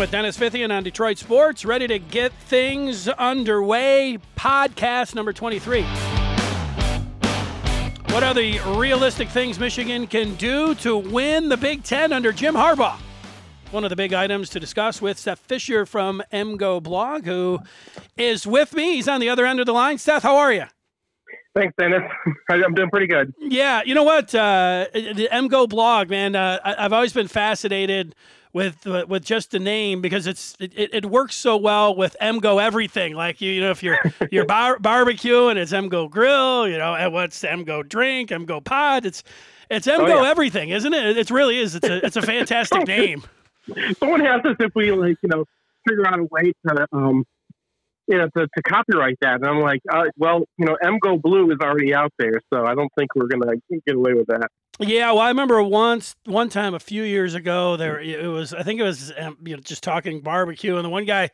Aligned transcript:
with 0.00 0.10
Dennis 0.12 0.38
Fithian 0.38 0.74
on 0.74 0.82
Detroit 0.82 1.18
Sports, 1.18 1.66
ready 1.66 1.86
to 1.86 1.98
get 1.98 2.32
things 2.32 3.06
underway. 3.06 4.16
Podcast 4.34 5.14
number 5.14 5.30
23. 5.30 5.82
What 8.10 8.22
are 8.22 8.32
the 8.32 8.58
realistic 8.78 9.28
things 9.28 9.60
Michigan 9.60 10.06
can 10.06 10.36
do 10.36 10.74
to 10.76 10.96
win 10.96 11.50
the 11.50 11.58
Big 11.58 11.84
Ten 11.84 12.14
under 12.14 12.32
Jim 12.32 12.54
Harbaugh? 12.54 12.98
One 13.72 13.84
of 13.84 13.90
the 13.90 13.96
big 13.96 14.14
items 14.14 14.48
to 14.50 14.58
discuss 14.58 15.02
with 15.02 15.18
Seth 15.18 15.40
Fisher 15.40 15.84
from 15.84 16.22
MGO 16.32 16.82
Blog, 16.82 17.26
who 17.26 17.58
is 18.16 18.46
with 18.46 18.72
me. 18.72 18.94
He's 18.94 19.06
on 19.06 19.20
the 19.20 19.28
other 19.28 19.44
end 19.44 19.60
of 19.60 19.66
the 19.66 19.74
line. 19.74 19.98
Seth, 19.98 20.22
how 20.22 20.38
are 20.38 20.50
you? 20.50 20.64
Thanks, 21.54 21.74
Dennis. 21.78 22.00
I'm 22.50 22.72
doing 22.72 22.88
pretty 22.88 23.06
good. 23.06 23.34
Yeah, 23.38 23.82
you 23.84 23.94
know 23.94 24.04
what? 24.04 24.34
Uh, 24.34 24.86
the 24.94 25.28
MGO 25.30 25.68
Blog, 25.68 26.08
man, 26.08 26.34
uh, 26.34 26.58
I've 26.64 26.94
always 26.94 27.12
been 27.12 27.28
fascinated 27.28 28.14
with 28.52 28.86
uh, 28.86 29.06
with 29.08 29.24
just 29.24 29.52
the 29.52 29.58
name 29.58 30.00
because 30.00 30.26
it's 30.26 30.56
it, 30.58 30.72
it 30.76 31.06
works 31.06 31.36
so 31.36 31.56
well 31.56 31.94
with 31.94 32.16
MGO 32.20 32.62
everything. 32.62 33.14
Like 33.14 33.40
you, 33.40 33.52
you 33.52 33.60
know, 33.60 33.70
if 33.70 33.82
you're 33.82 33.98
you're 34.30 34.46
bar- 34.46 34.78
barbecuing, 34.78 35.56
it's 35.56 35.72
MGO 35.72 36.10
Grill. 36.10 36.68
You 36.68 36.78
know, 36.78 36.94
and 36.94 37.12
what's 37.12 37.42
MGO 37.42 37.88
Drink, 37.88 38.30
MGO 38.30 38.62
Pod. 38.62 39.06
It's 39.06 39.22
it's 39.70 39.86
MGO 39.86 40.00
oh, 40.00 40.22
yeah. 40.22 40.30
everything, 40.30 40.70
isn't 40.70 40.92
it? 40.92 41.16
It 41.16 41.30
really 41.30 41.58
is. 41.58 41.74
It's 41.74 41.88
a 41.88 42.04
it's 42.04 42.16
a 42.16 42.22
fantastic 42.34 42.86
name. 42.86 43.22
Someone 43.98 44.26
asked 44.26 44.46
us 44.46 44.56
if 44.58 44.74
we 44.74 44.90
like 44.92 45.16
you 45.22 45.28
know 45.28 45.44
figure 45.88 46.06
out 46.06 46.18
a 46.18 46.24
way 46.24 46.52
to 46.66 46.86
um 46.92 47.24
you 48.10 48.18
know, 48.18 48.28
to, 48.36 48.46
to 48.46 48.62
copyright 48.62 49.16
that. 49.20 49.36
And 49.36 49.46
I'm 49.46 49.60
like, 49.60 49.80
uh, 49.90 50.04
well, 50.16 50.42
you 50.58 50.66
know, 50.66 50.76
MGO 50.82 51.22
Blue 51.22 51.50
is 51.52 51.58
already 51.62 51.94
out 51.94 52.12
there, 52.18 52.40
so 52.52 52.66
I 52.66 52.74
don't 52.74 52.90
think 52.98 53.14
we're 53.14 53.28
gonna 53.28 53.54
get 53.86 53.94
away 53.94 54.14
with 54.14 54.26
that. 54.26 54.48
Yeah, 54.80 55.12
well, 55.12 55.20
I 55.20 55.28
remember 55.28 55.62
once, 55.62 56.16
one 56.24 56.48
time 56.48 56.74
a 56.74 56.80
few 56.80 57.02
years 57.02 57.34
ago, 57.34 57.76
there 57.76 58.00
it 58.00 58.26
was. 58.26 58.52
I 58.52 58.62
think 58.62 58.80
it 58.80 58.84
was 58.84 59.12
um, 59.16 59.36
you 59.44 59.56
know 59.56 59.62
just 59.62 59.84
talking 59.84 60.20
barbecue, 60.22 60.76
and 60.76 60.84
the 60.84 60.90
one 60.90 61.04
guy 61.04 61.30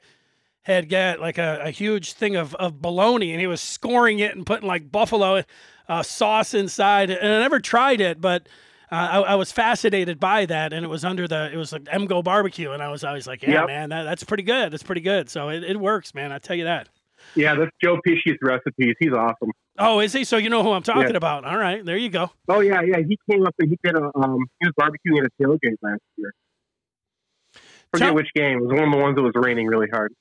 had 0.62 0.88
got 0.88 1.20
like 1.20 1.38
a, 1.38 1.60
a 1.64 1.70
huge 1.70 2.12
thing 2.12 2.36
of 2.36 2.54
of 2.56 2.82
bologna, 2.82 3.32
and 3.32 3.40
he 3.40 3.46
was 3.46 3.60
scoring 3.62 4.18
it 4.18 4.36
and 4.36 4.44
putting 4.44 4.68
like 4.68 4.92
buffalo 4.92 5.44
uh, 5.88 6.02
sauce 6.02 6.52
inside. 6.52 7.08
And 7.08 7.32
I 7.32 7.40
never 7.40 7.58
tried 7.58 8.00
it, 8.02 8.20
but 8.20 8.48
uh, 8.90 8.94
I, 8.94 9.20
I, 9.20 9.34
was 9.34 9.50
fascinated 9.50 10.20
by 10.20 10.46
that, 10.46 10.72
and 10.72 10.84
it 10.84 10.88
was 10.88 11.04
under 11.04 11.26
the 11.26 11.50
it 11.52 11.56
was 11.56 11.72
like 11.72 11.84
MGO 11.84 12.22
barbecue, 12.22 12.70
and 12.70 12.82
I 12.82 12.88
was 12.88 13.02
always 13.02 13.26
like, 13.26 13.42
yeah, 13.42 13.50
yep. 13.50 13.66
man, 13.66 13.88
that, 13.90 14.04
that's 14.04 14.22
pretty 14.22 14.44
good. 14.44 14.72
That's 14.72 14.82
pretty 14.82 15.00
good. 15.00 15.28
So 15.28 15.48
it, 15.48 15.64
it 15.64 15.78
works, 15.78 16.14
man. 16.14 16.30
I 16.30 16.38
tell 16.38 16.56
you 16.56 16.64
that. 16.64 16.88
Yeah, 17.34 17.54
that's 17.56 17.72
Joe 17.82 17.98
Pisci's 18.06 18.38
recipes. 18.40 18.94
He's 19.00 19.12
awesome. 19.12 19.50
Oh, 19.78 20.00
is 20.00 20.12
he? 20.12 20.24
So 20.24 20.36
you 20.36 20.48
know 20.48 20.62
who 20.62 20.72
I'm 20.72 20.82
talking 20.82 21.10
yeah. 21.10 21.16
about? 21.16 21.44
All 21.44 21.58
right, 21.58 21.84
there 21.84 21.96
you 21.96 22.08
go. 22.08 22.30
Oh 22.48 22.60
yeah, 22.60 22.80
yeah. 22.82 22.98
He 22.98 23.18
came 23.30 23.44
up 23.44 23.54
and 23.58 23.68
he 23.68 23.78
did 23.82 23.96
a 23.96 24.10
um 24.16 24.46
he 24.60 24.68
was 24.68 24.74
barbecuing 24.78 25.20
at 25.20 25.26
a 25.26 25.42
tailgate 25.42 25.76
last 25.82 26.00
year. 26.16 26.32
Forget 27.92 28.08
Tell- 28.08 28.14
which 28.14 28.28
game. 28.34 28.58
It 28.58 28.62
was 28.62 28.72
one 28.72 28.84
of 28.84 28.92
the 28.92 28.98
ones 28.98 29.16
that 29.16 29.22
was 29.22 29.32
raining 29.34 29.66
really 29.66 29.88
hard. 29.92 30.12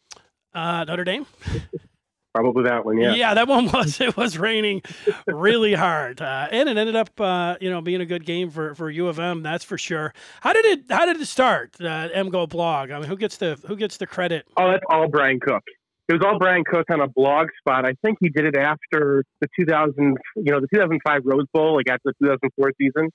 Uh, 0.53 0.85
Notre 0.85 1.03
Dame. 1.03 1.25
Probably 2.35 2.65
that 2.65 2.83
one, 2.83 2.97
yeah. 2.97 3.15
Yeah, 3.15 3.33
that 3.33 3.47
one 3.47 3.67
was. 3.73 4.01
It 4.01 4.17
was 4.17 4.37
raining 4.37 4.81
really 5.25 5.73
hard, 5.73 6.19
uh, 6.19 6.49
and 6.51 6.67
it 6.67 6.75
ended 6.75 6.97
up, 6.97 7.17
uh, 7.21 7.55
you 7.61 7.69
know, 7.69 7.79
being 7.79 8.01
a 8.01 8.05
good 8.05 8.25
game 8.25 8.51
for, 8.51 8.75
for 8.75 8.89
U 8.89 9.07
of 9.07 9.19
M. 9.19 9.41
That's 9.41 9.63
for 9.63 9.77
sure. 9.77 10.13
How 10.41 10.51
did 10.51 10.65
it 10.65 10.81
How 10.89 11.05
did 11.05 11.21
it 11.21 11.27
start? 11.27 11.77
Uh, 11.79 12.09
MGO 12.09 12.49
blog. 12.49 12.91
I 12.91 12.99
mean, 12.99 13.07
who 13.07 13.15
gets 13.15 13.37
the 13.37 13.57
Who 13.67 13.77
gets 13.77 13.95
the 13.95 14.05
credit? 14.05 14.45
Oh, 14.57 14.69
that's 14.69 14.83
all 14.89 15.07
Brian 15.07 15.39
Cook. 15.39 15.63
It 16.09 16.13
was 16.13 16.21
all 16.25 16.37
Brian 16.37 16.65
Cook 16.65 16.87
on 16.91 16.99
a 16.99 17.07
blog 17.07 17.47
spot. 17.57 17.85
I 17.85 17.93
think 18.03 18.17
he 18.19 18.27
did 18.27 18.43
it 18.43 18.57
after 18.57 19.23
the 19.39 19.47
2000, 19.57 20.17
you 20.35 20.51
know, 20.51 20.59
the 20.59 20.67
2005 20.73 21.21
Rose 21.23 21.45
Bowl, 21.53 21.75
like 21.75 21.87
after 21.89 22.13
the 22.19 22.25
2004 22.25 22.73
season. 22.77 23.11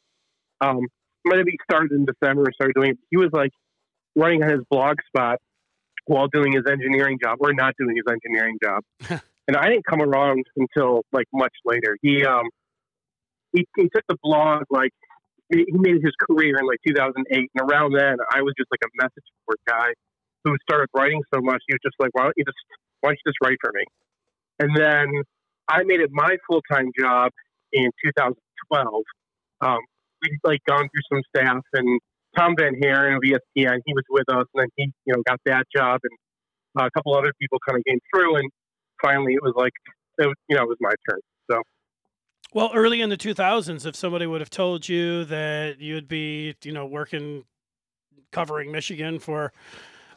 Um, 0.62 0.80
maybe 1.26 1.50
he 1.50 1.58
started 1.70 1.92
in 1.92 2.06
December 2.06 2.44
and 2.44 2.54
started 2.54 2.72
doing. 2.74 2.92
It. 2.92 2.98
He 3.10 3.18
was 3.18 3.28
like 3.34 3.50
running 4.16 4.42
on 4.42 4.48
his 4.48 4.60
blog 4.70 4.96
spot 5.06 5.40
while 6.06 6.28
doing 6.28 6.52
his 6.52 6.62
engineering 6.70 7.18
job 7.22 7.38
or 7.40 7.52
not 7.52 7.74
doing 7.78 7.96
his 7.96 8.04
engineering 8.10 8.58
job. 8.62 8.82
and 9.48 9.56
I 9.56 9.68
didn't 9.68 9.86
come 9.86 10.00
around 10.00 10.44
until 10.56 11.02
like 11.12 11.26
much 11.32 11.54
later. 11.64 11.96
He 12.02 12.24
um 12.24 12.48
he, 13.52 13.66
he 13.76 13.88
took 13.94 14.04
the 14.08 14.16
blog 14.22 14.64
like 14.70 14.92
he 15.52 15.66
made 15.70 16.00
his 16.02 16.14
career 16.28 16.56
in 16.58 16.66
like 16.66 16.78
2008, 16.86 17.26
and 17.28 17.48
around 17.58 17.92
then 17.92 18.16
I 18.32 18.42
was 18.42 18.54
just 18.56 18.70
like 18.70 18.80
a 18.84 18.90
message 19.02 19.24
board 19.46 19.58
guy 19.66 19.90
who 20.44 20.54
started 20.62 20.88
writing 20.94 21.20
so 21.34 21.40
much. 21.40 21.60
He 21.66 21.74
was 21.74 21.80
just 21.82 21.96
like, 21.98 22.10
why 22.12 22.24
don't 22.24 22.34
you 22.36 22.44
just 22.44 22.58
why 23.00 23.10
don't 23.10 23.18
you 23.24 23.30
just 23.30 23.38
write 23.42 23.58
for 23.60 23.72
me? 23.74 23.84
And 24.60 24.76
then 24.76 25.22
I 25.68 25.82
made 25.84 26.00
it 26.00 26.10
my 26.12 26.36
full 26.48 26.62
time 26.70 26.90
job 26.98 27.32
in 27.72 27.90
2012. 28.04 29.04
Um, 29.62 29.78
we'd 30.22 30.38
like 30.44 30.60
gone 30.68 30.88
through 30.88 31.06
some 31.12 31.22
staff 31.34 31.64
and 31.72 32.00
Tom 32.36 32.54
VanHaaren 32.56 33.16
of 33.16 33.22
ESPN, 33.22 33.80
he 33.84 33.92
was 33.92 34.04
with 34.08 34.28
us, 34.28 34.46
and 34.54 34.62
then 34.62 34.68
he, 34.76 34.92
you 35.06 35.14
know, 35.14 35.22
got 35.26 35.40
that 35.46 35.64
job, 35.74 36.00
and 36.02 36.82
uh, 36.82 36.86
a 36.86 36.90
couple 36.90 37.14
other 37.14 37.32
people 37.40 37.58
kind 37.68 37.78
of 37.78 37.84
came 37.84 37.98
through, 38.12 38.36
and 38.36 38.50
finally 39.02 39.34
it 39.34 39.42
was 39.42 39.54
like, 39.56 39.72
it 40.18 40.26
was, 40.26 40.36
you 40.48 40.56
know, 40.56 40.62
it 40.62 40.68
was 40.68 40.78
my 40.80 40.92
turn. 41.08 41.20
So. 41.50 41.62
Well, 42.52 42.70
early 42.74 43.00
in 43.00 43.10
the 43.10 43.16
2000s, 43.16 43.86
if 43.86 43.96
somebody 43.96 44.26
would 44.26 44.40
have 44.40 44.50
told 44.50 44.88
you 44.88 45.24
that 45.26 45.80
you'd 45.80 46.08
be, 46.08 46.54
you 46.62 46.72
know, 46.72 46.86
working, 46.86 47.44
covering 48.32 48.72
Michigan 48.72 49.18
for 49.18 49.52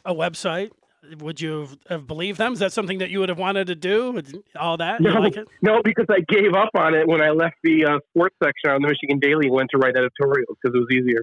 a 0.04 0.14
website, 0.14 0.70
would 1.18 1.40
you 1.40 1.68
have 1.88 2.06
believed 2.06 2.38
them? 2.38 2.54
Is 2.54 2.58
that 2.60 2.72
something 2.72 2.98
that 2.98 3.10
you 3.10 3.20
would 3.20 3.28
have 3.28 3.38
wanted 3.38 3.66
to 3.66 3.74
do? 3.74 4.22
All 4.58 4.76
that? 4.78 5.00
No, 5.00 5.12
like 5.20 5.36
no, 5.62 5.80
because 5.84 6.06
I 6.08 6.20
gave 6.28 6.54
up 6.54 6.70
on 6.74 6.94
it 6.94 7.06
when 7.06 7.20
I 7.20 7.30
left 7.30 7.56
the 7.62 7.84
uh, 7.84 7.98
sports 8.10 8.36
section 8.42 8.70
on 8.70 8.82
the 8.82 8.88
Michigan 8.88 9.18
Daily 9.18 9.46
and 9.46 9.54
went 9.54 9.70
to 9.72 9.78
write 9.78 9.96
editorials 9.96 10.56
because 10.62 10.74
it 10.74 10.78
was 10.78 10.88
easier. 10.90 11.22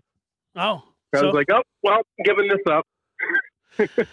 Oh, 0.56 0.84
I 1.14 1.22
was 1.22 1.34
like, 1.34 1.48
oh, 1.52 1.62
well, 1.84 2.02
giving 2.24 2.48
this 2.48 2.62
up. 2.70 2.86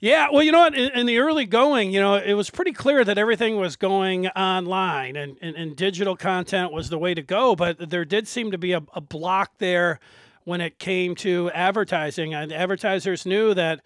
yeah, 0.00 0.28
well, 0.32 0.42
you 0.42 0.52
know 0.52 0.60
what? 0.60 0.74
In, 0.74 0.90
in, 0.92 1.06
the 1.06 1.18
early 1.18 1.46
going, 1.46 1.92
you 1.92 2.00
know, 2.00 2.16
it 2.16 2.34
was 2.34 2.50
pretty 2.50 2.72
clear 2.72 3.04
that 3.04 3.18
everything 3.18 3.56
was 3.56 3.76
going 3.76 4.28
online 4.28 5.16
and, 5.16 5.36
and, 5.40 5.56
and 5.56 5.76
digital 5.76 6.16
content 6.16 6.72
was 6.72 6.88
the 6.88 6.98
way 6.98 7.14
to 7.14 7.22
go. 7.22 7.56
But 7.56 7.90
there 7.90 8.04
did 8.04 8.26
seem 8.28 8.50
to 8.50 8.58
be 8.58 8.72
a, 8.72 8.82
a 8.94 9.00
block 9.00 9.58
there 9.58 10.00
when 10.44 10.60
it 10.60 10.78
came 10.78 11.14
to 11.16 11.50
advertising. 11.52 12.34
And 12.34 12.52
advertisers 12.52 13.26
knew 13.26 13.54
that 13.54 13.80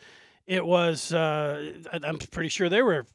it 0.47 0.65
was, 0.65 1.13
uh, 1.13 1.73
I'm 1.93 2.19
pretty 2.19 2.49
sure 2.49 2.69
they 2.69 2.83
were 2.83 3.07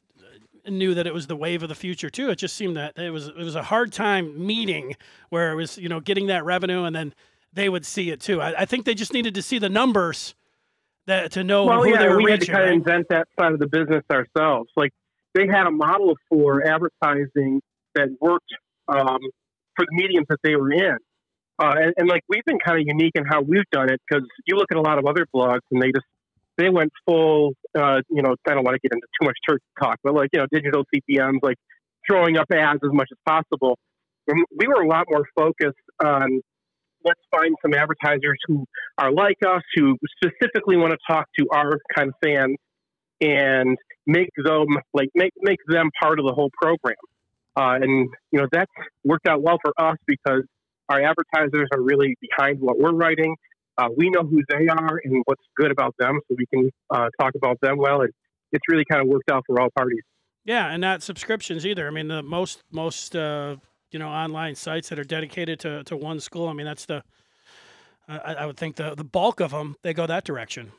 knew 0.68 0.94
that 0.94 1.06
it 1.06 1.14
was 1.14 1.28
the 1.28 1.36
wave 1.36 1.62
of 1.62 1.68
the 1.68 1.74
future 1.74 2.10
too. 2.10 2.30
It 2.30 2.36
just 2.36 2.56
seemed 2.56 2.76
that 2.76 2.98
it 2.98 3.10
was 3.10 3.28
it 3.28 3.36
was 3.36 3.54
a 3.54 3.62
hard 3.62 3.92
time 3.92 4.46
meeting 4.46 4.96
where 5.28 5.52
it 5.52 5.54
was 5.54 5.78
you 5.78 5.88
know 5.88 6.00
getting 6.00 6.26
that 6.26 6.44
revenue 6.44 6.82
and 6.82 6.96
then 6.96 7.14
they 7.56 7.68
would 7.68 7.84
see 7.84 8.10
it 8.10 8.20
too. 8.20 8.40
I, 8.40 8.62
I 8.62 8.64
think 8.66 8.84
they 8.84 8.94
just 8.94 9.12
needed 9.12 9.34
to 9.34 9.42
see 9.42 9.58
the 9.58 9.70
numbers 9.70 10.34
that 11.06 11.32
to 11.32 11.42
know 11.42 11.64
well, 11.64 11.82
who 11.82 11.90
yeah, 11.90 11.98
they 11.98 12.08
were 12.08 12.18
we 12.18 12.32
reaching. 12.32 12.32
had 12.32 12.40
to 12.40 12.52
kind 12.52 12.64
of 12.64 12.72
invent 12.72 13.06
that 13.10 13.28
side 13.38 13.52
of 13.52 13.58
the 13.58 13.66
business 13.66 14.04
ourselves. 14.12 14.70
Like 14.76 14.92
they 15.34 15.46
had 15.46 15.66
a 15.66 15.70
model 15.70 16.14
for 16.28 16.62
advertising 16.66 17.62
that 17.94 18.08
worked 18.20 18.52
um, 18.88 19.18
for 19.74 19.86
the 19.86 19.92
mediums 19.92 20.26
that 20.28 20.38
they 20.44 20.54
were 20.54 20.70
in. 20.70 20.98
Uh, 21.58 21.74
and, 21.80 21.94
and, 21.96 22.08
like 22.08 22.22
we've 22.28 22.44
been 22.44 22.58
kind 22.58 22.78
of 22.78 22.86
unique 22.86 23.12
in 23.14 23.24
how 23.24 23.40
we've 23.40 23.64
done 23.72 23.90
it 23.90 23.98
because 24.06 24.26
you 24.46 24.56
look 24.56 24.70
at 24.70 24.76
a 24.76 24.82
lot 24.82 24.98
of 24.98 25.06
other 25.06 25.26
blogs 25.34 25.60
and 25.70 25.80
they 25.80 25.86
just 25.86 26.04
they 26.58 26.68
went 26.68 26.92
full, 27.06 27.54
uh, 27.78 28.02
you 28.10 28.20
know, 28.20 28.34
I 28.46 28.54
don't 28.54 28.64
want 28.64 28.74
to 28.74 28.80
get 28.80 28.92
into 28.92 29.06
too 29.18 29.26
much 29.26 29.36
church 29.48 29.62
talk, 29.80 29.98
but 30.04 30.14
like 30.14 30.28
you 30.34 30.40
know, 30.40 30.46
digital 30.52 30.84
CPMS, 30.94 31.38
like 31.42 31.56
throwing 32.06 32.36
up 32.36 32.46
ads 32.52 32.80
as 32.84 32.92
much 32.92 33.08
as 33.10 33.18
possible. 33.26 33.78
And 34.28 34.44
we 34.54 34.66
were 34.66 34.82
a 34.82 34.86
lot 34.86 35.06
more 35.08 35.24
focused 35.34 35.78
on 36.04 36.42
let's 37.06 37.20
find 37.30 37.54
some 37.62 37.72
advertisers 37.72 38.38
who 38.46 38.66
are 38.98 39.12
like 39.12 39.38
us, 39.46 39.62
who 39.76 39.96
specifically 40.22 40.76
want 40.76 40.92
to 40.92 40.98
talk 41.08 41.28
to 41.38 41.46
our 41.52 41.78
kind 41.96 42.08
of 42.08 42.14
fans, 42.22 42.56
and 43.20 43.78
make 44.06 44.28
them 44.36 44.66
like 44.92 45.08
make 45.14 45.32
make 45.40 45.60
them 45.68 45.90
part 46.00 46.18
of 46.18 46.26
the 46.26 46.32
whole 46.32 46.50
program. 46.60 46.96
Uh, 47.56 47.78
and 47.80 48.08
you 48.32 48.40
know 48.40 48.46
that's 48.52 48.70
worked 49.04 49.26
out 49.26 49.42
well 49.42 49.58
for 49.62 49.72
us 49.78 49.96
because 50.06 50.42
our 50.88 51.00
advertisers 51.00 51.68
are 51.72 51.80
really 51.80 52.16
behind 52.20 52.60
what 52.60 52.78
we're 52.78 52.92
writing. 52.92 53.34
Uh, 53.78 53.88
we 53.96 54.10
know 54.10 54.22
who 54.22 54.42
they 54.48 54.66
are 54.68 55.00
and 55.04 55.22
what's 55.26 55.42
good 55.56 55.70
about 55.70 55.94
them, 55.98 56.20
so 56.28 56.36
we 56.36 56.46
can 56.46 56.70
uh, 56.90 57.08
talk 57.20 57.32
about 57.36 57.58
them 57.60 57.76
well. 57.78 58.02
And 58.02 58.12
it's 58.52 58.64
really 58.68 58.84
kind 58.90 59.02
of 59.02 59.08
worked 59.08 59.30
out 59.30 59.44
for 59.46 59.60
all 59.60 59.68
parties. 59.76 60.02
Yeah, 60.44 60.70
and 60.70 60.80
not 60.80 61.02
subscriptions 61.02 61.66
either. 61.66 61.86
I 61.86 61.90
mean, 61.90 62.08
the 62.08 62.22
most 62.22 62.62
most 62.70 63.16
uh, 63.16 63.56
you 63.90 63.98
know 63.98 64.08
online 64.08 64.54
sites 64.54 64.88
that 64.88 64.98
are 64.98 65.04
dedicated 65.04 65.60
to, 65.60 65.84
to 65.84 65.96
one 65.96 66.20
school. 66.20 66.48
I 66.48 66.52
mean, 66.52 66.66
that's 66.66 66.86
the 66.86 67.02
I, 68.08 68.34
I 68.34 68.46
would 68.46 68.56
think 68.56 68.76
the 68.76 68.94
the 68.94 69.04
bulk 69.04 69.40
of 69.40 69.50
them 69.50 69.76
they 69.82 69.94
go 69.94 70.06
that 70.06 70.24
direction. 70.24 70.72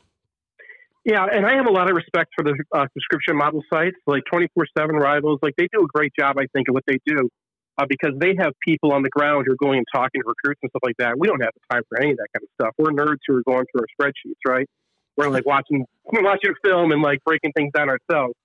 Yeah, 1.06 1.26
and 1.32 1.46
I 1.46 1.56
have 1.56 1.68
a 1.68 1.72
lot 1.72 1.90
of 1.90 1.96
respect 1.96 2.32
for 2.36 2.44
the 2.44 2.54
uh, 2.76 2.86
subscription 2.94 3.38
model 3.38 3.64
sites 3.70 3.96
like 4.08 4.24
24 4.30 4.66
7 4.78 4.94
Rivals. 4.94 5.40
Like, 5.42 5.56
they 5.56 5.70
do 5.72 5.82
a 5.86 5.88
great 5.88 6.12
job, 6.20 6.38
I 6.38 6.48
think, 6.52 6.68
of 6.68 6.74
what 6.74 6.84
they 6.86 7.00
do 7.06 7.30
uh, 7.78 7.86
because 7.88 8.12
they 8.20 8.36
have 8.38 8.54
people 8.60 8.92
on 8.92 9.04
the 9.04 9.10
ground 9.10 9.46
who 9.48 9.54
are 9.54 9.56
going 9.56 9.78
and 9.78 9.88
talking 9.94 10.22
to 10.22 10.28
recruits 10.28 10.60
and 10.64 10.70
stuff 10.70 10.82
like 10.84 10.98
that. 10.98 11.18
We 11.18 11.28
don't 11.28 11.42
have 11.42 11.54
the 11.54 11.74
time 11.74 11.84
for 11.88 12.02
any 12.02 12.12
of 12.12 12.18
that 12.18 12.28
kind 12.34 12.44
of 12.44 12.50
stuff. 12.60 12.74
We're 12.78 12.92
nerds 12.92 13.20
who 13.26 13.38
are 13.38 13.44
going 13.44 13.66
through 13.72 13.86
our 13.86 13.88
spreadsheets, 14.08 14.36
right? 14.46 14.68
We're 15.16 15.30
like 15.30 15.46
watching 15.46 15.86
watching 16.06 16.54
film 16.62 16.92
and 16.92 17.02
like 17.02 17.24
breaking 17.24 17.54
things 17.54 17.72
down 17.74 17.90
ourselves. 17.90 18.36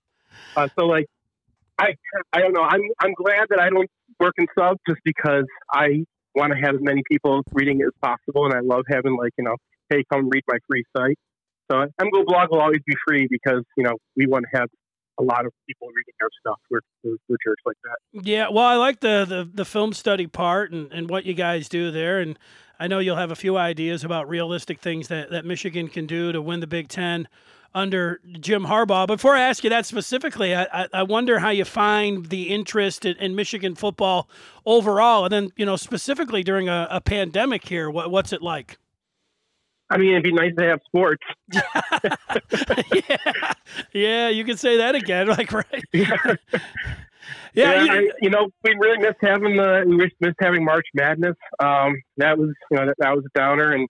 Uh, 0.55 0.69
so, 0.79 0.87
like, 0.87 1.06
I 1.78 1.94
I 2.32 2.40
don't 2.40 2.52
know. 2.52 2.62
I'm 2.62 2.82
I'm 3.00 3.14
glad 3.14 3.46
that 3.50 3.60
I 3.60 3.70
don't 3.70 3.88
work 4.20 4.34
in 4.38 4.46
sub 4.58 4.78
just 4.88 5.00
because 5.04 5.44
I 5.72 6.04
want 6.34 6.52
to 6.52 6.58
have 6.58 6.74
as 6.74 6.80
many 6.80 7.02
people 7.10 7.42
reading 7.52 7.80
it 7.80 7.86
as 7.86 7.92
possible, 8.02 8.46
and 8.46 8.54
I 8.54 8.60
love 8.60 8.84
having 8.88 9.16
like 9.16 9.32
you 9.38 9.44
know, 9.44 9.56
hey, 9.90 10.04
come 10.12 10.28
read 10.28 10.42
my 10.46 10.58
free 10.69 10.84
site. 10.96 11.19
So 11.70 11.86
MGO 12.00 12.26
blog 12.26 12.50
will 12.50 12.60
always 12.60 12.80
be 12.86 12.94
free 13.06 13.26
because 13.30 13.62
you 13.76 13.84
know 13.84 13.96
we 14.16 14.26
want 14.26 14.44
to 14.52 14.58
have 14.60 14.69
a 15.19 15.22
lot 15.22 15.46
of 15.46 15.52
people 15.66 15.88
reading 15.88 16.14
our 16.20 16.28
stuff. 16.40 16.58
We're, 16.70 16.80
we're, 17.04 17.16
we're 17.28 17.54
like 17.64 17.76
that. 17.84 18.26
Yeah, 18.26 18.48
well, 18.50 18.64
I 18.64 18.76
like 18.76 19.00
the, 19.00 19.24
the, 19.28 19.48
the 19.52 19.64
film 19.64 19.92
study 19.92 20.26
part 20.26 20.72
and, 20.72 20.92
and 20.92 21.08
what 21.08 21.24
you 21.24 21.34
guys 21.34 21.69
do 21.69 21.90
there. 21.90 22.20
And 22.20 22.38
I 22.78 22.88
know 22.88 22.98
you'll 22.98 23.16
have 23.16 23.30
a 23.30 23.36
few 23.36 23.56
ideas 23.56 24.04
about 24.04 24.28
realistic 24.28 24.80
things 24.80 25.08
that, 25.08 25.30
that 25.30 25.44
Michigan 25.44 25.88
can 25.88 26.06
do 26.06 26.32
to 26.32 26.40
win 26.40 26.60
the 26.60 26.66
Big 26.66 26.88
Ten 26.88 27.28
under 27.74 28.20
Jim 28.40 28.64
Harbaugh. 28.64 29.06
Before 29.06 29.34
I 29.34 29.42
ask 29.42 29.64
you 29.64 29.70
that 29.70 29.86
specifically, 29.86 30.54
I, 30.54 30.88
I 30.92 31.02
wonder 31.02 31.38
how 31.38 31.50
you 31.50 31.64
find 31.64 32.26
the 32.26 32.44
interest 32.44 33.04
in, 33.04 33.16
in, 33.16 33.34
Michigan 33.34 33.74
football 33.74 34.28
overall, 34.66 35.24
and 35.24 35.32
then 35.32 35.50
you 35.56 35.66
know 35.66 35.76
specifically 35.76 36.42
during 36.42 36.69
a, 36.69 36.86
a 36.90 37.00
pandemic 37.00 37.66
here. 37.69 37.90
What, 37.90 38.10
what's 38.10 38.32
it 38.32 38.42
like? 38.42 38.78
I 39.90 39.98
mean, 39.98 40.12
it'd 40.12 40.22
be 40.22 40.32
nice 40.32 40.52
to 40.58 40.64
have 40.64 40.80
sports. 40.86 41.22
yeah, 42.94 43.52
yeah, 43.92 44.28
you 44.30 44.44
could 44.44 44.58
say 44.58 44.78
that 44.78 44.94
again. 44.94 45.28
Like, 45.32 45.52
right? 45.52 45.84
Yeah, 47.54 47.74
yeah. 47.74 47.84
You, 47.84 47.92
I, 47.92 48.10
you, 48.22 48.30
know, 48.30 48.48
we 48.64 48.74
really 48.80 48.98
missed 48.98 49.19
having 49.20 49.56
the 49.56 49.84
we 49.86 49.96
missed 49.96 50.36
having 50.40 50.64
March 50.64 50.86
Madness. 50.94 51.36
Um, 51.62 52.00
that 52.16 52.38
was 52.38 52.50
you 52.70 52.78
know 52.78 52.86
that, 52.86 52.94
that 52.98 53.14
was 53.14 53.24
a 53.26 53.38
downer, 53.38 53.72
and 53.72 53.86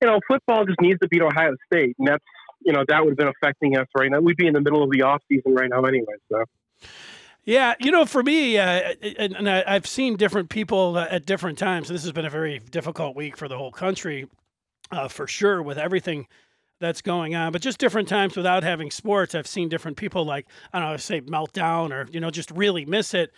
you 0.00 0.08
know, 0.08 0.20
football 0.28 0.64
just 0.64 0.80
needs 0.80 0.98
to 1.00 1.08
beat 1.08 1.22
Ohio 1.22 1.54
State, 1.72 1.96
and 1.98 2.08
that's 2.08 2.24
you 2.60 2.72
know 2.72 2.84
that 2.88 3.04
would 3.04 3.10
have 3.10 3.18
been 3.18 3.28
affecting 3.28 3.76
us 3.76 3.86
right 3.96 4.10
now. 4.10 4.20
We'd 4.20 4.36
be 4.36 4.46
in 4.46 4.54
the 4.54 4.60
middle 4.60 4.82
of 4.82 4.90
the 4.90 5.02
off 5.02 5.22
season 5.28 5.54
right 5.54 5.70
now, 5.70 5.82
anyway. 5.82 6.14
So. 6.30 6.44
Yeah, 7.44 7.74
you 7.80 7.90
know, 7.90 8.04
for 8.04 8.22
me, 8.22 8.58
uh, 8.58 8.94
and 9.18 9.48
I've 9.48 9.86
seen 9.86 10.16
different 10.16 10.50
people 10.50 10.98
uh, 10.98 11.08
at 11.10 11.24
different 11.24 11.58
times. 11.58 11.88
This 11.88 12.02
has 12.02 12.12
been 12.12 12.26
a 12.26 12.30
very 12.30 12.58
difficult 12.58 13.16
week 13.16 13.36
for 13.36 13.48
the 13.48 13.56
whole 13.56 13.72
country 13.72 14.28
uh, 14.90 15.08
for 15.08 15.26
sure 15.26 15.62
with 15.62 15.78
everything 15.78 16.26
that's 16.80 17.02
going 17.02 17.34
on. 17.34 17.52
But 17.52 17.62
just 17.62 17.78
different 17.78 18.08
times 18.08 18.36
without 18.36 18.62
having 18.62 18.90
sports, 18.90 19.34
I've 19.34 19.46
seen 19.46 19.68
different 19.68 19.96
people 19.96 20.24
like 20.24 20.46
I 20.72 20.80
don't 20.80 20.90
know, 20.90 20.96
say 20.96 21.20
meltdown 21.22 21.92
or 21.92 22.06
you 22.10 22.20
know 22.20 22.30
just 22.30 22.50
really 22.50 22.84
miss 22.84 23.14
it. 23.14 23.32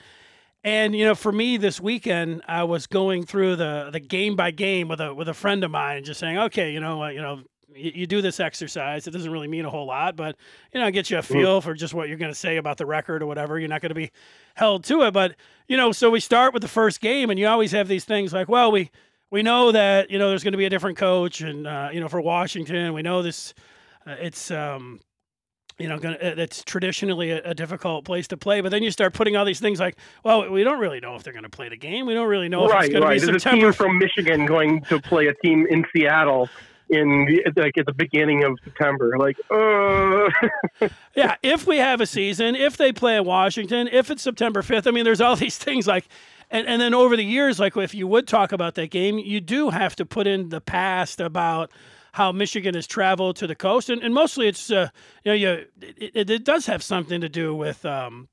And 0.64 0.94
you 0.94 1.04
know, 1.04 1.14
for 1.14 1.32
me 1.32 1.56
this 1.56 1.80
weekend, 1.80 2.42
I 2.46 2.64
was 2.64 2.86
going 2.86 3.24
through 3.24 3.56
the 3.56 3.90
the 3.92 4.00
game 4.00 4.36
by 4.36 4.50
game 4.50 4.88
with 4.88 5.00
a 5.00 5.14
with 5.14 5.28
a 5.28 5.34
friend 5.34 5.62
of 5.64 5.70
mine, 5.70 6.04
just 6.04 6.20
saying, 6.20 6.38
okay, 6.38 6.72
you 6.72 6.80
know, 6.80 7.06
you 7.06 7.20
know, 7.20 7.42
you, 7.74 7.92
you, 7.94 8.06
do 8.06 8.20
this 8.20 8.40
exercise. 8.40 9.06
It 9.06 9.10
doesn't 9.10 9.30
really 9.30 9.48
mean 9.48 9.64
a 9.64 9.70
whole 9.70 9.86
lot, 9.86 10.16
but 10.16 10.36
you 10.72 10.80
know, 10.80 10.86
it 10.86 10.92
gets 10.92 11.10
you 11.10 11.18
a 11.18 11.22
mm-hmm. 11.22 11.34
feel 11.34 11.60
for 11.60 11.74
just 11.74 11.94
what 11.94 12.08
you're 12.08 12.18
going 12.18 12.30
to 12.30 12.38
say 12.38 12.56
about 12.56 12.78
the 12.78 12.86
record 12.86 13.22
or 13.22 13.26
whatever. 13.26 13.58
You're 13.58 13.68
not 13.68 13.80
going 13.80 13.90
to 13.90 13.94
be 13.94 14.10
held 14.54 14.84
to 14.84 15.02
it, 15.02 15.12
but 15.12 15.36
you 15.68 15.76
know, 15.76 15.92
so 15.92 16.10
we 16.10 16.20
start 16.20 16.52
with 16.52 16.62
the 16.62 16.68
first 16.68 17.00
game, 17.00 17.30
and 17.30 17.38
you 17.38 17.46
always 17.46 17.72
have 17.72 17.88
these 17.88 18.04
things 18.04 18.32
like, 18.32 18.48
well, 18.48 18.70
we 18.72 18.90
we 19.30 19.42
know 19.42 19.72
that 19.72 20.10
you 20.10 20.18
know 20.18 20.28
there's 20.28 20.44
going 20.44 20.52
to 20.52 20.58
be 20.58 20.66
a 20.66 20.70
different 20.70 20.98
coach, 20.98 21.40
and 21.40 21.66
uh, 21.66 21.90
you 21.92 22.00
know 22.00 22.08
for 22.08 22.20
Washington, 22.20 22.92
we 22.92 23.02
know 23.02 23.22
this. 23.22 23.54
Uh, 24.06 24.16
it's 24.18 24.50
um, 24.50 25.00
you 25.78 25.88
know, 25.88 25.98
gonna, 25.98 26.16
it's 26.20 26.62
traditionally 26.64 27.30
a, 27.30 27.42
a, 27.42 27.54
difficult 27.54 28.04
place 28.04 28.28
to 28.28 28.36
play. 28.36 28.60
But 28.60 28.70
then 28.70 28.82
you 28.82 28.90
start 28.90 29.14
putting 29.14 29.36
all 29.36 29.44
these 29.44 29.60
things 29.60 29.80
like, 29.80 29.96
well, 30.24 30.48
we 30.50 30.64
don't 30.64 30.78
really 30.78 31.00
know 31.00 31.16
if 31.16 31.22
they're 31.22 31.32
going 31.32 31.42
to 31.42 31.48
play 31.48 31.68
the 31.68 31.76
game. 31.76 32.06
We 32.06 32.14
don't 32.14 32.28
really 32.28 32.48
know 32.48 32.68
right, 32.68 32.84
if 32.84 32.90
it's 32.90 32.92
going 32.92 33.04
right. 33.04 33.20
to 33.20 33.26
be 33.26 33.32
There's 33.32 33.42
September. 33.42 33.68
A 33.68 33.72
team 33.72 33.76
from 33.76 33.98
Michigan 33.98 34.46
going 34.46 34.82
to 34.82 35.00
play 35.00 35.26
a 35.26 35.34
team 35.34 35.66
in 35.68 35.84
Seattle 35.92 36.48
in 36.92 37.40
like 37.56 37.76
at 37.78 37.86
the 37.86 37.94
beginning 37.94 38.44
of 38.44 38.58
September. 38.62 39.18
Like, 39.18 39.36
uh. 39.50 40.88
yeah, 41.16 41.36
if 41.42 41.66
we 41.66 41.78
have 41.78 42.00
a 42.00 42.06
season, 42.06 42.54
if 42.54 42.76
they 42.76 42.92
play 42.92 43.16
in 43.16 43.24
Washington, 43.24 43.88
if 43.90 44.10
it's 44.10 44.22
September 44.22 44.62
5th, 44.62 44.86
I 44.86 44.90
mean, 44.90 45.04
there's 45.04 45.20
all 45.20 45.36
these 45.46 45.58
things 45.58 45.86
like 45.86 46.06
and 46.52 46.68
and 46.68 46.80
then 46.80 46.94
over 46.94 47.16
the 47.16 47.24
years, 47.24 47.58
like 47.58 47.76
if 47.76 47.94
you 47.94 48.06
would 48.06 48.28
talk 48.28 48.52
about 48.52 48.74
that 48.76 48.90
game, 48.90 49.18
you 49.18 49.40
do 49.40 49.70
have 49.70 49.96
to 49.96 50.06
put 50.06 50.26
in 50.26 50.50
the 50.50 50.60
past 50.60 51.20
about 51.20 51.72
how 52.12 52.30
Michigan 52.30 52.74
has 52.74 52.86
traveled 52.86 53.36
to 53.36 53.46
the 53.46 53.54
coast, 53.54 53.88
and, 53.88 54.02
and 54.02 54.12
mostly 54.12 54.46
it's 54.46 54.70
uh, 54.70 54.88
you 55.24 55.30
know 55.30 55.34
you 55.34 55.66
it, 55.80 56.30
it, 56.30 56.44
does 56.44 56.66
have 56.66 56.82
something 56.82 57.20
to 57.20 57.28
do 57.28 57.54
with. 57.54 57.84
Um, 57.84 58.28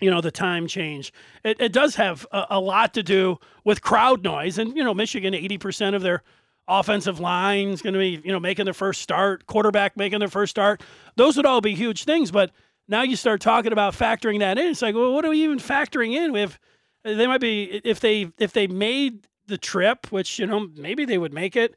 you 0.00 0.12
know 0.12 0.20
the 0.20 0.30
time 0.30 0.68
change. 0.68 1.12
It, 1.44 1.60
it 1.60 1.72
does 1.72 1.96
have 1.96 2.24
a, 2.30 2.46
a, 2.50 2.60
lot 2.60 2.94
to 2.94 3.02
do 3.02 3.38
with 3.64 3.82
crowd 3.82 4.22
noise, 4.22 4.56
and 4.56 4.76
you 4.76 4.84
know 4.84 4.94
Michigan, 4.94 5.34
eighty 5.34 5.58
percent 5.58 5.96
of 5.96 6.02
their 6.02 6.22
offensive 6.68 7.18
line's 7.18 7.82
going 7.82 7.94
to 7.94 7.98
be 7.98 8.20
you 8.22 8.32
know 8.32 8.40
making 8.40 8.66
their 8.66 8.74
first 8.74 9.02
start, 9.02 9.46
quarterback 9.46 9.96
making 9.96 10.20
their 10.20 10.28
first 10.28 10.50
start. 10.50 10.82
Those 11.16 11.36
would 11.36 11.46
all 11.46 11.60
be 11.60 11.74
huge 11.74 12.04
things, 12.04 12.30
but 12.30 12.52
now 12.86 13.02
you 13.02 13.16
start 13.16 13.40
talking 13.40 13.72
about 13.72 13.94
factoring 13.94 14.38
that 14.40 14.58
in. 14.58 14.68
It's 14.68 14.82
like, 14.82 14.94
well, 14.94 15.12
what 15.12 15.24
are 15.24 15.30
we 15.30 15.42
even 15.42 15.58
factoring 15.58 16.14
in? 16.14 16.32
We 16.32 16.40
have 16.40 16.58
they 17.04 17.26
might 17.26 17.40
be 17.40 17.80
if 17.84 18.00
they 18.00 18.30
if 18.38 18.52
they 18.52 18.66
made 18.66 19.26
the 19.46 19.58
trip, 19.58 20.10
which 20.10 20.38
you 20.38 20.46
know 20.46 20.68
maybe 20.76 21.04
they 21.04 21.18
would 21.18 21.32
make 21.32 21.56
it. 21.56 21.74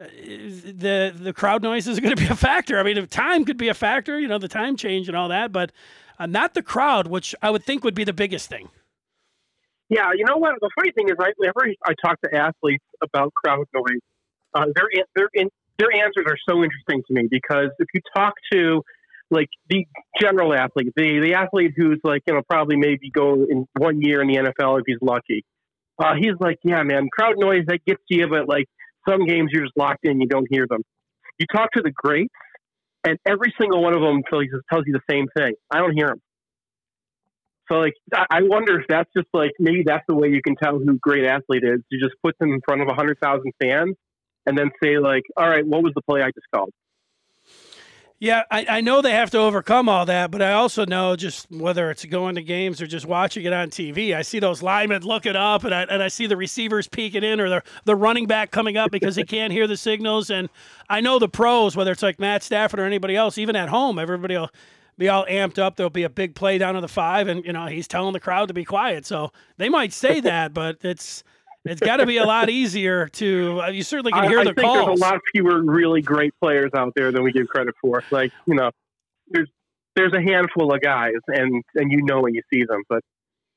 Uh, 0.00 0.06
the 0.06 1.12
the 1.18 1.32
crowd 1.32 1.62
noise 1.62 1.88
is 1.88 1.98
going 1.98 2.14
to 2.14 2.22
be 2.22 2.28
a 2.28 2.36
factor. 2.36 2.78
I 2.78 2.82
mean, 2.82 3.04
time 3.08 3.44
could 3.44 3.56
be 3.56 3.68
a 3.68 3.74
factor, 3.74 4.20
you 4.20 4.28
know, 4.28 4.38
the 4.38 4.48
time 4.48 4.76
change 4.76 5.08
and 5.08 5.16
all 5.16 5.28
that, 5.28 5.50
but 5.52 5.72
uh, 6.18 6.26
not 6.26 6.54
the 6.54 6.62
crowd, 6.62 7.08
which 7.08 7.34
I 7.42 7.50
would 7.50 7.64
think 7.64 7.84
would 7.84 7.94
be 7.94 8.04
the 8.04 8.12
biggest 8.12 8.48
thing. 8.48 8.68
Yeah, 9.88 10.12
you 10.14 10.24
know 10.24 10.36
what? 10.36 10.54
The 10.60 10.70
funny 10.74 10.92
thing 10.92 11.08
is, 11.08 11.16
I, 11.18 11.32
whenever 11.36 11.66
I 11.84 11.94
talk 12.04 12.20
to 12.20 12.34
athletes 12.34 12.84
about 13.02 13.32
crowd 13.34 13.66
noise, 13.74 14.00
uh, 14.54 14.66
their 14.74 14.88
their 15.14 15.28
their 15.78 15.92
answers 15.92 16.24
are 16.26 16.38
so 16.48 16.62
interesting 16.62 17.02
to 17.06 17.14
me 17.14 17.28
because 17.30 17.68
if 17.78 17.88
you 17.94 18.00
talk 18.14 18.34
to 18.52 18.82
like 19.30 19.48
the 19.68 19.86
general 20.20 20.54
athlete, 20.54 20.92
the 20.96 21.20
the 21.20 21.34
athlete 21.34 21.72
who's 21.76 22.00
like 22.02 22.22
you 22.26 22.34
know 22.34 22.42
probably 22.48 22.76
maybe 22.76 23.10
go 23.10 23.34
in 23.48 23.66
one 23.76 24.00
year 24.00 24.22
in 24.22 24.28
the 24.28 24.36
NFL 24.36 24.80
if 24.80 24.84
he's 24.86 24.98
lucky. 25.00 25.44
Uh, 25.98 26.14
he's 26.18 26.34
like, 26.38 26.58
yeah, 26.62 26.82
man, 26.84 27.08
crowd 27.12 27.34
noise 27.36 27.64
that 27.66 27.80
gets 27.84 28.02
you, 28.08 28.28
but 28.28 28.48
like 28.48 28.66
some 29.08 29.26
games 29.26 29.50
you're 29.52 29.64
just 29.64 29.76
locked 29.76 30.04
in, 30.04 30.20
you 30.20 30.28
don't 30.28 30.46
hear 30.48 30.64
them. 30.68 30.82
You 31.38 31.46
talk 31.52 31.72
to 31.72 31.82
the 31.82 31.90
greats, 31.90 32.32
and 33.04 33.18
every 33.26 33.52
single 33.60 33.82
one 33.82 33.94
of 33.94 34.00
them 34.00 34.22
tells 34.30 34.44
you, 34.44 34.60
tells 34.72 34.84
you 34.86 34.92
the 34.92 35.12
same 35.12 35.26
thing. 35.36 35.54
I 35.70 35.78
don't 35.78 35.92
hear 35.92 36.08
them. 36.08 36.20
So 37.70 37.78
like, 37.78 37.94
I 38.12 38.42
wonder 38.42 38.80
if 38.80 38.86
that's 38.88 39.10
just 39.14 39.28
like 39.34 39.50
maybe 39.58 39.82
that's 39.84 40.04
the 40.08 40.14
way 40.14 40.28
you 40.28 40.40
can 40.42 40.56
tell 40.56 40.78
who 40.78 40.98
great 40.98 41.24
athlete 41.24 41.64
is. 41.64 41.80
You 41.90 42.00
just 42.00 42.16
put 42.24 42.38
them 42.38 42.52
in 42.52 42.60
front 42.66 42.80
of 42.80 42.88
hundred 42.94 43.18
thousand 43.20 43.52
fans, 43.62 43.94
and 44.48 44.56
then 44.56 44.70
say 44.82 44.98
like, 44.98 45.24
all 45.36 45.48
right, 45.48 45.64
what 45.66 45.82
was 45.82 45.92
the 45.94 46.00
play 46.00 46.22
I 46.22 46.30
just 46.30 46.46
called? 46.52 46.72
Yeah, 48.18 48.42
I, 48.50 48.66
I 48.68 48.80
know 48.80 49.00
they 49.00 49.12
have 49.12 49.30
to 49.30 49.38
overcome 49.38 49.88
all 49.88 50.04
that, 50.06 50.32
but 50.32 50.42
I 50.42 50.52
also 50.54 50.84
know 50.84 51.14
just 51.14 51.48
whether 51.52 51.88
it's 51.92 52.04
going 52.04 52.34
to 52.34 52.42
games 52.42 52.82
or 52.82 52.86
just 52.88 53.06
watching 53.06 53.44
it 53.44 53.52
on 53.52 53.70
TV, 53.70 54.12
I 54.12 54.22
see 54.22 54.40
those 54.40 54.60
linemen 54.60 55.02
looking 55.02 55.36
up 55.36 55.62
and 55.62 55.72
I, 55.72 55.82
and 55.82 56.02
I 56.02 56.08
see 56.08 56.26
the 56.26 56.36
receivers 56.36 56.88
peeking 56.88 57.22
in 57.22 57.40
or 57.40 57.48
the, 57.48 57.62
the 57.84 57.94
running 57.94 58.26
back 58.26 58.50
coming 58.50 58.76
up 58.76 58.90
because 58.90 59.14
he 59.14 59.22
can't 59.22 59.52
hear 59.52 59.68
the 59.68 59.76
signals. 59.76 60.30
And 60.30 60.48
I 60.88 61.00
know 61.00 61.20
the 61.20 61.28
pros, 61.28 61.76
whether 61.76 61.92
it's 61.92 62.02
like 62.02 62.18
Matt 62.18 62.42
Stafford 62.42 62.80
or 62.80 62.86
anybody 62.86 63.14
else, 63.14 63.38
even 63.38 63.54
at 63.54 63.68
home, 63.68 64.00
everybody 64.00 64.36
will 64.36 64.50
be 64.96 65.08
all 65.08 65.24
amped 65.26 65.60
up. 65.60 65.76
There'll 65.76 65.90
be 65.90 66.02
a 66.02 66.10
big 66.10 66.34
play 66.34 66.58
down 66.58 66.74
to 66.74 66.80
the 66.80 66.88
five, 66.88 67.28
and, 67.28 67.44
you 67.44 67.52
know, 67.52 67.66
he's 67.66 67.86
telling 67.86 68.14
the 68.14 68.20
crowd 68.20 68.48
to 68.48 68.54
be 68.54 68.64
quiet. 68.64 69.06
So 69.06 69.30
they 69.58 69.68
might 69.68 69.92
say 69.92 70.18
that, 70.22 70.52
but 70.54 70.78
it's– 70.82 71.22
it's 71.68 71.80
got 71.80 71.98
to 71.98 72.06
be 72.06 72.16
a 72.16 72.24
lot 72.24 72.48
easier 72.48 73.08
to. 73.08 73.60
Uh, 73.62 73.68
you 73.68 73.82
certainly 73.82 74.12
can 74.12 74.24
hear 74.28 74.40
I, 74.40 74.44
the 74.44 74.50
I 74.50 74.54
think 74.54 74.66
calls. 74.66 74.86
There's 74.86 75.00
a 75.00 75.02
lot 75.02 75.20
fewer 75.32 75.62
really 75.62 76.02
great 76.02 76.32
players 76.40 76.70
out 76.74 76.92
there 76.96 77.12
than 77.12 77.22
we 77.22 77.32
give 77.32 77.48
credit 77.48 77.74
for. 77.80 78.02
Like 78.10 78.32
you 78.46 78.54
know, 78.54 78.70
there's 79.28 79.48
there's 79.96 80.12
a 80.12 80.20
handful 80.20 80.72
of 80.72 80.80
guys, 80.80 81.14
and 81.28 81.62
and 81.74 81.92
you 81.92 82.02
know 82.02 82.20
when 82.20 82.34
you 82.34 82.42
see 82.52 82.64
them. 82.64 82.82
But 82.88 83.02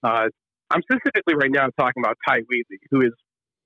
uh, 0.04 0.28
I'm 0.70 0.82
specifically 0.82 1.36
right 1.36 1.52
now 1.52 1.68
talking 1.78 2.04
about 2.04 2.18
Ty 2.28 2.40
Wheatley, 2.50 2.80
who 2.90 3.02
is 3.02 3.14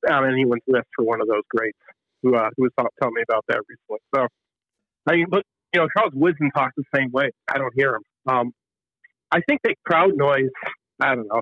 on 0.10 0.30
anyone's 0.32 0.64
list 0.68 0.88
for 0.96 1.06
one 1.06 1.22
of 1.22 1.28
those 1.28 1.44
greats. 1.50 1.78
Who 2.24 2.36
uh, 2.36 2.50
who 2.58 2.64
was 2.64 2.72
telling 2.78 3.14
me 3.14 3.24
about 3.28 3.46
that 3.48 3.62
recently. 3.68 4.00
So 4.16 4.28
I 5.08 5.16
mean, 5.16 5.25
but 5.30 5.44
you 5.74 5.82
know, 5.82 5.88
Charles 5.96 6.14
Woodson 6.16 6.52
talks 6.56 6.74
the 6.78 6.84
same 6.96 7.12
way. 7.12 7.32
I 7.48 7.58
don't 7.58 7.74
hear 7.75 7.96
him. 7.96 8.04
Um, 8.28 8.52
I 9.32 9.42
think 9.48 9.62
that 9.64 9.75
crowd 9.86 10.16
noise. 10.16 10.50
I 11.00 11.16
don't 11.16 11.28
know 11.28 11.42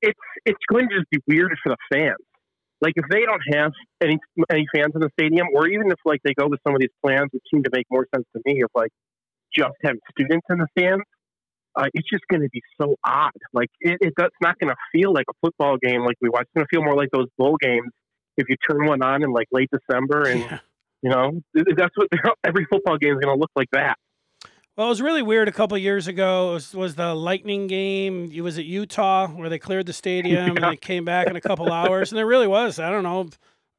it's 0.00 0.18
it's 0.46 0.64
going 0.70 0.88
to 0.88 0.96
just 0.96 1.10
be 1.10 1.18
weird 1.26 1.52
for 1.62 1.70
the 1.70 1.76
fans. 1.92 2.22
Like 2.80 2.94
if 2.96 3.04
they 3.10 3.20
don't 3.20 3.42
have 3.54 3.72
any 4.02 4.18
any 4.50 4.66
fans 4.74 4.92
in 4.94 5.00
the 5.00 5.10
stadium, 5.18 5.48
or 5.54 5.68
even 5.68 5.90
if 5.90 5.98
like 6.04 6.20
they 6.24 6.34
go 6.34 6.48
with 6.48 6.60
some 6.66 6.74
of 6.74 6.80
these 6.80 6.94
plans, 7.04 7.28
which 7.32 7.42
seem 7.52 7.62
to 7.62 7.70
make 7.72 7.86
more 7.90 8.06
sense 8.14 8.26
to 8.34 8.42
me, 8.44 8.62
of 8.62 8.70
like 8.74 8.90
just 9.54 9.74
having 9.84 10.00
students 10.10 10.46
in 10.50 10.58
the 10.58 10.66
stands, 10.76 11.04
uh, 11.76 11.86
it's 11.94 12.08
just 12.10 12.24
going 12.30 12.42
to 12.42 12.48
be 12.50 12.60
so 12.80 12.96
odd. 13.04 13.30
Like 13.52 13.68
it, 13.80 13.98
it 14.00 14.12
it's 14.18 14.36
not 14.42 14.58
going 14.58 14.70
to 14.70 14.76
feel 14.92 15.12
like 15.12 15.26
a 15.30 15.34
football 15.40 15.76
game 15.76 16.04
like 16.04 16.16
we 16.20 16.28
watch. 16.28 16.42
It's 16.42 16.52
going 16.54 16.66
to 16.66 16.76
feel 16.76 16.84
more 16.84 16.96
like 16.96 17.10
those 17.12 17.28
bowl 17.38 17.56
games 17.60 17.90
if 18.36 18.48
you 18.48 18.56
turn 18.68 18.86
one 18.86 19.02
on 19.02 19.22
in 19.22 19.32
like 19.32 19.46
late 19.52 19.70
December, 19.70 20.22
and 20.22 20.40
yeah. 20.40 20.58
you 21.02 21.10
know 21.10 21.40
that's 21.54 21.96
what 21.96 22.08
every 22.44 22.66
football 22.70 22.98
game 22.98 23.14
is 23.14 23.20
going 23.20 23.34
to 23.36 23.40
look 23.40 23.52
like. 23.54 23.68
That 23.72 23.96
well, 24.76 24.86
it 24.86 24.90
was 24.90 25.02
really 25.02 25.22
weird 25.22 25.48
a 25.48 25.52
couple 25.52 25.76
years 25.76 26.06
ago. 26.06 26.50
It 26.50 26.54
was, 26.54 26.74
was, 26.74 26.94
the 26.94 27.14
Lightning 27.14 27.66
game. 27.66 28.30
It 28.32 28.40
was 28.40 28.58
at 28.58 28.64
Utah 28.64 29.28
where 29.28 29.48
they 29.48 29.58
cleared 29.58 29.86
the 29.86 29.92
stadium 29.92 30.56
yeah. 30.56 30.64
and 30.64 30.72
they 30.72 30.76
came 30.76 31.04
back 31.04 31.28
in 31.28 31.36
a 31.36 31.40
couple 31.40 31.70
hours. 31.70 32.10
And 32.10 32.18
there 32.18 32.26
really 32.26 32.46
was, 32.46 32.78
I 32.78 32.90
don't 32.90 33.02
know, 33.02 33.28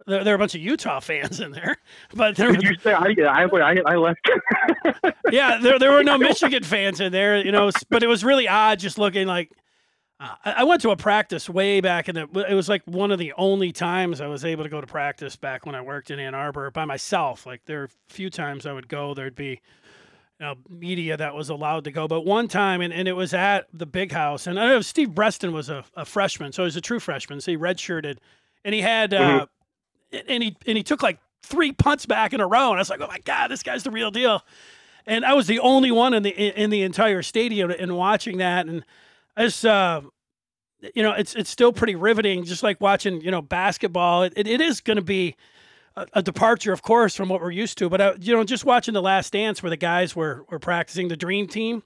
there, 0.05 0.23
there 0.23 0.33
were 0.33 0.35
a 0.35 0.39
bunch 0.39 0.55
of 0.55 0.61
Utah 0.61 0.99
fans 0.99 1.39
in 1.39 1.51
there. 1.51 1.77
But 2.15 2.35
there 2.35 2.51
Did 2.51 2.63
you 2.63 2.75
say 2.75 2.93
I, 2.93 3.05
I, 3.07 3.77
I 3.85 3.95
left? 3.95 4.19
yeah, 5.31 5.57
there, 5.57 5.79
there 5.79 5.91
were 5.91 6.03
no 6.03 6.17
Michigan 6.17 6.63
fans 6.63 6.99
in 6.99 7.11
there, 7.11 7.43
you 7.43 7.51
know, 7.51 7.71
but 7.89 8.03
it 8.03 8.07
was 8.07 8.23
really 8.23 8.47
odd 8.47 8.77
just 8.77 8.99
looking 8.99 9.25
like 9.25 9.51
uh, 10.19 10.35
I 10.45 10.63
went 10.63 10.81
to 10.81 10.91
a 10.91 10.95
practice 10.95 11.49
way 11.49 11.81
back 11.81 12.07
in 12.07 12.15
the. 12.15 12.45
It 12.47 12.53
was 12.53 12.69
like 12.69 12.83
one 12.85 13.11
of 13.11 13.17
the 13.17 13.33
only 13.35 13.71
times 13.71 14.21
I 14.21 14.27
was 14.27 14.45
able 14.45 14.63
to 14.63 14.69
go 14.69 14.79
to 14.79 14.87
practice 14.87 15.35
back 15.35 15.65
when 15.65 15.73
I 15.73 15.81
worked 15.81 16.11
in 16.11 16.19
Ann 16.19 16.35
Arbor 16.35 16.69
by 16.71 16.85
myself. 16.85 17.45
Like 17.45 17.65
there 17.65 17.81
are 17.81 17.85
a 17.85 18.13
few 18.13 18.29
times 18.29 18.65
I 18.65 18.73
would 18.73 18.87
go, 18.87 19.13
there'd 19.13 19.35
be 19.35 19.59
know, 20.43 20.55
media 20.69 21.17
that 21.17 21.33
was 21.33 21.49
allowed 21.49 21.85
to 21.85 21.91
go. 21.91 22.07
But 22.07 22.25
one 22.25 22.47
time, 22.47 22.81
and, 22.81 22.93
and 22.93 23.07
it 23.07 23.13
was 23.13 23.33
at 23.33 23.67
the 23.73 23.85
big 23.85 24.11
house, 24.11 24.47
and 24.47 24.59
I 24.59 24.67
know 24.67 24.81
Steve 24.81 25.15
Breaston 25.15 25.53
was 25.53 25.69
a, 25.69 25.83
a 25.95 26.05
freshman, 26.05 26.51
so 26.51 26.63
he 26.63 26.65
was 26.65 26.75
a 26.75 26.81
true 26.81 26.99
freshman. 26.99 27.41
So 27.41 27.51
he 27.51 27.57
redshirted, 27.57 28.17
and 28.63 28.75
he 28.75 28.81
had, 28.81 29.11
mm-hmm. 29.11 29.43
uh, 29.43 30.19
and 30.27 30.43
he 30.43 30.55
and 30.67 30.77
he 30.77 30.83
took 30.83 31.01
like 31.01 31.19
three 31.41 31.71
punts 31.71 32.05
back 32.05 32.33
in 32.33 32.41
a 32.41 32.47
row, 32.47 32.69
and 32.69 32.77
I 32.77 32.81
was 32.81 32.89
like, 32.89 33.01
oh 33.01 33.07
my 33.07 33.19
god, 33.19 33.49
this 33.49 33.63
guy's 33.63 33.83
the 33.83 33.91
real 33.91 34.11
deal. 34.11 34.43
And 35.05 35.25
I 35.25 35.33
was 35.33 35.47
the 35.47 35.59
only 35.59 35.91
one 35.91 36.13
in 36.13 36.23
the 36.23 36.29
in 36.29 36.69
the 36.69 36.83
entire 36.83 37.21
stadium 37.21 37.71
and 37.71 37.97
watching 37.97 38.37
that, 38.37 38.67
and 38.67 38.85
I 39.35 39.45
just, 39.45 39.65
uh, 39.65 40.01
you 40.95 41.03
know, 41.03 41.11
it's 41.11 41.35
it's 41.35 41.49
still 41.49 41.73
pretty 41.73 41.95
riveting, 41.95 42.43
just 42.45 42.63
like 42.63 42.79
watching 42.79 43.21
you 43.21 43.31
know 43.31 43.41
basketball. 43.41 44.23
it, 44.23 44.33
it, 44.35 44.47
it 44.47 44.61
is 44.61 44.79
going 44.79 44.97
to 44.97 45.03
be 45.03 45.35
a, 45.95 46.21
departure, 46.21 46.73
of 46.73 46.81
course, 46.81 47.15
from 47.15 47.29
what 47.29 47.41
we're 47.41 47.51
used 47.51 47.77
to. 47.79 47.89
But 47.89 48.01
uh, 48.01 48.13
you 48.19 48.33
know, 48.33 48.43
just 48.43 48.65
watching 48.65 48.93
the 48.93 49.01
Last 49.01 49.33
Dance, 49.33 49.61
where 49.61 49.69
the 49.69 49.77
guys 49.77 50.15
were 50.15 50.45
were 50.49 50.59
practicing 50.59 51.07
the 51.07 51.17
Dream 51.17 51.47
Team, 51.47 51.83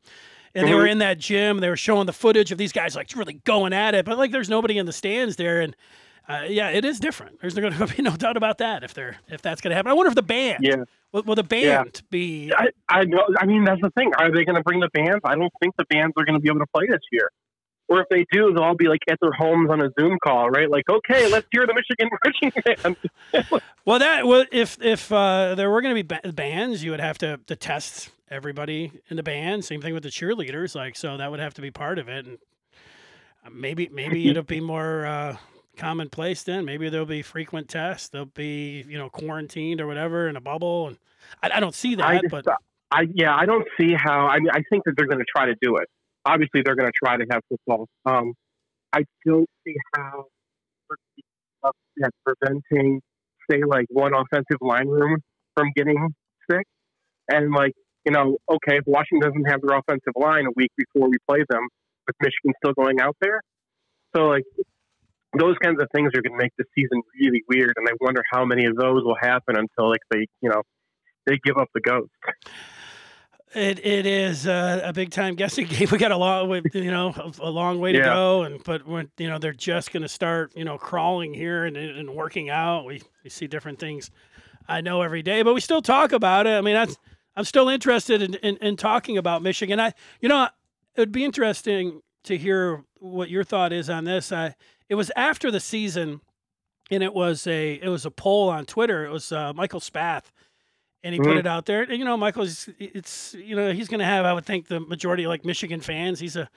and 0.53 0.63
mm-hmm. 0.63 0.71
they 0.71 0.75
were 0.75 0.83
mm-hmm. 0.83 0.91
in 0.91 0.97
that 0.99 1.17
gym, 1.17 1.59
they 1.59 1.69
were 1.69 1.77
showing 1.77 2.05
the 2.05 2.13
footage 2.13 2.51
of 2.51 2.57
these 2.57 2.71
guys 2.71 2.95
like 2.95 3.13
really 3.15 3.33
going 3.45 3.73
at 3.73 3.95
it, 3.95 4.05
but 4.05 4.17
like 4.17 4.31
there's 4.31 4.49
nobody 4.49 4.77
in 4.77 4.85
the 4.85 4.93
stands 4.93 5.35
there, 5.35 5.61
and 5.61 5.75
uh, 6.29 6.43
yeah, 6.47 6.69
it 6.69 6.83
is 6.83 6.99
different. 6.99 7.39
There's 7.41 7.53
going 7.53 7.73
to 7.77 7.87
be 7.87 8.01
no 8.01 8.15
doubt 8.15 8.37
about 8.37 8.57
that 8.59 8.83
if 8.83 8.93
they're 8.93 9.17
if 9.27 9.41
that's 9.41 9.61
going 9.61 9.71
to 9.71 9.75
happen. 9.75 9.91
I 9.91 9.93
wonder 9.93 10.09
if 10.09 10.15
the 10.15 10.23
band, 10.23 10.59
yeah, 10.61 10.83
will, 11.11 11.23
will 11.23 11.35
the 11.35 11.43
band 11.43 11.91
yeah. 11.95 12.01
be? 12.09 12.53
I, 12.55 12.69
I 12.89 13.05
know. 13.05 13.23
I 13.39 13.45
mean, 13.45 13.63
that's 13.63 13.81
the 13.81 13.91
thing. 13.91 14.11
Are 14.17 14.31
they 14.31 14.45
going 14.45 14.55
to 14.55 14.63
bring 14.63 14.79
the 14.79 14.89
bands? 14.93 15.21
I 15.23 15.35
don't 15.35 15.53
think 15.61 15.75
the 15.77 15.85
bands 15.85 16.13
are 16.17 16.25
going 16.25 16.35
to 16.35 16.41
be 16.41 16.49
able 16.49 16.59
to 16.59 16.67
play 16.73 16.87
this 16.87 17.01
year. 17.11 17.29
Or 17.89 18.01
if 18.01 18.09
they 18.09 18.25
do, 18.31 18.53
they'll 18.53 18.63
all 18.63 18.75
be 18.75 18.87
like 18.87 18.99
at 19.09 19.17
their 19.21 19.31
homes 19.31 19.69
on 19.69 19.81
a 19.81 19.89
Zoom 19.97 20.17
call, 20.21 20.49
right? 20.49 20.69
Like, 20.69 20.89
okay, 20.89 21.29
let's 21.29 21.47
hear 21.51 21.65
the 21.65 21.73
Michigan 21.73 22.09
marching 22.83 22.97
band. 23.33 23.57
well, 23.85 23.99
that 23.99 24.27
well, 24.27 24.45
if 24.51 24.77
if 24.81 25.11
uh, 25.11 25.55
there 25.55 25.69
were 25.69 25.81
going 25.81 25.95
to 25.95 26.03
be 26.03 26.31
bands, 26.31 26.83
you 26.83 26.91
would 26.91 26.99
have 26.99 27.17
to, 27.19 27.39
to 27.47 27.55
test 27.55 28.09
everybody 28.29 28.91
in 29.09 29.15
the 29.15 29.23
band. 29.23 29.63
Same 29.63 29.81
thing 29.81 29.93
with 29.93 30.03
the 30.03 30.09
cheerleaders, 30.09 30.75
like 30.75 30.97
so 30.97 31.15
that 31.17 31.31
would 31.31 31.39
have 31.39 31.53
to 31.55 31.61
be 31.61 31.71
part 31.71 31.97
of 31.97 32.09
it. 32.09 32.25
And 32.25 32.37
uh, 33.45 33.49
maybe 33.53 33.89
maybe 33.91 34.29
it'll 34.29 34.43
be 34.43 34.59
more 34.59 35.05
uh, 35.05 35.37
commonplace 35.77 36.43
then. 36.43 36.65
Maybe 36.65 36.89
there'll 36.89 37.05
be 37.05 37.21
frequent 37.21 37.69
tests. 37.69 38.09
They'll 38.09 38.25
be 38.25 38.83
you 38.87 38.97
know 38.97 39.09
quarantined 39.09 39.79
or 39.79 39.87
whatever 39.87 40.27
in 40.27 40.35
a 40.35 40.41
bubble. 40.41 40.87
And 40.87 40.97
I, 41.41 41.57
I 41.57 41.59
don't 41.61 41.75
see 41.75 41.95
that, 41.95 42.05
I 42.05 42.19
just, 42.19 42.31
but 42.31 42.45
I 42.91 43.07
yeah, 43.13 43.33
I 43.33 43.45
don't 43.45 43.67
see 43.79 43.93
how. 43.93 44.27
I 44.27 44.39
mean, 44.39 44.49
I 44.51 44.61
think 44.69 44.83
that 44.85 44.95
they're 44.97 45.07
going 45.07 45.19
to 45.19 45.25
try 45.33 45.45
to 45.45 45.55
do 45.61 45.77
it 45.77 45.89
obviously 46.25 46.61
they're 46.63 46.75
going 46.75 46.89
to 46.89 47.05
try 47.05 47.17
to 47.17 47.25
have 47.31 47.41
football. 47.49 47.87
Um, 48.05 48.33
I 48.93 49.03
don't 49.25 49.49
see 49.65 49.75
how 49.95 50.25
at 52.03 52.11
preventing, 52.25 53.01
say, 53.49 53.61
like 53.65 53.85
one 53.89 54.13
offensive 54.13 54.57
line 54.61 54.87
room 54.87 55.17
from 55.55 55.71
getting 55.75 56.13
sick. 56.49 56.65
And 57.29 57.51
like, 57.51 57.73
you 58.05 58.11
know, 58.11 58.37
okay, 58.49 58.77
if 58.77 58.83
Washington 58.85 59.29
doesn't 59.29 59.45
have 59.45 59.61
their 59.61 59.77
offensive 59.77 60.13
line 60.15 60.45
a 60.45 60.51
week 60.55 60.71
before 60.77 61.09
we 61.09 61.17
play 61.27 61.43
them, 61.49 61.67
with 62.05 62.15
Michigan 62.21 62.53
still 62.63 62.73
going 62.73 63.01
out 63.01 63.17
there, 63.19 63.41
so 64.15 64.27
like 64.27 64.43
those 65.37 65.55
kinds 65.61 65.81
of 65.81 65.87
things 65.93 66.11
are 66.15 66.21
going 66.21 66.37
to 66.37 66.43
make 66.43 66.53
the 66.57 66.63
season 66.73 67.01
really 67.19 67.43
weird. 67.49 67.73
And 67.75 67.87
I 67.87 67.91
wonder 67.99 68.23
how 68.31 68.45
many 68.45 68.65
of 68.65 68.75
those 68.75 69.03
will 69.03 69.17
happen 69.19 69.57
until 69.57 69.89
like 69.89 70.01
they, 70.09 70.25
you 70.41 70.49
know, 70.49 70.61
they 71.25 71.37
give 71.43 71.57
up 71.57 71.67
the 71.73 71.81
ghost. 71.81 72.09
It 73.53 73.85
it 73.85 74.05
is 74.05 74.45
uh, 74.45 74.81
a 74.83 74.91
big 74.91 75.11
time 75.11 75.35
guessing 75.35 75.67
game. 75.69 75.87
We 75.91 75.97
got 75.97 76.11
a 76.11 76.17
long, 76.17 76.61
you 76.73 76.91
know, 76.91 77.13
a, 77.39 77.49
long 77.49 77.79
way 77.79 77.93
to 77.93 77.99
yeah. 77.99 78.05
go, 78.05 78.43
and 78.43 78.61
but 78.63 78.85
when 78.85 79.09
you 79.17 79.29
know 79.29 79.39
they're 79.39 79.53
just 79.53 79.93
going 79.93 80.03
to 80.03 80.09
start, 80.09 80.51
you 80.55 80.65
know, 80.65 80.77
crawling 80.77 81.33
here 81.33 81.65
and, 81.65 81.77
and 81.77 82.09
working 82.09 82.49
out. 82.49 82.85
We 82.85 83.01
we 83.23 83.29
see 83.29 83.47
different 83.47 83.79
things. 83.79 84.11
I 84.67 84.81
know 84.81 85.01
every 85.01 85.21
day, 85.21 85.43
but 85.43 85.53
we 85.53 85.61
still 85.61 85.81
talk 85.81 86.11
about 86.11 86.45
it. 86.45 86.57
I 86.57 86.61
mean, 86.61 86.73
that's 86.73 86.97
I'm 87.37 87.45
still 87.45 87.69
interested 87.69 88.21
in, 88.21 88.33
in, 88.35 88.57
in 88.57 88.75
talking 88.75 89.17
about 89.17 89.41
Michigan. 89.41 89.79
I 89.79 89.93
you 90.19 90.27
know 90.27 90.49
it 90.95 90.99
would 90.99 91.13
be 91.13 91.23
interesting 91.23 92.01
to 92.23 92.37
hear 92.37 92.83
what 92.99 93.29
your 93.29 93.45
thought 93.45 93.71
is 93.71 93.89
on 93.89 94.03
this. 94.03 94.31
I 94.31 94.55
it 94.89 94.95
was 94.95 95.09
after 95.15 95.51
the 95.51 95.61
season, 95.61 96.19
and 96.91 97.01
it 97.01 97.13
was 97.13 97.47
a 97.47 97.75
it 97.75 97.87
was 97.87 98.05
a 98.05 98.11
poll 98.11 98.49
on 98.49 98.65
Twitter. 98.65 99.05
It 99.05 99.11
was 99.11 99.31
uh, 99.31 99.53
Michael 99.53 99.79
Spath 99.79 100.33
and 101.03 101.13
he 101.13 101.19
mm-hmm. 101.19 101.29
put 101.29 101.37
it 101.37 101.47
out 101.47 101.65
there. 101.65 101.83
And, 101.83 101.97
you 101.97 102.05
know, 102.05 102.17
Michael's 102.17 102.69
it's 102.79 103.33
you 103.33 103.55
know 103.55 103.71
he's 103.71 103.87
going 103.87 103.99
to 103.99 104.05
have 104.05 104.25
I 104.25 104.33
would 104.33 104.45
think 104.45 104.67
the 104.67 104.79
majority 104.79 105.23
of 105.23 105.29
like 105.29 105.45
Michigan 105.45 105.81
fans. 105.81 106.19
He's 106.19 106.35
a 106.35 106.49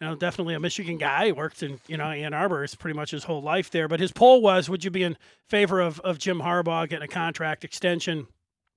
you 0.00 0.06
know 0.06 0.14
definitely 0.14 0.54
a 0.54 0.60
Michigan 0.60 0.98
guy. 0.98 1.26
He 1.26 1.32
worked 1.32 1.62
in 1.62 1.80
you 1.86 1.96
know 1.96 2.04
Ann 2.04 2.34
Arbor. 2.34 2.64
It's 2.64 2.74
pretty 2.74 2.96
much 2.96 3.10
his 3.10 3.24
whole 3.24 3.42
life 3.42 3.70
there. 3.70 3.88
But 3.88 4.00
his 4.00 4.12
poll 4.12 4.42
was: 4.42 4.68
Would 4.68 4.84
you 4.84 4.90
be 4.90 5.02
in 5.02 5.16
favor 5.48 5.80
of 5.80 6.00
of 6.00 6.18
Jim 6.18 6.40
Harbaugh 6.40 6.88
getting 6.88 7.04
a 7.04 7.08
contract 7.08 7.64
extension? 7.64 8.26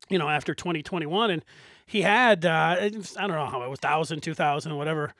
You 0.10 0.18
know, 0.18 0.28
after 0.28 0.54
2021, 0.54 1.32
and 1.32 1.46
he 1.86 2.02
had 2.02 2.46
uh, 2.46 2.76
I 2.80 2.90
don't 2.90 3.32
know 3.32 3.46
how 3.46 3.62
it 3.64 3.70
was 3.70 3.80
thousand, 3.80 4.22
two 4.22 4.34
thousand, 4.34 4.76
whatever. 4.76 5.14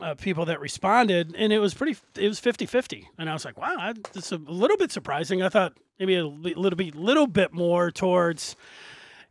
Uh, 0.00 0.12
people 0.16 0.44
that 0.44 0.60
responded, 0.60 1.36
and 1.38 1.52
it 1.52 1.60
was 1.60 1.72
pretty. 1.72 1.96
It 2.18 2.26
was 2.26 2.40
50-50. 2.40 3.04
and 3.16 3.30
I 3.30 3.32
was 3.32 3.44
like, 3.44 3.56
"Wow, 3.56 3.92
that's 4.12 4.32
a 4.32 4.38
little 4.38 4.76
bit 4.76 4.90
surprising." 4.90 5.40
I 5.40 5.48
thought 5.48 5.74
maybe 5.98 6.16
a 6.16 6.26
little 6.26 6.76
bit, 6.76 6.94
little 6.94 7.26
bit 7.26 7.52
more 7.52 7.90
towards, 7.90 8.56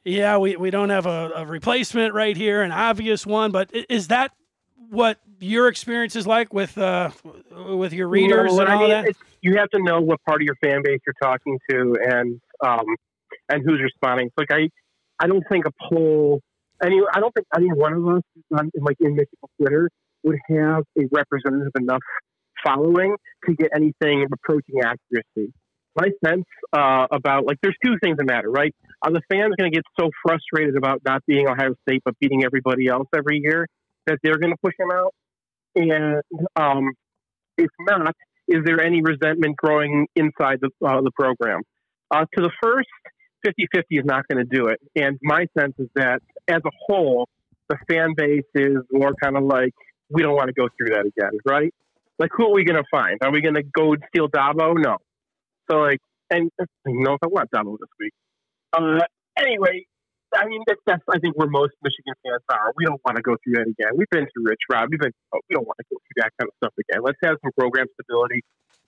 yeah, 0.03 0.37
we, 0.37 0.55
we 0.55 0.69
don't 0.69 0.89
have 0.89 1.05
a, 1.05 1.31
a 1.35 1.45
replacement 1.45 2.13
right 2.13 2.35
here, 2.35 2.61
an 2.61 2.71
obvious 2.71 3.25
one. 3.25 3.51
But 3.51 3.71
is 3.89 4.07
that 4.07 4.31
what 4.89 5.19
your 5.39 5.67
experience 5.67 6.15
is 6.15 6.27
like 6.27 6.53
with 6.53 6.77
uh, 6.77 7.11
with 7.51 7.93
your 7.93 8.07
readers 8.07 8.51
you 8.51 8.57
know, 8.57 8.63
and 8.63 8.69
all 8.69 8.77
I 8.77 8.81
mean, 8.81 8.89
that? 8.89 9.15
You 9.41 9.57
have 9.57 9.69
to 9.71 9.79
know 9.81 9.99
what 10.01 10.23
part 10.23 10.41
of 10.41 10.45
your 10.45 10.55
fan 10.63 10.81
base 10.83 10.99
you're 11.05 11.15
talking 11.21 11.59
to 11.69 11.97
and 12.05 12.39
um, 12.65 12.85
and 13.49 13.63
who's 13.65 13.81
responding. 13.81 14.29
Like 14.37 14.51
I, 14.51 14.69
I 15.19 15.27
don't 15.27 15.43
think 15.49 15.65
a 15.65 15.71
poll. 15.89 16.41
Any, 16.83 17.01
I 17.13 17.19
don't 17.21 17.33
think 17.33 17.47
any 17.55 17.67
one 17.67 17.93
of 17.93 18.07
us 18.07 18.23
is 18.35 18.43
on, 18.57 18.71
like 18.81 18.97
in 18.99 19.15
Michigan 19.15 19.49
Twitter 19.57 19.89
would 20.23 20.37
have 20.49 20.83
a 20.97 21.03
representative 21.11 21.71
enough 21.79 22.01
following 22.63 23.15
to 23.45 23.55
get 23.55 23.69
anything 23.75 24.25
approaching 24.31 24.81
accuracy 24.83 25.53
my 25.95 26.09
sense 26.25 26.45
uh, 26.71 27.07
about 27.11 27.45
like 27.45 27.57
there's 27.61 27.75
two 27.83 27.95
things 28.01 28.17
that 28.17 28.25
matter, 28.25 28.49
right? 28.49 28.73
Are 29.01 29.11
the 29.11 29.21
fans 29.31 29.53
going 29.57 29.71
to 29.71 29.75
get 29.75 29.83
so 29.99 30.09
frustrated 30.23 30.75
about 30.75 31.01
not 31.05 31.23
being 31.27 31.47
Ohio 31.47 31.75
State 31.87 32.01
but 32.03 32.17
beating 32.19 32.43
everybody 32.43 32.87
else 32.87 33.07
every 33.15 33.39
year 33.43 33.67
that 34.07 34.17
they're 34.23 34.37
going 34.37 34.51
to 34.51 34.57
push 34.63 34.73
him 34.79 34.89
out? 34.91 35.13
And 35.75 36.21
um, 36.55 36.91
if 37.57 37.69
not, 37.79 38.15
is 38.47 38.61
there 38.65 38.81
any 38.81 39.01
resentment 39.01 39.55
growing 39.55 40.07
inside 40.15 40.59
the 40.61 40.69
uh, 40.85 41.01
the 41.01 41.11
program? 41.17 41.61
Uh, 42.11 42.25
to 42.35 42.41
the 42.41 42.51
first, 42.61 42.87
50-50 43.45 43.83
is 43.91 44.05
not 44.05 44.27
going 44.27 44.45
to 44.45 44.57
do 44.57 44.67
it. 44.67 44.79
And 44.95 45.17
my 45.21 45.47
sense 45.57 45.73
is 45.79 45.87
that 45.95 46.21
as 46.47 46.61
a 46.65 46.69
whole, 46.85 47.27
the 47.69 47.77
fan 47.89 48.13
base 48.15 48.43
is 48.53 48.77
more 48.91 49.13
kind 49.21 49.35
of 49.37 49.43
like 49.43 49.73
we 50.09 50.21
don't 50.21 50.35
want 50.35 50.47
to 50.47 50.53
go 50.53 50.67
through 50.77 50.95
that 50.95 51.05
again, 51.05 51.39
right? 51.45 51.73
Like 52.19 52.31
who 52.35 52.45
are 52.45 52.53
we 52.53 52.63
going 52.63 52.81
to 52.81 52.87
find? 52.91 53.19
Are 53.21 53.31
we 53.31 53.41
going 53.41 53.55
to 53.55 53.63
go 53.63 53.95
steal 54.09 54.29
Dabo? 54.29 54.75
No. 54.77 54.97
So 55.69 55.77
like, 55.77 55.99
and 56.29 56.51
you 56.59 57.03
know, 57.03 57.13
if 57.13 57.19
I 57.23 57.27
want 57.27 57.49
Donald 57.51 57.79
this 57.79 57.89
week. 57.99 58.13
Uh, 58.73 58.99
anyway, 59.37 59.85
I 60.35 60.47
mean, 60.47 60.63
that's, 60.65 60.79
that's 60.85 61.03
I 61.13 61.19
think 61.19 61.37
where 61.37 61.47
most 61.47 61.73
Michigan 61.83 62.13
fans 62.23 62.41
are. 62.51 62.73
We 62.75 62.85
don't 62.85 63.01
want 63.05 63.17
to 63.17 63.21
go 63.21 63.35
through 63.43 63.53
that 63.55 63.67
again. 63.67 63.93
We've 63.95 64.09
been 64.09 64.27
through 64.33 64.45
Rich 64.45 64.61
Rod. 64.71 64.87
We've 64.89 64.99
been. 64.99 65.13
Oh, 65.33 65.39
we 65.49 65.53
don't 65.53 65.65
want 65.65 65.77
to 65.77 65.85
go 65.91 65.97
through 65.97 66.23
that 66.23 66.31
kind 66.39 66.49
of 66.49 66.53
stuff 66.57 66.73
again. 66.79 67.03
Let's 67.03 67.19
have 67.23 67.37
some 67.43 67.51
program 67.57 67.85
stability 67.93 68.41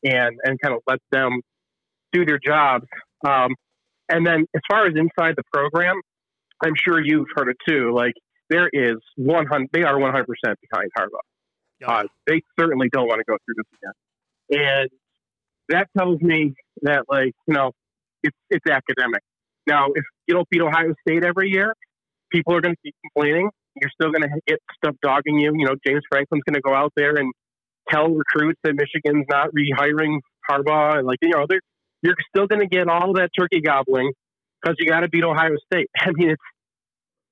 and 0.04 0.38
and 0.44 0.60
kind 0.60 0.74
of 0.74 0.82
let 0.88 1.00
them 1.12 1.42
do 2.12 2.26
their 2.26 2.40
jobs. 2.40 2.86
Um, 3.28 3.54
and 4.10 4.26
then 4.26 4.46
as 4.56 4.62
far 4.70 4.86
as 4.88 4.94
inside 4.96 5.36
the 5.36 5.44
program, 5.54 6.00
I'm 6.64 6.74
sure 6.76 7.04
you've 7.04 7.28
heard 7.36 7.50
it 7.50 7.58
too. 7.68 7.94
Like 7.94 8.14
there 8.50 8.70
is 8.72 8.98
100. 9.16 9.70
They 9.74 9.84
are 9.84 10.00
100 10.00 10.26
percent 10.26 10.60
behind 10.70 10.92
Harbaugh. 10.98 11.20
Uh, 11.86 12.04
they 12.28 12.42
certainly 12.60 12.90
don't 12.92 13.08
want 13.08 13.20
to 13.20 13.26
go 13.30 13.38
through 13.46 13.56
this 13.58 13.66
again. 13.80 14.80
And 14.80 14.90
that 15.70 15.88
tells 15.98 16.22
me 16.22 16.54
that 16.84 17.04
like 17.10 17.34
you 17.48 17.54
know 17.54 17.72
it's 18.24 18.38
it's 18.50 18.66
academic. 18.70 19.22
Now, 19.68 19.88
if 19.94 20.04
you 20.28 20.36
don't 20.36 20.48
beat 20.50 20.62
Ohio 20.62 20.94
State 21.08 21.24
every 21.24 21.50
year, 21.50 21.74
people 22.32 22.56
are 22.56 22.62
going 22.62 22.76
to 22.76 22.82
keep 22.84 22.96
complaining. 23.02 23.50
You're 23.82 23.92
still 24.00 24.12
going 24.12 24.22
to 24.22 24.40
get 24.48 24.60
stuff 24.76 24.96
dogging 25.02 25.40
you. 25.40 25.52
You 25.58 25.66
know, 25.66 25.76
James 25.86 26.04
Franklin's 26.10 26.44
going 26.48 26.56
to 26.56 26.62
go 26.62 26.74
out 26.74 26.94
there 26.96 27.16
and 27.16 27.34
tell 27.90 28.10
recruits 28.10 28.60
that 28.64 28.74
Michigan's 28.76 29.26
not 29.30 29.50
rehiring 29.54 30.20
Harbaugh, 30.50 31.00
and 31.00 31.08
like 31.08 31.18
you 31.22 31.30
know, 31.30 31.46
they're, 31.48 31.62
you're 32.02 32.16
still 32.30 32.48
going 32.48 32.62
to 32.62 32.68
get 32.68 32.88
all 32.88 33.14
that 33.14 33.32
turkey 33.38 33.62
gobbling 33.62 34.12
because 34.62 34.76
you 34.80 34.88
got 34.88 35.02
to 35.02 35.10
beat 35.10 35.24
Ohio 35.24 35.56
State. 35.72 35.90
I 36.00 36.12
mean, 36.14 36.32
it's 36.32 36.42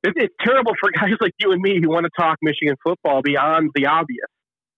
it's 0.03 0.35
terrible 0.43 0.73
for 0.79 0.91
guys 0.95 1.15
like 1.21 1.33
you 1.39 1.51
and 1.51 1.61
me 1.61 1.79
who 1.81 1.89
want 1.89 2.05
to 2.05 2.11
talk 2.17 2.37
Michigan 2.41 2.75
football 2.83 3.21
beyond 3.21 3.71
the 3.75 3.87
obvious. 3.87 4.27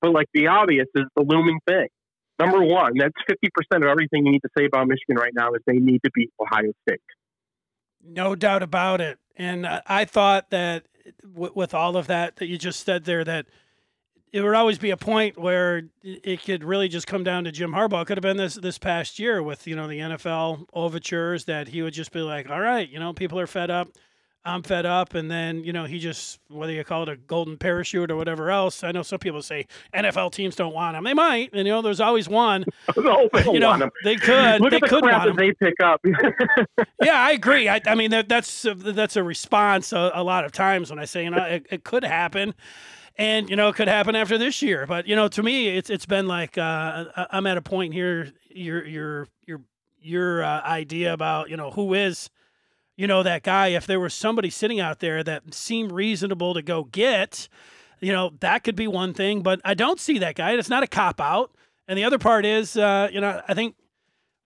But 0.02 0.12
like 0.12 0.28
the 0.34 0.48
obvious 0.48 0.88
is 0.96 1.06
the 1.16 1.24
looming 1.24 1.60
thing. 1.68 1.88
Number 2.38 2.62
one, 2.62 2.94
that's 2.98 3.14
50% 3.30 3.78
of 3.78 3.84
everything 3.84 4.26
you 4.26 4.34
need 4.34 4.42
to 4.42 4.50
say 4.58 4.66
about 4.66 4.88
Michigan 4.88 5.16
right 5.16 5.34
now 5.34 5.54
is 5.54 5.62
they 5.66 5.78
need 5.78 6.02
to 6.04 6.12
beat 6.14 6.32
Ohio 6.40 6.74
State. 6.88 7.00
No 8.04 8.36
doubt 8.36 8.62
about 8.62 9.00
it. 9.00 9.18
And 9.38 9.66
I 9.66 10.06
thought 10.06 10.50
that 10.50 10.86
with 11.34 11.74
all 11.74 11.98
of 11.98 12.08
that 12.08 12.38
that 12.38 12.48
you 12.48 12.58
just 12.58 12.86
said 12.86 13.06
there, 13.06 13.24
that 13.24 13.46
it 14.32 14.42
would 14.42 14.54
always 14.54 14.78
be 14.78 14.90
a 14.90 14.98
point 14.98 15.40
where 15.40 15.84
it 16.04 16.44
could 16.44 16.64
really 16.64 16.90
just 16.90 17.08
come 17.08 17.24
down 17.24 17.46
to 17.46 17.52
Jim 17.52 17.72
Harbaugh. 17.72 18.02
It 18.02 18.08
could 18.08 18.18
have 18.18 18.22
been 18.22 18.38
this 18.38 18.56
this 18.56 18.78
past 18.78 19.18
year 19.18 19.42
with 19.42 19.66
you 19.66 19.76
know 19.76 19.88
the 19.88 20.00
NFL 20.00 20.66
overtures 20.74 21.46
that 21.46 21.70
he 21.70 21.82
would 21.82 21.94
just 21.94 22.12
be 22.12 22.20
like, 22.20 22.50
all 22.50 22.60
right, 22.60 22.90
you 22.90 23.00
know, 23.00 23.14
people 23.14 23.40
are 23.40 23.48
fed 23.48 23.72
up. 23.72 23.90
I'm 24.46 24.62
fed 24.62 24.86
up, 24.86 25.16
and 25.16 25.30
then 25.30 25.64
you 25.64 25.74
know 25.74 25.86
he 25.86 25.98
just 25.98 26.40
whether 26.50 26.72
you 26.72 26.84
call 26.84 27.04
it 27.04 27.10
a 27.10 27.16
golden 27.16 27.58
parachute 27.58 28.12
or 28.12 28.16
whatever 28.16 28.52
else. 28.52 28.84
I 28.84 28.92
know 28.92 29.02
some 29.02 29.18
people 29.20 29.42
say 29.42 29.66
NFL 29.94 30.32
teams 30.34 30.56
don't 30.56 30.74
want 30.74 30.96
him. 30.96 31.04
They 31.04 31.16
might, 31.16 31.50
and 31.54 31.66
you 31.66 31.74
know 31.74 31.82
there's 31.82 32.00
always 32.00 32.30
one. 32.30 32.64
no, 32.98 33.28
they 33.34 33.44
you 33.46 33.60
know 33.60 33.90
they 34.04 34.16
could. 34.16 34.62
Look 34.62 34.70
they 34.70 34.78
at 34.78 34.82
the 34.84 34.88
could 34.88 35.04
crap 35.04 35.26
want 35.26 35.38
that 35.38 35.44
him. 35.44 35.56
they 35.60 35.66
pick 35.66 35.80
up. 35.82 36.06
Yeah, 37.04 37.20
I 37.20 37.32
agree. 37.32 37.68
I, 37.70 37.82
I 37.86 37.94
mean 37.96 38.12
that, 38.12 38.30
that's 38.30 38.66
a, 38.66 38.74
that's 38.74 39.16
a 39.16 39.24
response 39.24 39.94
a, 39.94 40.12
a 40.16 40.24
lot 40.24 40.44
of 40.46 40.52
times 40.52 40.90
when 40.90 40.98
I 40.98 41.06
say 41.06 41.24
you 41.24 41.30
know 41.30 41.44
it, 41.44 41.66
it 41.70 41.84
could 41.84 42.04
happen. 42.04 42.54
And 43.18 43.50
you 43.50 43.56
know 43.56 43.70
it 43.70 43.76
could 43.76 43.88
happen 43.88 44.16
after 44.16 44.38
this 44.38 44.62
year, 44.62 44.86
but 44.86 45.08
you 45.08 45.16
know 45.16 45.28
to 45.30 45.44
me 45.44 45.70
it's 45.70 45.90
it's 45.90 46.06
been 46.06 46.28
like 46.28 46.58
uh, 46.58 47.06
I'm 47.32 47.48
at 47.48 47.58
a 47.58 47.62
point 47.62 47.94
here. 47.94 48.32
Your 48.50 48.86
your 48.86 49.28
your 49.46 49.62
your 50.02 50.44
uh, 50.44 50.62
idea 50.62 51.14
about 51.14 51.50
you 51.50 51.58
know 51.58 51.72
who 51.72 51.94
is 51.94 52.30
you 52.98 53.08
know 53.08 53.24
that 53.24 53.44
guy 53.44 53.68
if 53.70 53.86
there 53.86 54.00
was 54.00 54.14
somebody 54.14 54.50
sitting 54.50 54.80
out 54.80 55.00
there 55.00 55.24
that 55.24 55.54
seemed 55.54 55.92
reasonable 55.92 56.54
to 56.54 56.62
go 56.62 56.84
get 56.84 57.48
you 58.00 58.12
know 58.12 58.32
that 58.40 58.64
could 58.64 58.76
be 58.76 58.88
one 58.88 59.14
thing 59.14 59.42
but 59.42 59.60
i 59.64 59.74
don't 59.74 60.00
see 60.00 60.20
that 60.20 60.36
guy 60.36 60.52
it's 60.54 60.70
not 60.70 60.84
a 60.84 60.88
cop 60.88 61.20
out. 61.20 61.52
And 61.88 62.00
the 62.00 62.04
other 62.04 62.18
part 62.18 62.46
is 62.46 62.78
uh, 62.78 63.10
you 63.12 63.22
know 63.22 63.42
i 63.48 63.54
think 63.54 63.76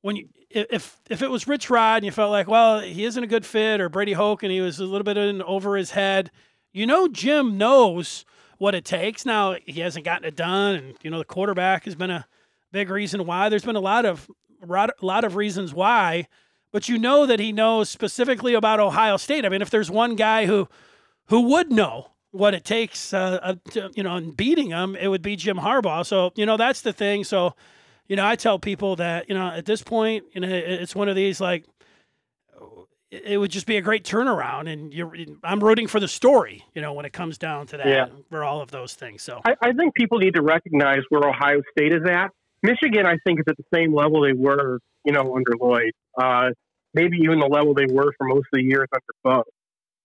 when 0.01 0.15
you 0.15 0.27
if 0.49 0.99
if 1.09 1.21
it 1.21 1.29
was 1.29 1.47
rich 1.47 1.69
rod 1.69 1.97
and 1.97 2.05
you 2.05 2.11
felt 2.11 2.31
like 2.31 2.47
well 2.47 2.79
he 2.79 3.05
isn't 3.05 3.23
a 3.23 3.27
good 3.27 3.45
fit 3.45 3.79
or 3.79 3.87
brady 3.87 4.13
hoke 4.13 4.43
and 4.43 4.51
he 4.51 4.61
was 4.61 4.79
a 4.79 4.85
little 4.85 5.03
bit 5.03 5.15
in 5.15 5.41
over 5.43 5.77
his 5.77 5.91
head 5.91 6.31
you 6.73 6.85
know 6.85 7.07
jim 7.07 7.57
knows 7.57 8.25
what 8.59 8.75
it 8.75 8.85
takes. 8.85 9.25
Now 9.25 9.55
he 9.65 9.79
hasn't 9.79 10.05
gotten 10.05 10.27
it 10.27 10.35
done 10.35 10.75
and 10.75 10.93
you 11.01 11.09
know 11.09 11.17
the 11.17 11.25
quarterback 11.25 11.85
has 11.85 11.95
been 11.95 12.11
a 12.11 12.27
big 12.71 12.91
reason 12.91 13.25
why. 13.25 13.49
There's 13.49 13.65
been 13.65 13.75
a 13.75 13.81
lot 13.81 14.05
of 14.05 14.29
a 14.61 14.91
lot 15.01 15.23
of 15.23 15.35
reasons 15.35 15.73
why 15.73 16.27
but 16.71 16.87
you 16.89 16.97
know 16.97 17.25
that 17.25 17.39
he 17.39 17.51
knows 17.51 17.89
specifically 17.89 18.53
about 18.53 18.79
Ohio 18.79 19.17
State. 19.17 19.45
I 19.45 19.49
mean, 19.49 19.61
if 19.61 19.69
there's 19.69 19.89
one 19.91 20.15
guy 20.15 20.45
who 20.45 20.67
who 21.27 21.41
would 21.41 21.71
know 21.71 22.11
what 22.31 22.53
it 22.53 22.63
takes, 22.63 23.11
uh, 23.13 23.39
uh, 23.41 23.55
to, 23.71 23.89
you 23.95 24.03
know, 24.03 24.15
in 24.15 24.31
beating 24.31 24.69
him, 24.69 24.95
it 24.95 25.07
would 25.07 25.21
be 25.23 25.35
Jim 25.35 25.57
Harbaugh. 25.57 26.05
So 26.05 26.31
you 26.35 26.45
know 26.45 26.57
that's 26.57 26.81
the 26.81 26.93
thing. 26.93 27.23
So 27.23 27.55
you 28.07 28.15
know, 28.15 28.25
I 28.25 28.35
tell 28.35 28.57
people 28.59 28.95
that 28.97 29.29
you 29.29 29.35
know 29.35 29.47
at 29.49 29.65
this 29.65 29.81
point, 29.83 30.25
you 30.33 30.41
know, 30.41 30.47
it's 30.49 30.95
one 30.95 31.09
of 31.09 31.15
these 31.15 31.39
like 31.41 31.65
it 33.11 33.23
it 33.25 33.37
would 33.37 33.51
just 33.51 33.65
be 33.65 33.77
a 33.77 33.81
great 33.81 34.03
turnaround, 34.03 34.71
and 34.71 34.93
you're 34.93 35.15
I'm 35.43 35.63
rooting 35.63 35.87
for 35.87 35.99
the 35.99 36.07
story. 36.07 36.63
You 36.75 36.81
know, 36.81 36.93
when 36.93 37.05
it 37.05 37.13
comes 37.13 37.37
down 37.37 37.67
to 37.67 37.77
that, 37.77 37.87
Yeah. 37.87 38.07
for 38.29 38.43
all 38.43 38.61
of 38.61 38.71
those 38.71 38.93
things. 38.93 39.23
So 39.23 39.41
I, 39.45 39.55
I 39.61 39.73
think 39.73 39.95
people 39.95 40.19
need 40.19 40.35
to 40.35 40.41
recognize 40.41 41.01
where 41.09 41.27
Ohio 41.27 41.61
State 41.71 41.93
is 41.93 42.03
at. 42.09 42.31
Michigan, 42.61 43.05
I 43.05 43.17
think, 43.25 43.39
is 43.39 43.45
at 43.47 43.55
the 43.57 43.63
same 43.73 43.95
level 43.95 44.21
they 44.21 44.33
were, 44.33 44.79
you 45.05 45.13
know, 45.13 45.33
under 45.35 45.53
Lloyd. 45.59 45.91
Uh, 46.19 46.49
maybe 46.93 47.17
even 47.23 47.39
the 47.39 47.47
level 47.47 47.73
they 47.73 47.85
were 47.89 48.11
for 48.17 48.27
most 48.27 48.47
of 48.51 48.59
the 48.59 48.63
years 48.63 48.87
under 48.93 49.13
Bo. 49.23 49.43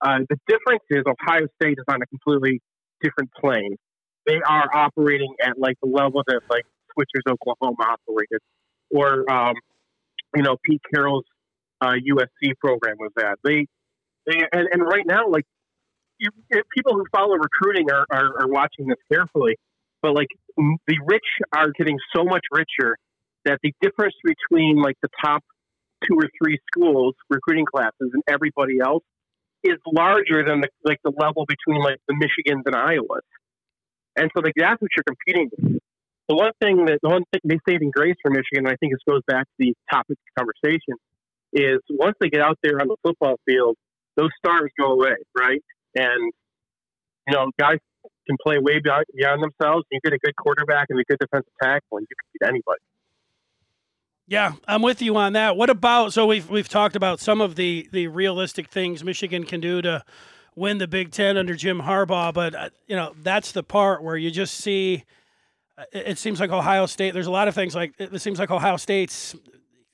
Uh, 0.01 0.19
the 0.29 0.37
difference 0.47 0.83
is 0.91 1.03
Ohio 1.07 1.47
State 1.61 1.79
is 1.79 1.85
on 1.89 2.01
a 2.03 2.07
completely 2.07 2.61
different 3.03 3.31
plane. 3.41 3.77
They 4.27 4.41
are 4.47 4.69
operating 4.73 5.35
at 5.43 5.59
like 5.59 5.77
the 5.83 5.89
level 5.89 6.23
that 6.27 6.41
like 6.49 6.65
Switzer's 6.93 7.25
Oklahoma 7.29 7.97
operated, 7.97 8.41
or 8.91 9.31
um, 9.31 9.55
you 10.37 10.43
know 10.43 10.57
Pete 10.65 10.83
Carroll's 10.93 11.25
uh, 11.81 11.95
USC 11.95 12.53
program 12.61 12.97
was 12.99 13.13
at. 13.19 13.39
They, 13.43 13.67
they 14.27 14.39
and, 14.53 14.69
and 14.73 14.83
right 14.83 15.05
now, 15.07 15.29
like 15.29 15.45
you, 16.19 16.31
people 16.75 16.95
who 16.95 17.05
follow 17.13 17.35
recruiting 17.35 17.91
are, 17.91 18.07
are, 18.11 18.43
are 18.43 18.49
watching 18.49 18.87
this 18.87 18.99
carefully. 19.13 19.57
But 20.03 20.15
like 20.15 20.29
the 20.57 20.99
rich 21.07 21.25
are 21.55 21.71
getting 21.77 21.99
so 22.15 22.25
much 22.25 22.43
richer 22.53 22.97
that 23.45 23.59
the 23.63 23.73
difference 23.81 24.15
between 24.23 24.77
like 24.77 24.97
the 25.03 25.09
top 25.23 25.43
two 26.09 26.17
or 26.17 26.29
three 26.43 26.59
schools 26.71 27.15
recruiting 27.29 27.67
classes 27.67 28.11
and 28.13 28.23
everybody 28.29 28.79
else 28.81 29.03
is 29.63 29.79
larger 29.87 30.45
than 30.47 30.61
the 30.61 30.69
like 30.85 30.99
the 31.05 31.13
level 31.19 31.47
between 31.47 31.83
like 31.83 31.99
the 32.07 32.15
Michigans 32.15 32.63
and 32.67 32.75
Iowas. 32.75 33.25
And 34.17 34.31
so 34.35 34.43
like 34.43 34.55
that's 34.57 34.81
what 34.81 34.91
you're 34.97 35.05
competing 35.05 35.51
with. 35.57 35.81
The 36.29 36.37
one 36.37 36.53
thing 36.61 36.85
that 36.87 36.99
the 37.03 37.09
one 37.09 37.25
thing 37.33 37.41
they 37.45 37.59
saving 37.69 37.91
grace 37.91 38.17
for 38.23 38.31
Michigan, 38.31 38.67
and 38.67 38.69
I 38.69 38.77
think 38.77 38.93
this 38.93 39.01
goes 39.09 39.23
back 39.27 39.45
to 39.45 39.55
the 39.59 39.75
topic 39.91 40.19
of 40.19 40.45
conversation, 40.45 40.97
is 41.53 41.81
once 41.91 42.17
they 42.21 42.29
get 42.29 42.41
out 42.41 42.59
there 42.63 42.81
on 42.81 42.89
the 42.89 42.97
football 43.03 43.37
field, 43.47 43.77
those 44.17 44.31
stars 44.39 44.71
go 44.79 44.93
away, 44.93 45.17
right? 45.37 45.63
And 45.95 46.33
you 47.29 47.35
know, 47.35 47.51
guys 47.59 47.79
can 48.27 48.37
play 48.43 48.59
way 48.59 48.81
beyond, 48.81 49.05
beyond 49.17 49.43
themselves. 49.43 49.87
You 49.91 50.01
get 50.03 50.13
a 50.13 50.19
good 50.19 50.37
quarterback 50.37 50.87
and 50.91 51.01
a 51.01 51.05
good 51.05 51.19
defensive 51.19 51.53
tackle, 51.63 51.99
and 51.99 52.07
you 52.09 52.17
can 52.17 52.29
beat 52.33 52.49
anybody. 52.49 52.81
Yeah, 54.27 54.53
I'm 54.67 54.81
with 54.83 55.03
you 55.03 55.17
on 55.17 55.35
that. 55.35 55.57
What 55.57 55.69
about 55.71 56.13
so 56.13 56.27
we've 56.27 56.49
we've 56.49 56.69
talked 56.69 56.97
about 56.97 57.21
some 57.21 57.41
of 57.41 57.57
the 57.57 57.89
the 57.93 58.07
realistic 58.09 58.69
things 58.69 59.05
Michigan 59.05 59.45
can 59.45 59.61
do 59.61 59.83
to 59.83 60.03
win 60.57 60.79
the 60.79 60.89
Big 60.89 61.11
Ten 61.11 61.37
under 61.37 61.55
Jim 61.55 61.81
Harbaugh, 61.83 62.33
but 62.33 62.55
uh, 62.55 62.71
you 62.87 62.97
know 62.97 63.15
that's 63.23 63.53
the 63.53 63.63
part 63.63 64.03
where 64.03 64.17
you 64.17 64.31
just 64.31 64.55
see. 64.55 65.05
uh, 65.77 65.85
It, 65.93 66.09
it 66.09 66.19
seems 66.19 66.41
like 66.41 66.51
Ohio 66.51 66.87
State. 66.87 67.13
There's 67.13 67.27
a 67.27 67.31
lot 67.31 67.49
of 67.49 67.55
things 67.55 67.75
like 67.75 67.93
it 67.99 68.19
seems 68.23 68.39
like 68.39 68.51
Ohio 68.51 68.79
State's 68.79 69.37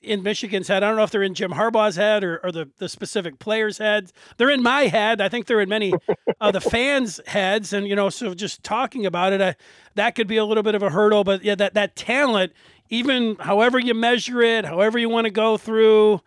in 0.01 0.23
Michigan's 0.23 0.67
head. 0.67 0.81
I 0.81 0.87
don't 0.87 0.95
know 0.95 1.03
if 1.03 1.11
they're 1.11 1.21
in 1.23 1.35
Jim 1.35 1.51
Harbaugh's 1.51 1.95
head 1.95 2.23
or, 2.23 2.39
or 2.43 2.51
the, 2.51 2.67
the 2.79 2.89
specific 2.89 3.37
players' 3.37 3.77
heads. 3.77 4.11
They're 4.37 4.49
in 4.49 4.63
my 4.63 4.83
head. 4.87 5.21
I 5.21 5.29
think 5.29 5.45
they're 5.45 5.61
in 5.61 5.69
many 5.69 5.93
of 6.41 6.53
the 6.53 6.61
fans' 6.61 7.19
heads. 7.27 7.71
And, 7.71 7.87
you 7.87 7.95
know, 7.95 8.09
so 8.09 8.33
just 8.33 8.63
talking 8.63 9.05
about 9.05 9.31
it, 9.31 9.41
I, 9.41 9.55
that 9.93 10.15
could 10.15 10.25
be 10.27 10.37
a 10.37 10.45
little 10.45 10.63
bit 10.63 10.73
of 10.73 10.81
a 10.81 10.89
hurdle. 10.89 11.23
But 11.23 11.43
yeah, 11.43 11.53
that, 11.53 11.75
that 11.75 11.95
talent, 11.95 12.51
even 12.91 13.37
however 13.39 13.79
you 13.79 13.95
measure 13.95 14.41
it, 14.41 14.65
however 14.65 14.99
you 14.99 15.09
want 15.09 15.25
to 15.25 15.31
go 15.31 15.57
through, 15.57 16.21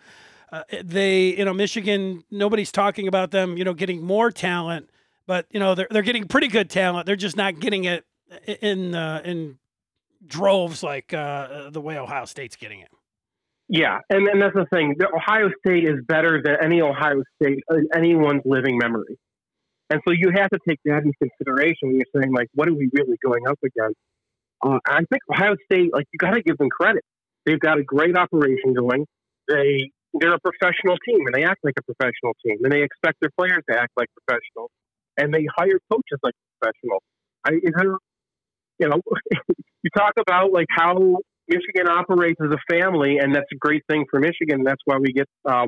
uh, 0.51 0.63
they, 0.83 1.37
you 1.37 1.45
know, 1.45 1.55
Michigan, 1.55 2.25
nobody's 2.31 2.73
talking 2.73 3.07
about 3.07 3.31
them, 3.31 3.57
you 3.57 3.65
know, 3.65 3.75
getting 3.75 4.03
more 4.03 4.33
talent. 4.33 4.91
But, 5.27 5.47
you 5.51 5.61
know, 5.61 5.75
they're, 5.75 5.89
they're 5.91 6.03
getting 6.03 6.27
pretty 6.27 6.49
good 6.49 6.69
talent. 6.69 7.07
They're 7.07 7.17
just 7.17 7.37
not 7.37 7.61
getting 7.61 7.85
it 7.85 8.05
in, 8.61 8.95
uh, 8.95 9.23
in 9.25 9.59
droves 10.27 10.83
like 10.83 11.15
uh, 11.15 11.71
the 11.71 11.81
way 11.81 11.99
Ohio 11.99 12.25
State's 12.25 12.57
getting 12.57 12.81
it. 12.81 12.89
Yeah, 13.69 14.01
and, 14.11 14.29
and 14.29 14.43
that's 14.43 14.55
the 14.55 14.67
thing. 14.73 14.95
The 14.99 15.09
Ohio 15.15 15.51
State 15.65 15.85
is 15.85 16.05
better 16.07 16.43
than 16.43 16.57
any 16.63 16.83
Ohio 16.83 17.23
State 17.41 17.61
in 17.71 17.89
anyone's 17.95 18.43
living 18.45 18.79
memory. 18.79 19.19
And 19.91 20.01
so 20.07 20.13
you 20.13 20.31
have 20.35 20.51
to 20.51 20.59
take 20.69 20.81
that 20.85 21.03
into 21.03 21.13
consideration 21.19 21.89
when 21.89 21.97
you're 21.97 22.21
saying, 22.21 22.33
like, 22.33 22.49
what 22.55 22.69
are 22.69 22.75
we 22.75 22.91
really 22.93 23.17
going 23.25 23.47
up 23.47 23.59
against? 23.65 23.97
Uh, 24.65 24.79
I 24.87 25.01
think 25.11 25.23
Ohio 25.31 25.57
State, 25.71 25.93
like, 25.93 26.07
you 26.13 26.19
got 26.19 26.31
to 26.31 26.43
give 26.43 26.57
them 26.59 26.69
credit. 26.71 27.05
They've 27.45 27.61
got 27.61 27.79
a 27.79 27.83
great 27.83 28.17
operation 28.17 28.73
going. 28.73 29.07
They 29.49 29.91
they're 30.19 30.35
a 30.35 30.39
professional 30.39 30.97
team, 31.07 31.27
and 31.27 31.35
they 31.35 31.45
act 31.45 31.61
like 31.65 31.75
a 31.79 31.83
professional 31.83 32.35
team, 32.45 32.59
and 32.63 32.73
they 32.73 32.83
expect 32.83 33.19
their 33.21 33.31
players 33.39 33.63
to 33.69 33.79
act 33.79 33.93
like 33.97 34.09
professionals, 34.17 34.71
and 35.19 35.35
they 35.35 35.47
hire 35.57 35.79
coaches 35.91 36.19
like 36.23 36.35
professionals. 36.61 37.03
I, 37.45 37.51
there, 37.77 37.97
you 38.79 38.89
know, 38.89 39.01
you 39.83 39.91
talk 39.97 40.13
about 40.17 40.53
like 40.53 40.69
how 40.71 41.19
Michigan 41.49 41.89
operates 41.89 42.41
as 42.43 42.53
a 42.53 42.73
family, 42.73 43.19
and 43.19 43.35
that's 43.35 43.51
a 43.53 43.57
great 43.57 43.83
thing 43.91 44.05
for 44.11 44.21
Michigan. 44.21 44.63
That's 44.65 44.81
why 44.85 44.99
we 44.99 45.13
get 45.13 45.27
um, 45.45 45.67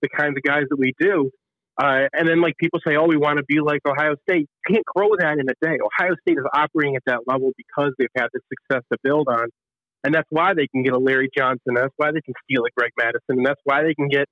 the 0.00 0.08
kinds 0.08 0.36
of 0.36 0.42
guys 0.42 0.64
that 0.70 0.78
we 0.78 0.94
do. 0.98 1.30
Uh, 1.80 2.06
and 2.12 2.28
then, 2.28 2.40
like 2.40 2.56
people 2.58 2.80
say, 2.86 2.96
"Oh, 2.96 3.06
we 3.06 3.16
want 3.16 3.38
to 3.38 3.44
be 3.44 3.60
like 3.60 3.80
Ohio 3.86 4.14
State." 4.28 4.48
You 4.68 4.74
can't 4.74 4.84
grow 4.84 5.08
that 5.18 5.38
in 5.38 5.48
a 5.48 5.54
day. 5.66 5.78
Ohio 5.80 6.14
State 6.20 6.36
is 6.36 6.44
operating 6.52 6.96
at 6.96 7.02
that 7.06 7.20
level 7.26 7.52
because 7.56 7.92
they've 7.98 8.12
had 8.14 8.28
the 8.34 8.40
success 8.50 8.84
to 8.92 8.98
build 9.02 9.28
on, 9.28 9.48
and 10.04 10.14
that's 10.14 10.28
why 10.30 10.52
they 10.52 10.66
can 10.66 10.82
get 10.82 10.92
a 10.92 10.98
Larry 10.98 11.30
Johnson. 11.36 11.74
That's 11.74 11.94
why 11.96 12.12
they 12.12 12.20
can 12.20 12.34
steal 12.44 12.64
a 12.64 12.70
Greg 12.76 12.92
Mattison, 12.98 13.38
and 13.38 13.46
that's 13.46 13.60
why 13.64 13.82
they 13.84 13.94
can 13.94 14.08
get, 14.08 14.26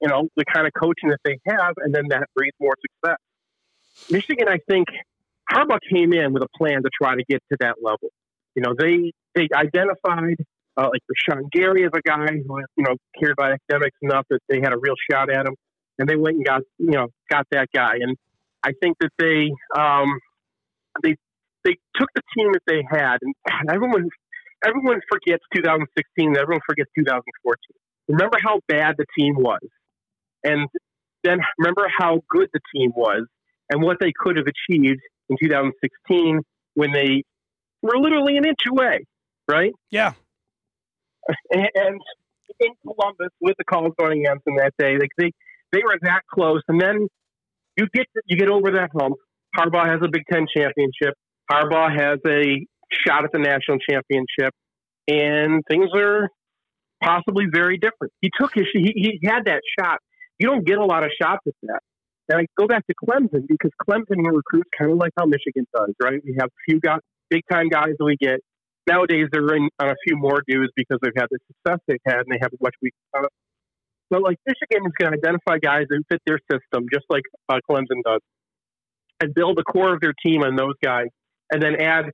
you 0.00 0.08
know, 0.08 0.28
the 0.36 0.44
kind 0.46 0.66
of 0.66 0.72
coaching 0.72 1.10
that 1.10 1.20
they 1.24 1.38
have, 1.46 1.74
and 1.76 1.94
then 1.94 2.04
that 2.08 2.26
breeds 2.34 2.56
more 2.58 2.74
success. 2.80 3.18
Michigan, 4.10 4.48
I 4.48 4.58
think, 4.68 4.88
Harbaugh 5.52 5.80
came 5.92 6.12
in 6.12 6.32
with 6.32 6.42
a 6.42 6.48
plan 6.56 6.82
to 6.82 6.90
try 7.02 7.14
to 7.16 7.24
get 7.28 7.42
to 7.52 7.58
that 7.60 7.76
level. 7.82 8.08
You 8.54 8.62
know, 8.62 8.74
they 8.78 9.12
they 9.34 9.48
identified 9.54 10.36
uh, 10.76 10.88
like 10.90 11.02
Rashan 11.10 11.50
Gary 11.52 11.84
as 11.84 11.90
a 11.94 12.00
guy 12.00 12.26
who 12.26 12.60
you 12.76 12.84
know 12.84 12.96
cared 13.18 13.32
about 13.32 13.52
academics 13.52 13.96
enough 14.00 14.26
that 14.30 14.40
they 14.48 14.60
had 14.60 14.72
a 14.72 14.78
real 14.78 14.94
shot 15.10 15.30
at 15.30 15.46
him, 15.46 15.54
and 15.98 16.08
they 16.08 16.16
went 16.16 16.36
and 16.36 16.46
got 16.46 16.62
you 16.78 16.90
know 16.90 17.08
got 17.30 17.46
that 17.50 17.68
guy. 17.74 17.96
And 18.00 18.16
I 18.62 18.72
think 18.80 18.96
that 19.00 19.10
they 19.18 19.50
um, 19.78 20.18
they 21.02 21.16
they 21.64 21.76
took 21.96 22.08
the 22.14 22.22
team 22.36 22.52
that 22.52 22.62
they 22.66 22.82
had, 22.88 23.18
and 23.22 23.34
everyone 23.70 24.08
everyone 24.66 25.00
forgets 25.08 25.44
2016. 25.54 26.36
Everyone 26.36 26.60
forgets 26.66 26.90
2014. 26.98 27.56
Remember 28.08 28.38
how 28.42 28.60
bad 28.68 28.96
the 28.96 29.06
team 29.18 29.34
was, 29.36 29.60
and 30.44 30.68
then 31.24 31.38
remember 31.58 31.88
how 31.96 32.20
good 32.28 32.48
the 32.52 32.60
team 32.74 32.92
was, 32.96 33.26
and 33.70 33.82
what 33.82 33.98
they 34.00 34.12
could 34.16 34.36
have 34.36 34.46
achieved 34.46 35.00
in 35.28 35.36
2016 35.40 36.40
when 36.74 36.92
they 36.92 37.22
were 37.82 37.98
literally 37.98 38.36
an 38.36 38.46
inch 38.46 38.60
away, 38.68 39.04
right? 39.48 39.72
Yeah. 39.90 40.12
And, 41.50 41.68
and 41.74 42.00
in 42.60 42.72
Columbus, 42.82 43.28
with 43.40 43.56
the 43.58 43.64
calls 43.64 43.92
going 43.98 44.20
against 44.20 44.44
them 44.44 44.56
that 44.56 44.72
day, 44.78 44.96
like 44.98 45.10
they 45.18 45.32
they 45.72 45.80
were 45.80 45.98
that 46.02 46.22
close, 46.32 46.62
and 46.68 46.80
then 46.80 47.08
you 47.76 47.86
get 47.92 48.06
you 48.26 48.36
get 48.36 48.48
over 48.48 48.72
that 48.72 48.90
hump. 48.98 49.16
Harbaugh 49.56 49.86
has 49.86 50.00
a 50.02 50.08
Big 50.08 50.22
Ten 50.30 50.46
championship. 50.54 51.14
Harbaugh 51.50 51.90
has 51.90 52.18
a 52.26 52.66
shot 53.06 53.24
at 53.24 53.32
the 53.32 53.38
national 53.38 53.78
championship, 53.78 54.54
and 55.08 55.62
things 55.68 55.90
are 55.94 56.28
possibly 57.02 57.46
very 57.50 57.78
different. 57.78 58.12
He 58.20 58.30
took 58.38 58.52
his 58.54 58.66
he, 58.72 58.92
he 58.94 59.26
had 59.26 59.44
that 59.46 59.62
shot. 59.78 59.98
You 60.38 60.48
don't 60.48 60.66
get 60.66 60.78
a 60.78 60.84
lot 60.84 61.04
of 61.04 61.10
shots 61.20 61.40
at 61.46 61.54
that. 61.62 61.80
And 62.28 62.40
I 62.40 62.46
go 62.58 62.66
back 62.66 62.86
to 62.86 62.94
Clemson 62.94 63.46
because 63.48 63.70
Clemson 63.88 64.24
recruits 64.24 64.68
kind 64.78 64.92
of 64.92 64.98
like 64.98 65.12
how 65.18 65.24
Michigan 65.24 65.66
does, 65.74 65.94
right? 66.02 66.20
We 66.22 66.36
have 66.38 66.48
a 66.48 66.60
few 66.68 66.78
got 66.80 67.00
big 67.30 67.42
time 67.50 67.68
guys 67.68 67.94
that 67.98 68.04
we 68.04 68.16
get. 68.20 68.40
Nowadays 68.86 69.26
they're 69.32 69.54
in 69.54 69.68
on 69.80 69.88
a 69.88 69.94
few 70.06 70.16
more 70.16 70.42
dues 70.46 70.70
because 70.76 70.98
they've 71.02 71.12
had 71.16 71.26
the 71.30 71.38
success 71.46 71.80
they've 71.86 71.98
had 72.06 72.18
and 72.18 72.26
they 72.30 72.38
have 72.40 72.52
a 72.52 72.56
much. 72.60 72.74
But 74.10 74.22
like 74.22 74.38
Michigan 74.46 74.86
is 74.86 74.92
going 74.98 75.12
to 75.12 75.18
identify 75.18 75.58
guys 75.58 75.86
that 75.90 76.02
fit 76.08 76.22
their 76.26 76.40
system, 76.50 76.86
just 76.92 77.04
like 77.10 77.22
uh, 77.48 77.58
Clemson 77.68 78.02
does, 78.04 78.20
and 79.20 79.34
build 79.34 79.58
the 79.58 79.64
core 79.64 79.94
of 79.94 80.00
their 80.00 80.14
team 80.24 80.42
on 80.42 80.56
those 80.56 80.74
guys, 80.82 81.08
and 81.52 81.62
then 81.62 81.80
add 81.80 82.06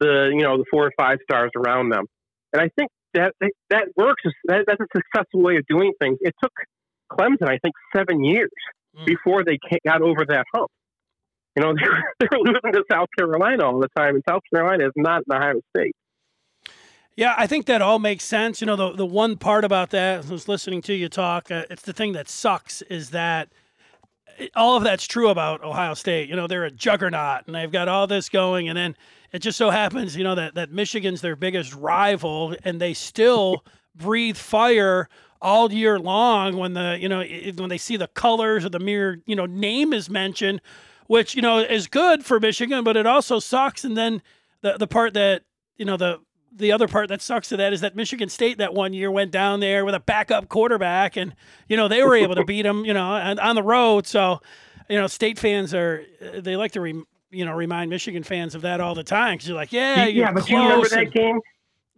the 0.00 0.30
you 0.32 0.42
know 0.42 0.56
the 0.56 0.64
four 0.70 0.86
or 0.86 0.92
five 0.98 1.18
stars 1.22 1.50
around 1.56 1.90
them. 1.90 2.04
And 2.52 2.62
I 2.62 2.68
think 2.78 2.90
that 3.14 3.34
that 3.70 3.88
works. 3.96 4.22
That, 4.46 4.64
that's 4.66 4.80
a 4.80 4.86
successful 4.96 5.42
way 5.42 5.56
of 5.56 5.66
doing 5.68 5.92
things. 6.00 6.18
It 6.20 6.34
took 6.42 6.52
Clemson, 7.12 7.48
I 7.48 7.58
think, 7.62 7.74
seven 7.94 8.24
years 8.24 8.50
mm. 8.96 9.06
before 9.06 9.44
they 9.44 9.58
got 9.86 10.02
over 10.02 10.24
that 10.28 10.46
hump. 10.54 10.70
You 11.56 11.62
know, 11.62 11.74
they're, 11.78 12.14
they're 12.20 12.38
losing 12.38 12.72
to 12.72 12.82
South 12.90 13.08
Carolina 13.18 13.66
all 13.66 13.78
the 13.78 13.88
time, 13.96 14.14
and 14.14 14.24
South 14.28 14.42
Carolina 14.52 14.86
is 14.86 14.92
not 14.96 15.22
an 15.28 15.36
Ohio 15.36 15.60
State. 15.76 15.94
Yeah, 17.16 17.34
I 17.36 17.46
think 17.46 17.66
that 17.66 17.82
all 17.82 17.98
makes 17.98 18.24
sense. 18.24 18.60
You 18.60 18.66
know, 18.66 18.76
the 18.76 18.92
the 18.92 19.06
one 19.06 19.36
part 19.36 19.64
about 19.64 19.90
that, 19.90 20.24
I 20.24 20.28
was 20.30 20.48
listening 20.48 20.80
to 20.82 20.94
you 20.94 21.08
talk, 21.08 21.50
uh, 21.50 21.64
it's 21.68 21.82
the 21.82 21.92
thing 21.92 22.12
that 22.12 22.28
sucks 22.28 22.82
is 22.82 23.10
that 23.10 23.52
all 24.56 24.76
of 24.76 24.82
that's 24.82 25.06
true 25.06 25.28
about 25.28 25.62
Ohio 25.62 25.94
State. 25.94 26.28
You 26.28 26.36
know, 26.36 26.46
they're 26.46 26.64
a 26.64 26.70
juggernaut 26.70 27.46
and 27.46 27.54
they've 27.54 27.70
got 27.70 27.88
all 27.88 28.06
this 28.06 28.28
going, 28.30 28.68
and 28.68 28.76
then 28.76 28.96
it 29.30 29.40
just 29.40 29.58
so 29.58 29.70
happens, 29.70 30.16
you 30.16 30.24
know, 30.24 30.34
that 30.34 30.54
that 30.54 30.72
Michigan's 30.72 31.20
their 31.20 31.36
biggest 31.36 31.74
rival, 31.74 32.56
and 32.64 32.80
they 32.80 32.94
still 32.94 33.64
breathe 33.94 34.36
fire 34.36 35.08
all 35.42 35.72
year 35.72 35.98
long 35.98 36.56
when 36.56 36.72
the 36.72 36.96
you 36.98 37.08
know 37.08 37.22
when 37.56 37.68
they 37.68 37.78
see 37.78 37.96
the 37.98 38.06
colors 38.08 38.64
or 38.64 38.70
the 38.70 38.78
mere 38.78 39.20
you 39.26 39.36
know 39.36 39.44
name 39.44 39.92
is 39.92 40.08
mentioned, 40.08 40.62
which 41.08 41.34
you 41.34 41.42
know 41.42 41.58
is 41.58 41.88
good 41.88 42.24
for 42.24 42.40
Michigan, 42.40 42.84
but 42.84 42.96
it 42.96 43.06
also 43.06 43.38
sucks. 43.38 43.84
And 43.84 43.98
then 43.98 44.22
the 44.62 44.78
the 44.78 44.86
part 44.86 45.12
that 45.12 45.42
you 45.76 45.84
know 45.84 45.98
the 45.98 46.20
the 46.54 46.72
other 46.72 46.88
part 46.88 47.08
that 47.08 47.22
sucks 47.22 47.48
to 47.48 47.56
that 47.58 47.72
is 47.72 47.80
that 47.80 47.96
Michigan 47.96 48.28
State 48.28 48.58
that 48.58 48.74
one 48.74 48.92
year 48.92 49.10
went 49.10 49.30
down 49.30 49.60
there 49.60 49.84
with 49.84 49.94
a 49.94 50.00
backup 50.00 50.48
quarterback, 50.48 51.16
and 51.16 51.34
you 51.68 51.76
know 51.76 51.88
they 51.88 52.02
were 52.02 52.14
able 52.14 52.34
to 52.34 52.44
beat 52.46 52.62
them, 52.62 52.84
you 52.84 52.94
know, 52.94 53.04
on, 53.04 53.38
on 53.38 53.54
the 53.54 53.62
road. 53.62 54.06
So, 54.06 54.40
you 54.88 54.96
know, 54.96 55.06
state 55.06 55.38
fans 55.38 55.74
are 55.74 56.04
they 56.34 56.56
like 56.56 56.72
to 56.72 56.80
re, 56.80 57.02
you 57.30 57.44
know 57.44 57.52
remind 57.52 57.90
Michigan 57.90 58.22
fans 58.22 58.54
of 58.54 58.62
that 58.62 58.80
all 58.80 58.94
the 58.94 59.04
time 59.04 59.34
because 59.34 59.48
you're 59.48 59.56
like, 59.56 59.72
yeah, 59.72 60.06
yeah, 60.06 60.32
but 60.32 60.48
you 60.48 60.58
remember 60.58 60.88
that 60.88 61.04
and, 61.04 61.12
game? 61.12 61.40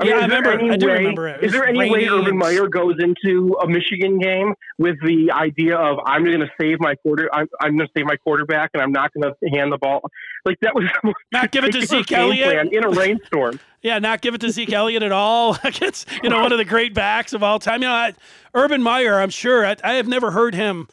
I 0.01 0.07
yeah, 0.07 0.15
I 0.17 0.21
remember. 0.23 0.51
I 0.51 0.77
do 0.77 0.89
way, 0.89 0.93
remember 0.95 1.29
it. 1.29 1.37
it 1.43 1.47
is 1.47 1.53
there 1.53 1.65
any 1.65 1.89
way 1.89 2.09
Urban 2.09 2.37
Meyer 2.37 2.67
goes 2.67 2.97
into 2.99 3.57
a 3.63 3.69
Michigan 3.69 4.19
game 4.19 4.55
with 4.77 4.97
the 5.05 5.31
idea 5.31 5.77
of 5.77 5.99
I'm 6.05 6.25
going 6.25 6.41
to 6.41 6.51
save 6.61 6.81
my 6.81 6.97
quarter, 6.97 7.31
I'm, 7.33 7.47
I'm 7.61 7.77
going 7.77 7.87
to 7.87 7.93
save 7.97 8.07
my 8.07 8.17
quarterback, 8.17 8.71
and 8.75 8.83
I'm 8.83 8.91
not 8.91 9.13
going 9.15 9.33
to 9.33 9.51
hand 9.51 9.71
the 9.71 9.79
ball? 9.79 10.03
Like 10.45 10.59
that 10.63 10.75
was 10.75 10.85
not 11.33 11.53
give 11.53 11.63
it 11.63 11.73
to 11.73 11.87
Zeke 11.87 12.11
Elliott 12.11 12.73
in 12.73 12.85
a 12.85 12.91
rainstorm. 12.91 13.61
yeah, 13.83 14.01
not 14.01 14.21
give 14.21 14.35
it 14.35 14.41
to 14.41 14.51
Zeke 14.51 14.73
Elliott 14.73 15.05
at 15.05 15.13
all 15.13 15.57
against 15.65 16.09
you 16.25 16.29
know 16.29 16.41
one 16.41 16.51
of 16.51 16.59
the 16.59 16.65
great 16.65 16.93
backs 16.93 17.33
of 17.33 17.45
all 17.45 17.61
time. 17.61 17.81
You 17.81 17.89
know, 17.89 17.95
I, 17.95 18.15
Urban 18.53 18.83
Meyer. 18.83 19.21
I'm 19.21 19.31
sure 19.31 19.65
I, 19.65 19.77
I 19.85 19.95
have 19.95 20.09
never 20.09 20.33
heard 20.33 20.55
him 20.55 20.89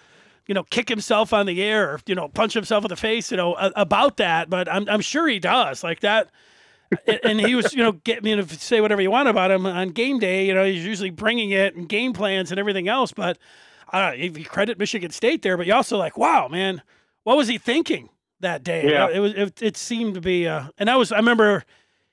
you 0.47 0.55
know, 0.55 0.63
kick 0.63 0.89
himself 0.89 1.31
on 1.31 1.45
the 1.45 1.63
air, 1.63 1.93
or, 1.93 1.99
you 2.07 2.15
know, 2.15 2.27
punch 2.27 2.53
himself 2.53 2.83
in 2.83 2.89
the 2.89 2.95
face, 2.97 3.31
you 3.31 3.37
know, 3.37 3.53
about 3.53 4.17
that. 4.17 4.49
But 4.49 4.67
I'm, 4.67 4.89
I'm 4.89 4.99
sure 4.99 5.27
he 5.27 5.39
does 5.39 5.81
like 5.81 6.01
that 6.01 6.29
and 7.23 7.39
he 7.39 7.56
was, 7.56 7.73
you 7.73 7.84
know, 7.84 7.93
get 7.93 8.23
me 8.23 8.32
you 8.32 8.36
know, 8.38 8.43
to 8.43 8.60
say 8.60 8.82
whatever 8.82 9.01
you 9.01 9.12
want 9.12 9.30
about 9.30 9.51
him 9.51 9.65
on 9.65 9.89
game 9.89 10.19
day. 10.19 10.45
You 10.47 10.54
know, 10.54 10.65
he's 10.65 10.86
usually 10.86 11.10
bringing 11.10 11.51
it 11.51 11.75
and 11.75 11.88
game 11.88 12.13
plans 12.13 12.51
and 12.51 12.60
everything 12.60 12.88
else. 12.88 13.12
But 13.12 13.38
uh, 13.93 14.13
you 14.15 14.45
credit 14.45 14.77
Michigan 14.80 15.12
State 15.12 15.41
there, 15.41 15.58
but 15.58 15.67
you 15.67 15.73
also 15.73 15.97
like, 15.97 16.17
wow, 16.17 16.47
man, 16.47 16.82
what 17.23 17.38
was 17.38 17.47
he 17.47 17.58
thinking 17.58 18.10
that 18.39 18.63
day? 18.63 18.89
Yeah. 18.89 19.10
it 19.10 19.19
was. 19.19 19.34
It, 19.34 19.62
it 19.62 19.77
seemed 19.77 20.15
to 20.15 20.21
be. 20.21 20.47
Uh, 20.47 20.65
and 20.77 20.89
I 20.89 20.95
was. 20.95 21.12
I 21.12 21.17
remember 21.17 21.63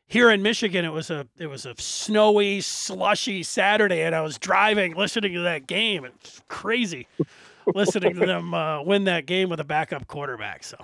here 0.07 0.31
in 0.31 0.43
Michigan, 0.43 0.85
it 0.85 0.93
was 0.93 1.11
a 1.11 1.27
it 1.39 1.47
was 1.47 1.67
a 1.67 1.75
snowy, 1.79 2.61
slushy 2.61 3.43
Saturday, 3.43 4.03
and 4.03 4.15
I 4.15 4.23
was 4.23 4.39
driving, 4.39 4.95
listening 4.95 5.35
to 5.35 5.41
that 5.41 5.67
game. 5.67 6.05
It's 6.05 6.41
crazy, 6.49 7.07
listening 7.75 8.15
to 8.15 8.27
them 8.27 8.55
uh, 8.55 8.83
win 8.83 9.05
that 9.05 9.27
game 9.27 9.49
with 9.49 9.61
a 9.61 9.65
backup 9.65 10.07
quarterback. 10.07 10.65
So, 10.65 10.77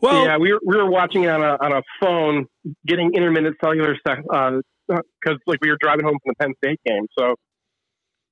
well, 0.00 0.24
yeah, 0.24 0.36
we 0.36 0.52
were, 0.52 0.60
we 0.64 0.76
were 0.76 0.90
watching 0.90 1.24
it 1.24 1.30
on 1.30 1.42
a 1.42 1.56
on 1.60 1.72
a 1.72 1.82
phone, 2.00 2.46
getting 2.86 3.14
intermittent 3.14 3.56
cellular 3.62 3.96
stuff 3.96 4.18
because 4.22 4.62
uh, 5.28 5.36
like 5.46 5.58
we 5.62 5.70
were 5.70 5.78
driving 5.80 6.04
home 6.04 6.18
from 6.22 6.34
the 6.38 6.44
Penn 6.44 6.54
State 6.64 6.80
game. 6.86 7.06
So 7.18 7.34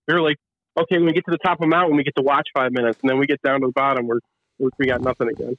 we 0.09 0.14
were 0.14 0.21
like, 0.21 0.37
okay, 0.79 0.97
when 0.97 1.07
we 1.07 1.12
get 1.12 1.25
to 1.27 1.33
the 1.33 1.38
top 1.38 1.59
of 1.59 1.61
the 1.61 1.66
mountain, 1.68 1.97
we 1.97 2.05
get 2.05 2.16
to 2.16 2.23
watch 2.23 2.49
five 2.55 2.73
minutes, 2.73 2.99
and 3.03 3.11
then 3.11 3.18
we 3.18 3.27
get 3.27 3.40
down 3.42 3.61
to 3.61 3.66
the 3.68 3.73
bottom, 3.73 4.07
we're 4.07 4.21
we 4.79 4.87
got 4.87 5.01
nothing 5.01 5.29
again. 5.29 5.57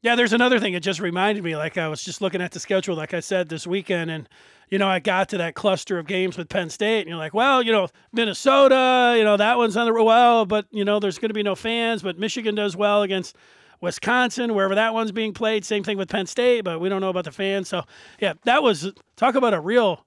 Yeah, 0.00 0.14
there's 0.14 0.32
another 0.32 0.60
thing. 0.60 0.74
It 0.74 0.82
just 0.82 1.00
reminded 1.00 1.42
me, 1.42 1.56
like 1.56 1.76
I 1.76 1.88
was 1.88 2.04
just 2.04 2.20
looking 2.20 2.40
at 2.40 2.52
the 2.52 2.60
schedule, 2.60 2.94
like 2.94 3.14
I 3.14 3.20
said 3.20 3.48
this 3.48 3.66
weekend, 3.66 4.10
and 4.12 4.28
you 4.70 4.78
know, 4.78 4.86
I 4.86 5.00
got 5.00 5.28
to 5.30 5.38
that 5.38 5.54
cluster 5.54 5.98
of 5.98 6.06
games 6.06 6.36
with 6.36 6.48
Penn 6.48 6.70
State, 6.70 7.00
and 7.00 7.08
you're 7.08 7.18
like, 7.18 7.34
well, 7.34 7.62
you 7.62 7.72
know, 7.72 7.88
Minnesota, 8.12 9.14
you 9.18 9.24
know, 9.24 9.36
that 9.36 9.56
one's 9.56 9.76
on 9.76 9.86
the 9.86 10.04
well, 10.04 10.46
but 10.46 10.66
you 10.70 10.84
know, 10.84 11.00
there's 11.00 11.18
going 11.18 11.30
to 11.30 11.34
be 11.34 11.42
no 11.42 11.56
fans, 11.56 12.02
but 12.02 12.16
Michigan 12.16 12.54
does 12.54 12.76
well 12.76 13.02
against 13.02 13.34
Wisconsin, 13.80 14.54
wherever 14.54 14.76
that 14.76 14.94
one's 14.94 15.10
being 15.10 15.32
played. 15.32 15.64
Same 15.64 15.82
thing 15.82 15.98
with 15.98 16.08
Penn 16.08 16.26
State, 16.26 16.62
but 16.62 16.80
we 16.80 16.88
don't 16.88 17.00
know 17.00 17.10
about 17.10 17.24
the 17.24 17.32
fans. 17.32 17.68
So, 17.68 17.82
yeah, 18.20 18.34
that 18.44 18.62
was 18.62 18.92
talk 19.16 19.34
about 19.34 19.54
a 19.54 19.60
real 19.60 20.04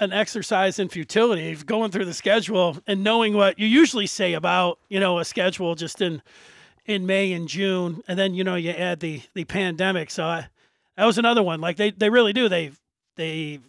an 0.00 0.12
exercise 0.12 0.78
in 0.78 0.88
futility 0.88 1.54
going 1.64 1.90
through 1.90 2.04
the 2.04 2.12
schedule 2.14 2.76
and 2.86 3.02
knowing 3.02 3.34
what 3.34 3.58
you 3.58 3.66
usually 3.66 4.06
say 4.06 4.34
about 4.34 4.78
you 4.90 5.00
know 5.00 5.18
a 5.18 5.24
schedule 5.24 5.74
just 5.74 6.02
in 6.02 6.20
in 6.90 7.06
May 7.06 7.32
and 7.32 7.48
June, 7.48 8.02
and 8.08 8.18
then 8.18 8.34
you 8.34 8.44
know 8.44 8.56
you 8.56 8.70
add 8.70 9.00
the 9.00 9.22
the 9.34 9.44
pandemic. 9.44 10.10
So 10.10 10.24
I, 10.24 10.48
that 10.96 11.04
was 11.04 11.18
another 11.18 11.42
one. 11.42 11.60
Like 11.60 11.76
they 11.76 11.90
they 11.90 12.10
really 12.10 12.32
do 12.32 12.48
they 12.48 12.72
they 13.16 13.60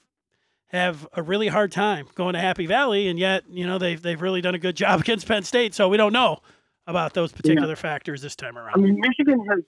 have 0.68 1.08
a 1.14 1.22
really 1.22 1.48
hard 1.48 1.72
time 1.72 2.08
going 2.16 2.34
to 2.34 2.40
Happy 2.40 2.66
Valley, 2.66 3.08
and 3.08 3.20
yet 3.20 3.44
you 3.50 3.68
know 3.68 3.78
they've 3.78 4.02
they've 4.02 4.22
really 4.22 4.42
done 4.42 4.56
a 4.56 4.60
good 4.60 4.76
job 4.84 5.00
against 5.02 5.28
Penn 5.28 5.44
State. 5.44 5.76
So 5.76 5.88
we 5.88 5.98
don't 5.98 6.14
know 6.14 6.40
about 6.88 7.14
those 7.14 7.32
particular 7.32 7.70
yeah. 7.70 7.76
factors 7.76 8.22
this 8.22 8.36
time 8.36 8.58
around. 8.58 8.74
I 8.74 8.80
mean, 8.80 9.00
Michigan 9.00 9.46
has 9.48 9.60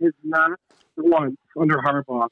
is 0.00 0.12
not 0.22 0.50
once 0.96 1.36
under 1.58 1.78
Harbaugh. 1.78 2.28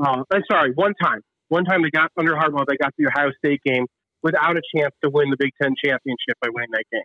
Uh, 0.00 0.22
I'm 0.32 0.42
sorry, 0.50 0.72
one 0.74 0.94
time. 1.00 1.20
One 1.48 1.64
time 1.64 1.82
they 1.82 1.90
got 1.90 2.10
under 2.18 2.34
Harbaugh, 2.34 2.66
they 2.66 2.76
got 2.76 2.92
the 2.98 3.06
Ohio 3.06 3.30
State 3.38 3.62
game 3.64 3.86
without 4.22 4.56
a 4.56 4.62
chance 4.76 4.94
to 5.02 5.10
win 5.10 5.30
the 5.30 5.36
Big 5.38 5.52
Ten 5.60 5.74
championship 5.82 6.36
by 6.42 6.48
winning 6.52 6.70
that 6.72 6.84
game. 6.92 7.02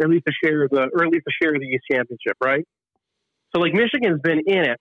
At 0.00 0.08
least 0.08 0.24
a 0.28 0.32
share 0.44 0.64
of 0.64 0.70
the, 0.70 0.88
or 0.92 1.04
at 1.04 1.10
least 1.10 1.26
a 1.28 1.32
share 1.42 1.54
of 1.54 1.60
the 1.60 1.66
East 1.66 1.84
championship, 1.90 2.36
right? 2.42 2.66
So 3.54 3.60
like 3.60 3.74
Michigan's 3.74 4.20
been 4.22 4.40
in 4.46 4.70
it 4.70 4.80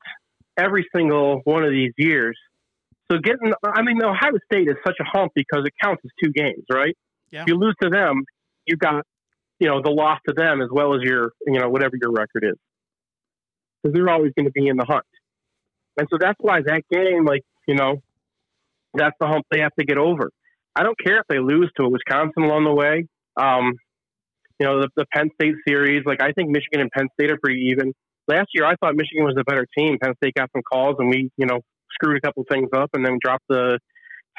every 0.57 0.85
single 0.95 1.41
one 1.43 1.63
of 1.63 1.71
these 1.71 1.93
years. 1.97 2.37
So 3.11 3.17
getting, 3.17 3.51
I 3.63 3.81
mean, 3.81 4.03
Ohio 4.03 4.37
State 4.51 4.67
is 4.67 4.75
such 4.85 4.97
a 5.01 5.03
hump 5.03 5.31
because 5.33 5.63
it 5.65 5.73
counts 5.83 6.01
as 6.05 6.11
two 6.23 6.31
games, 6.31 6.63
right? 6.71 6.95
Yeah. 7.31 7.41
If 7.41 7.47
you 7.47 7.55
lose 7.55 7.75
to 7.81 7.89
them, 7.89 8.23
you've 8.65 8.79
got 8.79 9.03
you 9.59 9.67
know, 9.67 9.81
the 9.83 9.91
loss 9.91 10.19
to 10.27 10.33
them 10.33 10.61
as 10.61 10.69
well 10.71 10.95
as 10.95 11.01
your, 11.03 11.33
you 11.45 11.59
know, 11.59 11.69
whatever 11.69 11.95
your 12.01 12.11
record 12.11 12.43
is. 12.43 12.55
Because 13.83 13.93
they're 13.93 14.09
always 14.09 14.31
going 14.35 14.45
to 14.45 14.51
be 14.51 14.67
in 14.67 14.77
the 14.77 14.85
hunt. 14.85 15.05
And 15.97 16.07
so 16.09 16.17
that's 16.19 16.37
why 16.39 16.61
that 16.65 16.83
game, 16.91 17.25
like, 17.25 17.43
you 17.67 17.75
know, 17.75 18.01
that's 18.93 19.15
the 19.19 19.27
hump 19.27 19.45
they 19.51 19.59
have 19.59 19.75
to 19.77 19.85
get 19.85 19.97
over. 19.97 20.31
I 20.75 20.83
don't 20.83 20.97
care 20.97 21.17
if 21.17 21.27
they 21.27 21.39
lose 21.39 21.69
to 21.77 21.83
a 21.83 21.89
Wisconsin 21.89 22.43
along 22.43 22.63
the 22.63 22.73
way. 22.73 23.07
Um, 23.37 23.73
you 24.59 24.67
know, 24.67 24.81
the, 24.81 24.89
the 24.95 25.05
Penn 25.13 25.29
State 25.35 25.55
series, 25.67 26.03
like, 26.05 26.21
I 26.21 26.31
think 26.31 26.49
Michigan 26.49 26.81
and 26.81 26.91
Penn 26.91 27.07
State 27.13 27.31
are 27.31 27.37
pretty 27.37 27.69
even. 27.71 27.93
Last 28.27 28.49
year, 28.53 28.65
I 28.65 28.75
thought 28.75 28.95
Michigan 28.95 29.25
was 29.25 29.35
a 29.39 29.43
better 29.43 29.65
team. 29.77 29.97
Penn 29.99 30.13
State 30.17 30.35
got 30.35 30.49
some 30.53 30.61
calls, 30.61 30.97
and 30.99 31.09
we, 31.09 31.31
you 31.37 31.45
know, 31.45 31.61
screwed 31.93 32.17
a 32.17 32.21
couple 32.21 32.43
things 32.49 32.69
up 32.75 32.89
and 32.93 33.05
then 33.05 33.17
dropped 33.21 33.45
the 33.49 33.79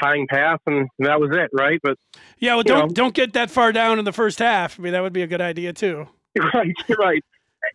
tying 0.02 0.26
pass, 0.28 0.58
and 0.66 0.88
that 1.00 1.20
was 1.20 1.30
it, 1.32 1.50
right? 1.52 1.78
But 1.82 1.96
yeah, 2.38 2.54
well, 2.54 2.62
don't 2.62 2.88
know, 2.88 2.94
don't 2.94 3.14
get 3.14 3.32
that 3.34 3.50
far 3.50 3.72
down 3.72 3.98
in 3.98 4.04
the 4.04 4.12
first 4.12 4.38
half. 4.38 4.78
I 4.78 4.82
mean, 4.82 4.92
that 4.92 5.02
would 5.02 5.12
be 5.12 5.22
a 5.22 5.26
good 5.26 5.40
idea 5.40 5.72
too. 5.72 6.06
Right, 6.54 6.72
right. 6.96 7.24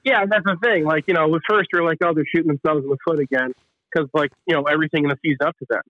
Yeah, 0.06 0.26
that's 0.26 0.46
the 0.46 0.56
thing. 0.64 0.86
Like 0.86 1.04
you 1.08 1.14
know, 1.14 1.28
with 1.28 1.42
first 1.48 1.68
you're 1.74 1.84
like, 1.84 1.98
oh, 2.02 2.14
they're 2.14 2.24
shooting 2.34 2.48
themselves 2.48 2.86
in 2.86 2.90
the 2.90 2.98
foot 3.06 3.20
again 3.20 3.52
because 3.92 4.10
like 4.14 4.32
you 4.48 4.56
know 4.56 4.64
everything 4.64 5.04
in 5.04 5.10
the 5.10 5.18
season 5.22 5.46
up 5.46 5.58
to 5.60 5.66
them, 5.70 5.82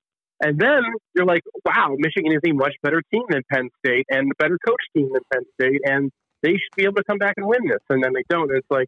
and 0.42 0.60
then 0.60 0.82
you're 1.14 1.28
like, 1.28 1.44
wow, 1.64 1.96
Michigan 1.96 2.32
is 2.32 2.42
a 2.44 2.54
much 2.54 2.74
better 2.82 3.04
team 3.14 3.22
than 3.30 3.44
Penn 3.52 3.70
State 3.86 4.08
and 4.10 4.32
a 4.32 4.36
better 4.44 4.58
coach 4.66 4.82
team 4.96 5.10
than 5.14 5.22
Penn 5.32 5.44
State, 5.62 5.82
and 5.86 6.12
they 6.42 6.52
should 6.52 6.76
be 6.76 6.84
able 6.84 6.96
to 6.96 7.04
come 7.04 7.18
back 7.18 7.36
and 7.38 7.46
win 7.46 7.68
this, 7.68 7.80
and 7.90 8.04
then 8.04 8.14
they 8.14 8.24
don't. 8.30 8.52
It's 8.52 8.70
like, 8.70 8.88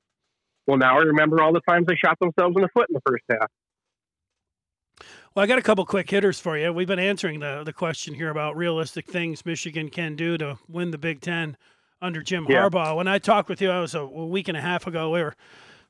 well, 0.66 0.78
now 0.78 0.98
I 0.98 1.04
remember 1.04 1.42
all 1.42 1.54
the 1.54 1.62
times 1.62 1.88
they 1.88 1.96
shot 1.96 2.18
themselves 2.20 2.56
in 2.56 2.62
the 2.62 2.70
foot 2.70 2.90
in 2.90 2.94
the 2.94 3.02
first 3.06 3.24
half. 3.30 3.50
Well, 5.34 5.44
I 5.44 5.48
got 5.48 5.60
a 5.60 5.62
couple 5.62 5.86
quick 5.86 6.10
hitters 6.10 6.40
for 6.40 6.58
you. 6.58 6.74
We've 6.74 6.88
been 6.88 7.00
answering 7.00 7.40
the 7.40 7.62
the 7.64 7.74
question 7.74 8.16
here 8.16 8.30
about 8.30 8.58
realistic 8.58 9.06
things 9.06 9.46
Michigan 9.46 9.90
can 9.90 10.16
do 10.16 10.38
to 10.38 10.58
win 10.68 10.92
the 10.92 10.98
Big 10.98 11.22
Ten 11.22 11.58
under 12.02 12.22
Jim 12.22 12.46
yeah. 12.50 12.64
Harbaugh. 12.64 12.96
When 12.96 13.08
I 13.08 13.20
talked 13.20 13.50
with 13.50 13.62
you, 13.62 13.70
I 13.70 13.80
was 13.80 13.96
a, 13.96 14.00
a 14.00 14.26
week 14.26 14.48
and 14.48 14.58
a 14.58 14.62
half 14.62 14.88
ago. 14.88 15.12
We 15.12 15.22
were 15.22 15.36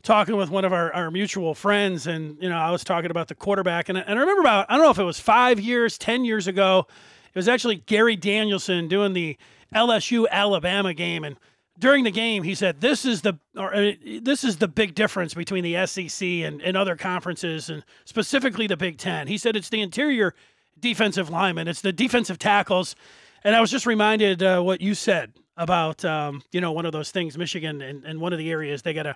talking 0.04 0.36
with 0.36 0.50
one 0.50 0.65
of 0.65 0.74
our, 0.74 0.93
our 0.93 1.12
mutual 1.12 1.54
friends, 1.54 2.08
and 2.08 2.38
you 2.41 2.50
know, 2.50 2.58
I 2.58 2.72
was 2.72 2.84
talking 2.84 3.12
about 3.12 3.28
the 3.28 3.36
quarterback, 3.36 3.89
and, 3.89 3.98
and 3.98 4.17
I 4.17 4.22
remember 4.22 4.41
about 4.41 4.65
I 4.70 4.76
don't 4.76 4.84
know 4.84 4.91
if 4.91 5.00
it 5.00 5.04
was 5.04 5.20
five 5.20 5.60
years, 5.60 5.98
ten 5.98 6.26
years 6.26 6.48
ago, 6.48 6.88
it 7.34 7.36
was 7.36 7.48
actually 7.48 7.78
Gary 7.78 8.15
Danielson 8.15 8.88
doing 8.88 9.13
the 9.13 9.38
LSU 9.74 10.26
Alabama 10.30 10.94
game, 10.94 11.24
and 11.24 11.38
during 11.80 12.04
the 12.04 12.12
game 12.12 12.44
he 12.44 12.56
said, 12.56 12.82
"This 12.82 13.06
is 13.06 13.22
the 13.22 13.40
or 13.56 13.74
uh, 13.74 13.92
this 14.22 14.44
is 14.44 14.58
the 14.58 14.68
big 14.68 14.96
difference 14.96 15.34
between 15.34 15.64
the 15.64 15.86
SEC 15.86 16.28
and, 16.28 16.62
and 16.62 16.76
other 16.76 16.96
conferences, 16.96 17.70
and 17.70 17.84
specifically 18.06 18.68
the 18.68 18.78
Big 18.78 18.98
Ten. 18.98 19.28
He 19.28 19.38
said 19.38 19.56
it's 19.56 19.70
the 19.70 19.82
interior 19.82 20.34
defensive 20.80 21.30
linemen, 21.30 21.68
it's 21.68 21.82
the 21.82 21.94
defensive 21.94 22.40
tackles." 22.40 22.96
And 23.44 23.56
I 23.56 23.62
was 23.62 23.72
just 23.72 23.86
reminded 23.86 24.42
uh, 24.42 24.62
what 24.62 24.82
you 24.82 24.96
said 24.96 25.34
about 25.56 26.04
um, 26.04 26.42
you 26.52 26.62
know 26.62 26.72
one 26.72 26.86
of 26.86 26.92
those 26.92 27.12
things, 27.12 27.38
Michigan, 27.38 27.82
and, 27.82 28.04
and 28.04 28.20
one 28.20 28.34
of 28.34 28.40
the 28.40 28.50
areas 28.50 28.82
they 28.82 28.94
got 28.94 29.04
to 29.04 29.16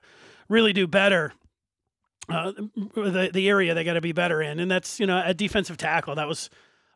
really 0.50 0.74
do 0.74 0.88
better. 0.88 1.34
Uh, 2.30 2.52
the 2.96 3.30
the 3.34 3.50
area 3.50 3.74
they 3.74 3.84
got 3.84 3.94
to 3.94 4.02
be 4.02 4.12
better 4.12 4.42
in, 4.42 4.60
and 4.60 4.70
that's 4.70 5.00
you 5.00 5.08
know 5.08 5.22
a 5.26 5.34
defensive 5.34 5.78
tackle. 5.78 6.16
That 6.16 6.28
was 6.28 6.50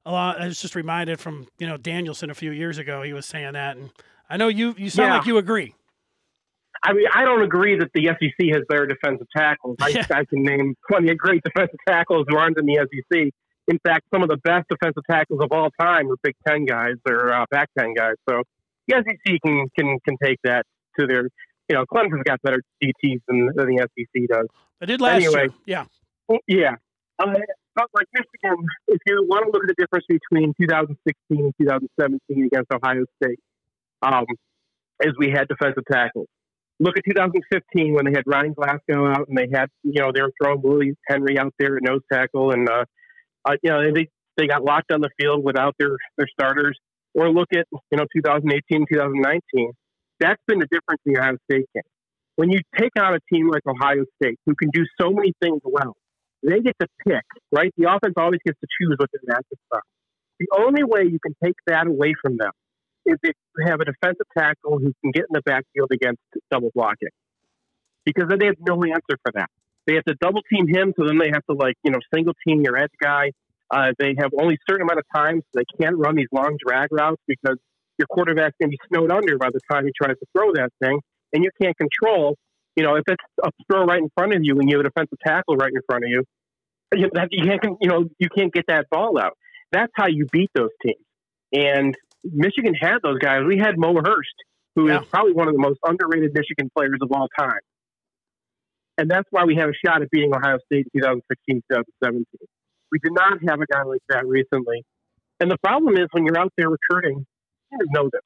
a 0.06 0.12
lot. 0.12 0.40
I 0.42 0.46
was 0.48 0.62
just 0.62 0.76
reminded 0.76 1.20
from 1.20 1.48
you 1.60 1.68
know 1.68 1.78
Danielson 1.78 2.30
a 2.30 2.34
few 2.36 2.52
years 2.52 2.78
ago. 2.78 3.02
He 3.02 3.14
was 3.14 3.26
saying 3.26 3.54
that, 3.54 3.78
and 3.78 3.90
I 4.30 4.38
know 4.38 4.48
you 4.48 4.76
you 4.78 4.90
sound 4.90 5.10
Yeah. 5.10 5.18
like 5.18 5.28
you 5.28 5.38
agree. 5.38 5.74
I 6.84 6.94
mean, 6.94 7.08
I 7.14 7.26
don't 7.26 7.42
agree 7.42 7.78
that 7.80 7.90
the 7.94 8.08
SEC 8.08 8.48
has 8.54 8.64
better 8.70 8.86
defensive 8.86 9.28
tackles. 9.36 9.78
I, 9.82 9.88
Yeah. 9.90 10.06
I 10.12 10.26
can 10.26 10.44
name 10.44 10.76
plenty 10.90 11.10
of 11.12 11.18
great 11.18 11.42
defensive 11.44 11.80
tackles 11.88 12.26
who 12.30 12.38
aren't 12.38 12.58
in 12.60 12.66
the 12.66 12.76
SEC. 12.76 13.32
In 13.68 13.80
fact, 13.80 14.06
some 14.14 14.22
of 14.22 14.30
the 14.30 14.38
best 14.38 14.68
defensive 14.70 15.02
tackles 15.10 15.40
of 15.42 15.52
all 15.52 15.72
time 15.80 16.12
are 16.12 16.18
Big 16.22 16.36
Ten 16.48 16.66
guys 16.66 16.96
or 17.08 17.34
uh, 17.34 17.46
Pac 17.52 17.70
Ten 17.78 17.94
guys. 17.96 18.14
So 18.30 18.44
the 18.88 19.04
SEC 19.04 19.40
can 19.44 19.68
can 19.78 19.98
can 20.08 20.18
take 20.24 20.40
that 20.44 20.66
to 21.00 21.08
their. 21.08 21.30
You 21.68 21.76
know, 21.78 21.86
Clemson's 21.92 22.22
got 22.24 22.40
better 22.44 22.62
DTs 22.84 23.22
than, 23.28 23.48
than 23.56 23.66
the 23.76 23.88
SEC 23.98 24.28
does. 24.30 24.46
I 24.80 24.86
did 24.86 25.02
last 25.02 25.16
Anyway. 25.24 25.48
year. 25.66 25.86
Yeah, 26.28 26.38
Yeah. 26.48 26.76
Uh, 27.18 27.34
but 27.76 27.88
like 27.94 28.08
Michigan, 28.14 28.66
if 28.88 29.02
you 29.06 29.26
want 29.28 29.46
to 29.46 29.52
look 29.52 29.64
at 29.64 29.68
the 29.68 29.76
difference 29.78 30.06
between 30.08 30.54
2016 30.60 30.96
and 31.30 31.54
2017 31.60 32.46
against 32.46 32.72
Ohio 32.72 33.06
State, 33.22 33.40
um, 34.02 34.26
is 35.02 35.14
we 35.20 35.30
had 35.30 35.48
defensive 35.48 35.84
tackles. 35.92 36.28
Look 36.80 36.98
at 36.98 37.04
2015 37.08 37.94
when 37.94 38.06
they 38.06 38.12
had 38.12 38.24
Ryan 38.26 38.54
Glasgow 38.54 39.08
out 39.08 39.28
and 39.28 39.38
they 39.38 39.48
had, 39.54 39.70
you 39.84 40.02
know, 40.02 40.12
they 40.14 40.22
were 40.22 40.32
throwing 40.42 40.62
Willie 40.62 40.96
Henry 41.08 41.38
out 41.38 41.54
there 41.60 41.78
at 41.78 41.84
nose 41.84 42.02
tackle 42.12 42.52
and, 42.52 42.68
uh, 42.68 42.86
uh, 43.46 43.56
you 43.62 43.70
know, 43.70 43.94
they, 43.94 44.10
they 44.38 44.48
got 44.48 44.64
locked 44.64 44.92
on 44.92 45.02
the 45.02 45.10
field 45.20 45.44
without 45.44 45.76
their, 45.80 45.96
their 46.18 46.28
starters. 46.28 46.78
Or 47.14 47.32
look 47.32 47.48
at, 47.54 47.66
you 47.72 47.98
know, 47.98 48.06
2018, 48.14 48.86
2019. 48.92 49.72
That's 50.20 50.42
been 50.48 50.60
the 50.60 50.68
difference 50.70 51.02
in 51.06 51.14
the 51.14 51.20
Ohio 51.20 51.38
State 51.50 51.66
game. 51.74 51.84
When 52.36 52.52
you 52.52 52.60
take 52.78 52.92
on 53.00 53.14
a 53.14 53.20
team 53.32 53.50
like 53.50 53.62
Ohio 53.66 54.04
State 54.22 54.38
who 54.46 54.54
can 54.56 54.70
do 54.72 54.84
so 55.00 55.12
many 55.12 55.32
things 55.42 55.62
well, 55.64 55.96
they 56.46 56.60
get 56.62 56.76
to 56.80 56.88
pick, 57.06 57.26
right? 57.52 57.74
The 57.78 57.90
offense 57.90 58.14
always 58.18 58.40
gets 58.46 58.60
to 58.60 58.68
choose 58.80 58.96
what 58.98 59.10
their 59.12 59.36
matchups 59.36 59.66
are. 59.72 59.82
The 60.40 60.48
only 60.60 60.84
way 60.84 61.04
you 61.04 61.20
can 61.20 61.36
take 61.44 61.56
that 61.68 61.88
away 61.88 62.14
from 62.22 62.38
them 62.38 62.52
is 63.06 63.18
if 63.24 63.36
you 63.58 63.66
have 63.68 63.80
a 63.80 63.86
defensive 63.86 64.28
tackle 64.38 64.80
who 64.80 64.94
can 65.02 65.12
get 65.12 65.26
in 65.30 65.34
the 65.34 65.42
backfield 65.42 65.90
against 65.92 66.22
double 66.52 66.72
blocking. 66.74 67.10
Because 68.06 68.26
then 68.30 68.40
they 68.40 68.48
have 68.48 68.60
no 68.60 68.76
answer 68.84 69.18
for 69.24 69.32
that. 69.34 69.50
They 69.88 69.96
have 69.96 70.06
to 70.06 70.16
double 70.20 70.42
team 70.52 70.68
him, 70.68 70.94
so 70.98 71.06
then 71.06 71.18
they 71.18 71.30
have 71.32 71.46
to 71.50 71.56
like, 71.56 71.76
you 71.84 71.92
know, 71.92 72.00
single 72.14 72.34
team 72.46 72.62
your 72.62 72.78
edge 72.78 72.94
guy. 73.02 73.32
Uh, 73.72 73.94
they 73.98 74.16
have 74.20 74.32
only 74.40 74.56
a 74.56 74.58
certain 74.70 74.84
amount 74.84 75.00
of 75.00 75.06
time, 75.16 75.42
so 75.42 75.60
they 75.60 75.66
can't 75.82 75.98
run 75.98 76.16
these 76.16 76.28
long 76.32 76.58
drag 76.66 76.90
routes 76.92 77.22
because 77.28 77.58
your 77.98 78.08
quarterback's 78.08 78.56
going 78.60 78.70
to 78.70 78.78
be 78.78 78.80
snowed 78.90 79.12
under 79.12 79.38
by 79.38 79.50
the 79.52 79.60
time 79.72 79.86
he 79.86 79.92
tries 79.96 80.18
to 80.18 80.26
throw 80.36 80.52
that 80.54 80.72
thing, 80.82 81.00
and 81.34 81.44
you 81.44 81.50
can't 81.62 81.76
control. 81.78 82.36
You 82.76 82.84
know, 82.84 82.96
if 82.96 83.04
it's 83.08 83.24
a 83.44 83.50
throw 83.72 83.86
right 83.86 84.00
in 84.02 84.10
front 84.18 84.34
of 84.34 84.40
you 84.44 84.60
and 84.60 84.70
you 84.70 84.78
have 84.78 84.86
a 84.86 84.90
defensive 84.90 85.18
tackle 85.26 85.56
right 85.56 85.72
in 85.74 85.82
front 85.90 86.04
of 86.04 86.10
you, 86.10 86.24
you, 86.94 87.10
that, 87.14 87.30
you 87.32 87.46
can't, 87.46 87.78
you 87.82 87.90
know, 87.90 88.06
you 88.20 88.30
can't 88.36 88.54
get 88.54 88.66
that 88.68 88.86
ball 88.92 89.18
out. 89.20 89.38
That's 89.72 89.92
how 89.96 90.08
you 90.08 90.26
beat 90.32 90.50
those 90.54 90.70
teams. 90.84 91.00
And 91.54 91.96
Michigan 92.24 92.74
had 92.80 92.98
those 93.04 93.20
guys. 93.20 93.42
We 93.48 93.58
had 93.58 93.78
Mo 93.78 93.94
Hurst, 93.96 94.36
who 94.76 94.88
is 94.88 94.94
Yeah. 94.94 95.00
probably 95.12 95.34
one 95.34 95.48
of 95.48 95.54
the 95.54 95.60
most 95.62 95.80
underrated 95.86 96.32
Michigan 96.34 96.70
players 96.76 97.00
of 97.02 97.12
all 97.12 97.28
time. 97.38 97.60
And 98.98 99.10
that's 99.10 99.28
why 99.32 99.44
we 99.44 99.56
have 99.56 99.70
a 99.70 99.74
shot 99.86 100.02
at 100.02 100.10
beating 100.10 100.34
Ohio 100.34 100.58
State 100.66 100.88
in 100.94 101.02
2016, 101.02 101.62
2017. 101.70 102.26
We 102.92 103.00
did 103.00 103.12
not 103.14 103.40
have 103.50 103.60
a 103.60 103.66
guy 103.66 103.84
like 103.84 104.02
that 104.10 104.26
recently. 104.26 104.84
And 105.40 105.52
the 105.52 105.58
problem 105.64 105.96
is 105.98 106.08
when 106.12 106.26
you're 106.26 106.38
out 106.38 106.54
there 106.58 106.70
recruiting, 106.70 107.26
you 107.72 107.78
know 107.92 108.10
this. 108.12 108.22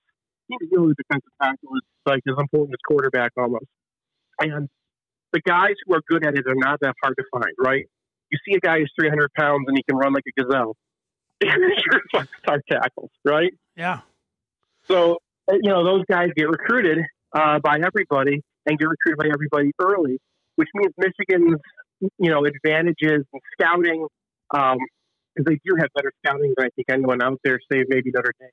You 0.47 0.57
need 0.61 0.69
to 0.69 0.75
know 0.75 0.87
the 0.89 0.95
defensive 0.95 1.31
tackle 1.41 1.75
is 1.75 1.81
like 2.05 2.21
as 2.27 2.35
important 2.37 2.73
as 2.73 2.81
quarterback 2.87 3.31
almost. 3.37 3.65
And 4.39 4.69
the 5.33 5.41
guys 5.41 5.73
who 5.85 5.95
are 5.95 6.01
good 6.07 6.25
at 6.25 6.35
it 6.35 6.45
are 6.47 6.55
not 6.55 6.79
that 6.81 6.95
hard 7.03 7.15
to 7.17 7.23
find, 7.31 7.53
right? 7.59 7.85
You 8.31 8.37
see 8.47 8.55
a 8.55 8.59
guy 8.59 8.79
who's 8.79 8.91
300 8.99 9.31
pounds 9.33 9.65
and 9.67 9.77
he 9.77 9.83
can 9.83 9.97
run 9.97 10.13
like 10.13 10.23
a 10.27 10.41
gazelle. 10.41 10.75
You're 11.43 12.25
star 12.43 12.61
tackles, 12.69 13.11
right? 13.23 13.53
yeah, 13.75 14.01
So, 14.87 15.19
uh, 15.49 15.55
you 15.55 15.69
know, 15.69 15.85
those 15.85 16.03
guys 16.09 16.29
get 16.35 16.49
recruited 16.49 16.99
uh, 17.33 17.59
by 17.59 17.79
everybody 17.79 18.41
and 18.65 18.77
get 18.77 18.87
recruited 18.89 19.17
by 19.17 19.29
everybody 19.33 19.71
early, 19.79 20.19
which 20.55 20.67
means 20.73 20.93
Michigan's, 20.97 21.59
you 22.01 22.29
know, 22.29 22.43
advantages 22.45 23.23
in 23.33 23.39
scouting, 23.53 24.05
because 24.51 25.45
they 25.45 25.59
do 25.65 25.75
have 25.79 25.87
better 25.95 26.11
scouting 26.25 26.53
than 26.57 26.65
I 26.65 26.69
think 26.75 26.87
anyone 26.89 27.21
out 27.21 27.39
there, 27.43 27.59
save 27.71 27.85
maybe 27.87 28.11
Notre 28.13 28.33
Dame. 28.39 28.49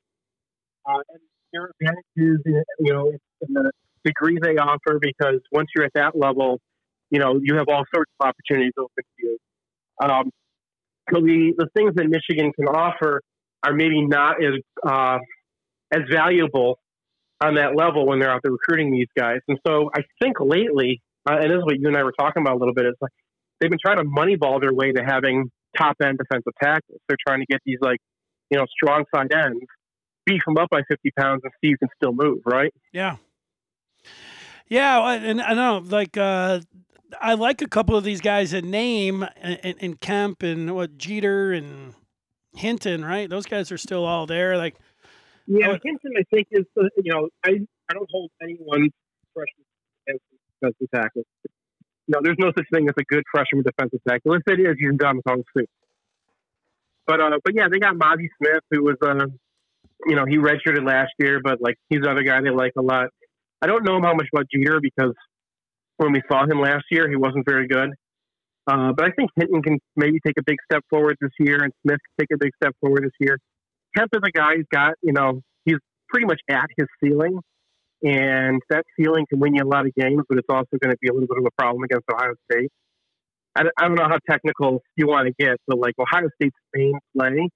Uh, 0.86 1.00
and 1.10 1.20
their 1.52 1.70
advantages, 1.80 2.40
in, 2.46 2.62
you 2.78 2.92
know, 2.92 3.08
in 3.08 3.52
the 3.52 3.72
degree 4.06 4.38
they 4.40 4.56
offer, 4.56 4.98
because 5.00 5.40
once 5.52 5.68
you're 5.74 5.84
at 5.84 5.92
that 5.94 6.16
level, 6.16 6.60
you 7.10 7.18
know, 7.18 7.38
you 7.42 7.56
have 7.56 7.66
all 7.68 7.84
sorts 7.94 8.10
of 8.20 8.28
opportunities 8.28 8.72
open 8.78 8.90
to 8.96 9.26
you. 9.26 9.38
Um, 10.02 10.30
so 11.12 11.20
the, 11.20 11.54
the 11.56 11.68
things 11.76 11.92
that 11.96 12.06
Michigan 12.06 12.52
can 12.58 12.66
offer 12.68 13.20
are 13.64 13.72
maybe 13.72 14.02
not 14.02 14.36
as 14.42 14.60
uh, 14.86 15.18
as 15.92 16.02
valuable 16.10 16.78
on 17.40 17.54
that 17.54 17.76
level 17.76 18.06
when 18.06 18.18
they're 18.18 18.30
out 18.30 18.40
there 18.42 18.52
recruiting 18.52 18.92
these 18.92 19.08
guys. 19.16 19.38
And 19.48 19.58
so 19.66 19.90
I 19.94 20.00
think 20.22 20.36
lately, 20.40 21.02
uh, 21.28 21.34
and 21.34 21.50
this 21.50 21.58
is 21.58 21.64
what 21.64 21.78
you 21.78 21.86
and 21.88 21.96
I 21.96 22.02
were 22.02 22.14
talking 22.18 22.42
about 22.42 22.56
a 22.56 22.58
little 22.58 22.74
bit, 22.74 22.86
is 22.86 22.94
like 23.00 23.12
they've 23.60 23.70
been 23.70 23.78
trying 23.84 23.98
to 23.98 24.04
moneyball 24.04 24.60
their 24.60 24.72
way 24.72 24.92
to 24.92 25.02
having 25.04 25.50
top 25.76 25.96
end 26.02 26.18
defensive 26.18 26.52
tackles. 26.62 27.00
They're 27.08 27.18
trying 27.26 27.40
to 27.40 27.46
get 27.46 27.60
these 27.64 27.78
like 27.80 27.98
you 28.50 28.58
know 28.58 28.66
strong 28.70 29.04
side 29.14 29.32
ends, 29.32 29.64
beef 30.24 30.42
them 30.46 30.56
up 30.58 30.70
by 30.70 30.80
50 30.88 31.10
pounds, 31.18 31.42
and 31.44 31.52
see 31.62 31.70
who 31.70 31.78
can 31.78 31.88
still 31.96 32.12
move. 32.12 32.38
Right? 32.44 32.72
yeah, 32.92 33.16
yeah. 34.68 35.10
And 35.12 35.40
I 35.40 35.54
know, 35.54 35.78
like, 35.84 36.16
uh, 36.16 36.60
I 37.20 37.34
like 37.34 37.62
a 37.62 37.68
couple 37.68 37.96
of 37.96 38.04
these 38.04 38.20
guys 38.20 38.52
in 38.52 38.70
name, 38.70 39.24
and, 39.40 39.74
and 39.80 40.00
Kemp 40.00 40.42
and 40.42 40.74
what 40.74 40.98
Jeter 40.98 41.52
and 41.52 41.94
Hinton, 42.54 43.04
right? 43.04 43.28
Those 43.30 43.46
guys 43.46 43.70
are 43.70 43.78
still 43.78 44.04
all 44.04 44.26
there. 44.26 44.56
Like, 44.56 44.76
Yeah, 45.46 45.68
Oh. 45.70 45.78
Hinton, 45.82 46.12
I 46.18 46.24
think 46.34 46.48
is 46.50 46.64
you 46.76 47.12
know 47.12 47.28
I 47.44 47.60
I 47.88 47.94
don't 47.94 48.10
hold 48.10 48.30
anyone 48.42 48.90
freshman 49.34 50.18
defensive 50.60 50.88
tackle. 50.94 51.22
No, 52.08 52.18
there's 52.22 52.36
no 52.38 52.52
such 52.56 52.66
thing 52.72 52.88
as 52.88 52.94
a 52.98 53.04
good 53.04 53.24
freshman 53.32 53.62
defensive 53.62 54.00
tackle. 54.08 54.34
If 54.34 54.42
it 54.46 54.60
is, 54.60 54.76
you've 54.78 54.98
done 54.98 55.20
wrong 55.26 55.42
suit. 55.56 55.68
But 57.06 57.20
uh, 57.20 57.38
but 57.44 57.54
yeah, 57.54 57.68
they 57.70 57.78
got 57.78 57.94
Mazi 57.94 58.28
Smith, 58.38 58.62
who 58.70 58.82
was 58.82 58.96
uh, 59.02 59.26
you 60.06 60.16
know, 60.16 60.24
he 60.26 60.36
redshirted 60.36 60.86
last 60.86 61.12
year, 61.18 61.40
but 61.42 61.60
like 61.60 61.76
he's 61.88 62.00
another 62.00 62.22
guy 62.22 62.40
they 62.40 62.50
like 62.50 62.72
a 62.76 62.82
lot. 62.82 63.08
I 63.62 63.66
don't 63.66 63.84
know 63.84 64.00
how 64.02 64.14
much 64.14 64.26
about 64.32 64.46
Jeter 64.52 64.80
because 64.80 65.14
when 65.96 66.12
we 66.12 66.22
saw 66.30 66.44
him 66.44 66.60
last 66.60 66.84
year, 66.90 67.08
he 67.08 67.16
wasn't 67.16 67.46
very 67.46 67.66
good. 67.68 67.90
Uh, 68.66 68.92
but 68.92 69.06
I 69.06 69.10
think 69.10 69.30
Hinton 69.36 69.62
can 69.62 69.78
maybe 69.96 70.18
take 70.26 70.36
a 70.38 70.42
big 70.44 70.56
step 70.70 70.82
forward 70.90 71.16
this 71.20 71.30
year, 71.38 71.62
and 71.62 71.72
Smith 71.82 71.98
can 72.18 72.26
take 72.26 72.34
a 72.34 72.38
big 72.38 72.50
step 72.62 72.74
forward 72.80 73.04
this 73.04 73.12
year. 73.20 73.38
Kemp 73.96 74.10
is 74.14 74.20
a 74.26 74.30
guy 74.30 74.56
who's 74.56 74.66
got, 74.72 74.94
you 75.02 75.12
know, 75.12 75.40
he's 75.64 75.78
pretty 76.08 76.26
much 76.26 76.40
at 76.50 76.66
his 76.76 76.86
ceiling, 77.02 77.38
and 78.02 78.60
that 78.68 78.84
ceiling 78.98 79.24
can 79.30 79.38
win 79.40 79.54
you 79.54 79.62
a 79.62 79.66
lot 79.66 79.86
of 79.86 79.94
games, 79.94 80.22
but 80.28 80.38
it's 80.38 80.48
also 80.50 80.76
going 80.82 80.90
to 80.90 80.96
be 81.00 81.08
a 81.08 81.12
little 81.12 81.28
bit 81.28 81.38
of 81.38 81.44
a 81.46 81.62
problem 81.62 81.84
against 81.84 82.04
Ohio 82.12 82.34
State. 82.50 82.70
I, 83.54 83.62
don't- 83.62 83.72
I 83.78 83.88
don't 83.88 83.94
know 83.96 84.08
how 84.08 84.18
technical 84.28 84.82
you 84.96 85.06
want 85.06 85.28
to 85.28 85.34
get, 85.42 85.56
but 85.66 85.78
like 85.78 85.94
Ohio 85.98 86.28
State's 86.40 86.56
main 86.74 86.94
play 87.16 87.48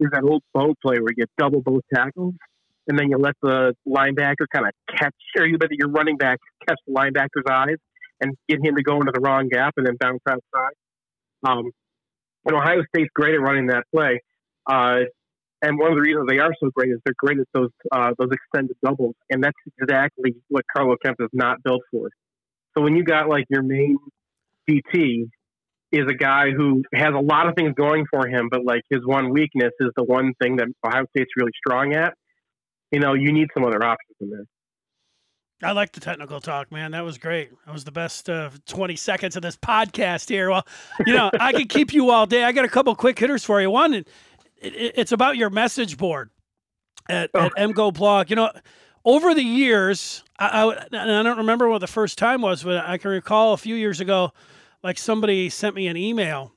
is 0.00 0.08
that 0.12 0.22
old 0.24 0.42
bow 0.54 0.74
play 0.82 0.96
where 0.98 1.10
you 1.10 1.16
get 1.16 1.30
double 1.38 1.60
both 1.60 1.82
tackles, 1.94 2.34
and 2.88 2.98
then 2.98 3.10
you 3.10 3.18
let 3.18 3.34
the 3.42 3.74
linebacker 3.86 4.46
kind 4.52 4.66
of 4.66 4.72
catch, 4.96 5.14
or 5.36 5.46
you 5.46 5.56
let 5.60 5.70
your 5.72 5.88
running 5.88 6.16
back 6.16 6.38
catch 6.66 6.78
the 6.86 6.92
linebacker's 6.92 7.46
eyes 7.50 7.76
and 8.20 8.34
get 8.48 8.64
him 8.64 8.76
to 8.76 8.82
go 8.82 8.96
into 8.96 9.12
the 9.12 9.20
wrong 9.20 9.48
gap 9.48 9.74
and 9.76 9.86
then 9.86 9.96
bounce 9.98 10.20
outside. 10.28 10.74
Um, 11.44 11.70
and 12.44 12.56
Ohio 12.56 12.82
State's 12.94 13.10
great 13.14 13.34
at 13.34 13.40
running 13.40 13.66
that 13.66 13.84
play. 13.94 14.20
Uh, 14.66 15.00
and 15.60 15.78
one 15.78 15.92
of 15.92 15.96
the 15.96 16.02
reasons 16.02 16.26
they 16.28 16.38
are 16.38 16.52
so 16.60 16.70
great 16.74 16.90
is 16.90 16.98
they're 17.04 17.14
great 17.16 17.38
at 17.38 17.46
those 17.54 17.70
uh, 17.92 18.12
those 18.18 18.30
extended 18.32 18.76
doubles, 18.84 19.14
and 19.30 19.42
that's 19.42 19.56
exactly 19.78 20.34
what 20.48 20.64
Carlo 20.74 20.96
Kemp 21.04 21.18
is 21.20 21.28
not 21.32 21.62
built 21.62 21.82
for. 21.90 22.10
So 22.74 22.82
when 22.82 22.96
you 22.96 23.04
got 23.04 23.28
like 23.28 23.44
your 23.48 23.62
main 23.62 23.96
DT 24.68 25.28
is 25.92 26.06
a 26.08 26.14
guy 26.14 26.50
who 26.50 26.82
has 26.94 27.10
a 27.14 27.20
lot 27.20 27.48
of 27.48 27.54
things 27.54 27.74
going 27.76 28.06
for 28.10 28.26
him, 28.26 28.48
but 28.50 28.64
like 28.64 28.82
his 28.90 29.00
one 29.04 29.30
weakness 29.30 29.72
is 29.78 29.90
the 29.96 30.02
one 30.02 30.32
thing 30.42 30.56
that 30.56 30.68
Ohio 30.84 31.04
State's 31.10 31.30
really 31.36 31.52
strong 31.64 31.94
at. 31.94 32.14
You 32.92 33.00
know, 33.00 33.14
you 33.14 33.32
need 33.32 33.48
some 33.54 33.64
other 33.64 33.82
options 33.82 34.16
in 34.20 34.30
there. 34.30 34.44
I 35.62 35.72
like 35.72 35.92
the 35.92 36.00
technical 36.00 36.40
talk, 36.40 36.72
man. 36.72 36.90
That 36.90 37.04
was 37.04 37.18
great. 37.18 37.50
That 37.66 37.72
was 37.72 37.84
the 37.84 37.92
best 37.92 38.28
uh, 38.28 38.50
20 38.66 38.96
seconds 38.96 39.36
of 39.36 39.42
this 39.42 39.56
podcast 39.56 40.28
here. 40.28 40.50
Well, 40.50 40.66
you 41.06 41.14
know, 41.14 41.30
I 41.38 41.52
could 41.52 41.68
keep 41.68 41.94
you 41.94 42.10
all 42.10 42.26
day. 42.26 42.42
I 42.44 42.52
got 42.52 42.64
a 42.64 42.68
couple 42.68 42.94
quick 42.96 43.18
hitters 43.18 43.44
for 43.44 43.60
you. 43.60 43.70
One, 43.70 43.94
it, 43.94 44.08
it, 44.60 44.92
it's 44.96 45.12
about 45.12 45.36
your 45.36 45.50
message 45.50 45.96
board 45.96 46.30
at, 47.08 47.30
oh. 47.34 47.46
at 47.46 47.52
MGO 47.54 47.94
Blog. 47.94 48.28
You 48.28 48.36
know, 48.36 48.50
over 49.04 49.34
the 49.34 49.42
years, 49.42 50.24
I, 50.38 50.64
I, 50.64 50.86
I 50.92 51.22
don't 51.22 51.38
remember 51.38 51.68
what 51.68 51.78
the 51.78 51.86
first 51.86 52.18
time 52.18 52.42
was, 52.42 52.64
but 52.64 52.84
I 52.84 52.98
can 52.98 53.12
recall 53.12 53.52
a 53.52 53.58
few 53.58 53.76
years 53.76 54.00
ago, 54.00 54.32
like 54.82 54.98
somebody 54.98 55.48
sent 55.48 55.76
me 55.76 55.86
an 55.86 55.96
email 55.96 56.52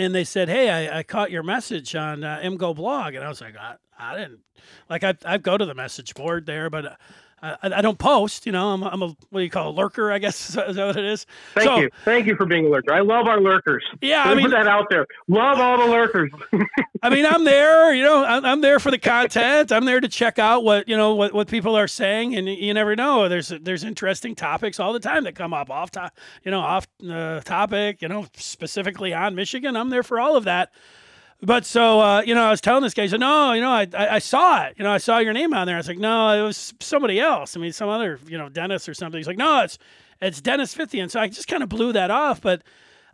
and 0.00 0.14
they 0.14 0.24
said, 0.24 0.48
"Hey, 0.48 0.70
I, 0.70 1.00
I 1.00 1.02
caught 1.02 1.30
your 1.30 1.42
message 1.42 1.94
on 1.94 2.24
uh, 2.24 2.40
MGO 2.42 2.74
Blog," 2.74 3.14
and 3.14 3.24
I 3.24 3.28
was 3.28 3.40
like, 3.40 3.56
"I, 3.56 3.76
I 3.98 4.16
didn't 4.16 4.40
like 4.88 5.04
I 5.04 5.14
I 5.24 5.38
go 5.38 5.58
to 5.58 5.66
the 5.66 5.74
message 5.74 6.14
board 6.14 6.46
there, 6.46 6.70
but 6.70 6.98
I, 7.42 7.56
I, 7.62 7.80
don't 7.80 7.98
post. 7.98 8.44
You 8.46 8.52
know, 8.52 8.68
I'm, 8.68 8.82
I'm 8.82 9.02
a 9.02 9.06
what 9.06 9.40
do 9.40 9.40
you 9.40 9.50
call 9.50 9.70
a 9.70 9.74
lurker? 9.74 10.12
I 10.12 10.18
guess 10.18 10.50
is 10.68 10.76
that 10.76 10.86
what 10.86 10.96
it 10.96 11.04
is. 11.04 11.26
Thank 11.54 11.66
so, 11.66 11.78
you, 11.78 11.90
thank 12.04 12.26
you 12.26 12.36
for 12.36 12.46
being 12.46 12.66
a 12.66 12.68
lurker. 12.68 12.92
I 12.92 13.00
love 13.00 13.26
our 13.26 13.40
lurkers. 13.40 13.84
Yeah, 14.00 14.22
I 14.24 14.34
mean, 14.34 14.46
put 14.46 14.52
that 14.52 14.66
out 14.66 14.88
there. 14.90 15.06
Love 15.28 15.58
all 15.58 15.78
the 15.78 15.90
lurkers. 15.90 16.30
I 17.02 17.10
mean, 17.10 17.24
I'm 17.24 17.44
there. 17.44 17.94
You 17.94 18.02
know, 18.02 18.24
I'm, 18.24 18.44
I'm, 18.44 18.60
there 18.60 18.78
for 18.78 18.90
the 18.90 18.98
content. 18.98 19.72
I'm 19.72 19.86
there 19.86 20.00
to 20.00 20.08
check 20.08 20.38
out 20.38 20.64
what 20.64 20.88
you 20.88 20.96
know 20.96 21.14
what, 21.14 21.32
what 21.32 21.48
people 21.48 21.76
are 21.76 21.88
saying, 21.88 22.36
and 22.36 22.48
you 22.48 22.74
never 22.74 22.94
know. 22.94 23.28
There's 23.28 23.48
there's 23.48 23.84
interesting 23.84 24.34
topics 24.34 24.78
all 24.78 24.92
the 24.92 25.00
time 25.00 25.24
that 25.24 25.34
come 25.34 25.54
up 25.54 25.70
off 25.70 25.90
to, 25.92 26.10
you 26.44 26.50
know 26.50 26.60
off 26.60 26.86
uh, 27.08 27.40
topic. 27.40 28.02
You 28.02 28.08
know, 28.08 28.26
specifically 28.36 29.14
on 29.14 29.34
Michigan. 29.34 29.76
I'm 29.76 29.88
there 29.90 30.02
for 30.02 30.20
all 30.20 30.36
of 30.36 30.44
that. 30.44 30.72
But 31.42 31.64
so 31.64 32.00
uh, 32.00 32.22
you 32.22 32.34
know, 32.34 32.42
I 32.42 32.50
was 32.50 32.60
telling 32.60 32.82
this 32.82 32.92
guy, 32.92 33.02
he 33.02 33.08
said, 33.08 33.20
"No, 33.20 33.52
you 33.52 33.60
know, 33.60 33.70
I, 33.70 33.86
I, 33.96 34.14
I 34.16 34.18
saw 34.18 34.64
it. 34.64 34.74
You 34.76 34.84
know, 34.84 34.92
I 34.92 34.98
saw 34.98 35.18
your 35.18 35.32
name 35.32 35.54
on 35.54 35.66
there." 35.66 35.76
I 35.76 35.78
was 35.78 35.88
like, 35.88 35.98
"No, 35.98 36.38
it 36.38 36.42
was 36.42 36.74
somebody 36.80 37.18
else. 37.18 37.56
I 37.56 37.60
mean, 37.60 37.72
some 37.72 37.88
other, 37.88 38.18
you 38.26 38.36
know, 38.36 38.48
Dennis 38.48 38.88
or 38.88 38.94
something." 38.94 39.18
He's 39.18 39.26
like, 39.26 39.38
"No, 39.38 39.62
it's 39.62 39.78
it's 40.20 40.40
Dennis 40.40 40.74
Fithian." 40.74 41.10
So 41.10 41.18
I 41.18 41.28
just 41.28 41.48
kind 41.48 41.62
of 41.62 41.68
blew 41.68 41.92
that 41.92 42.10
off. 42.10 42.42
But 42.42 42.62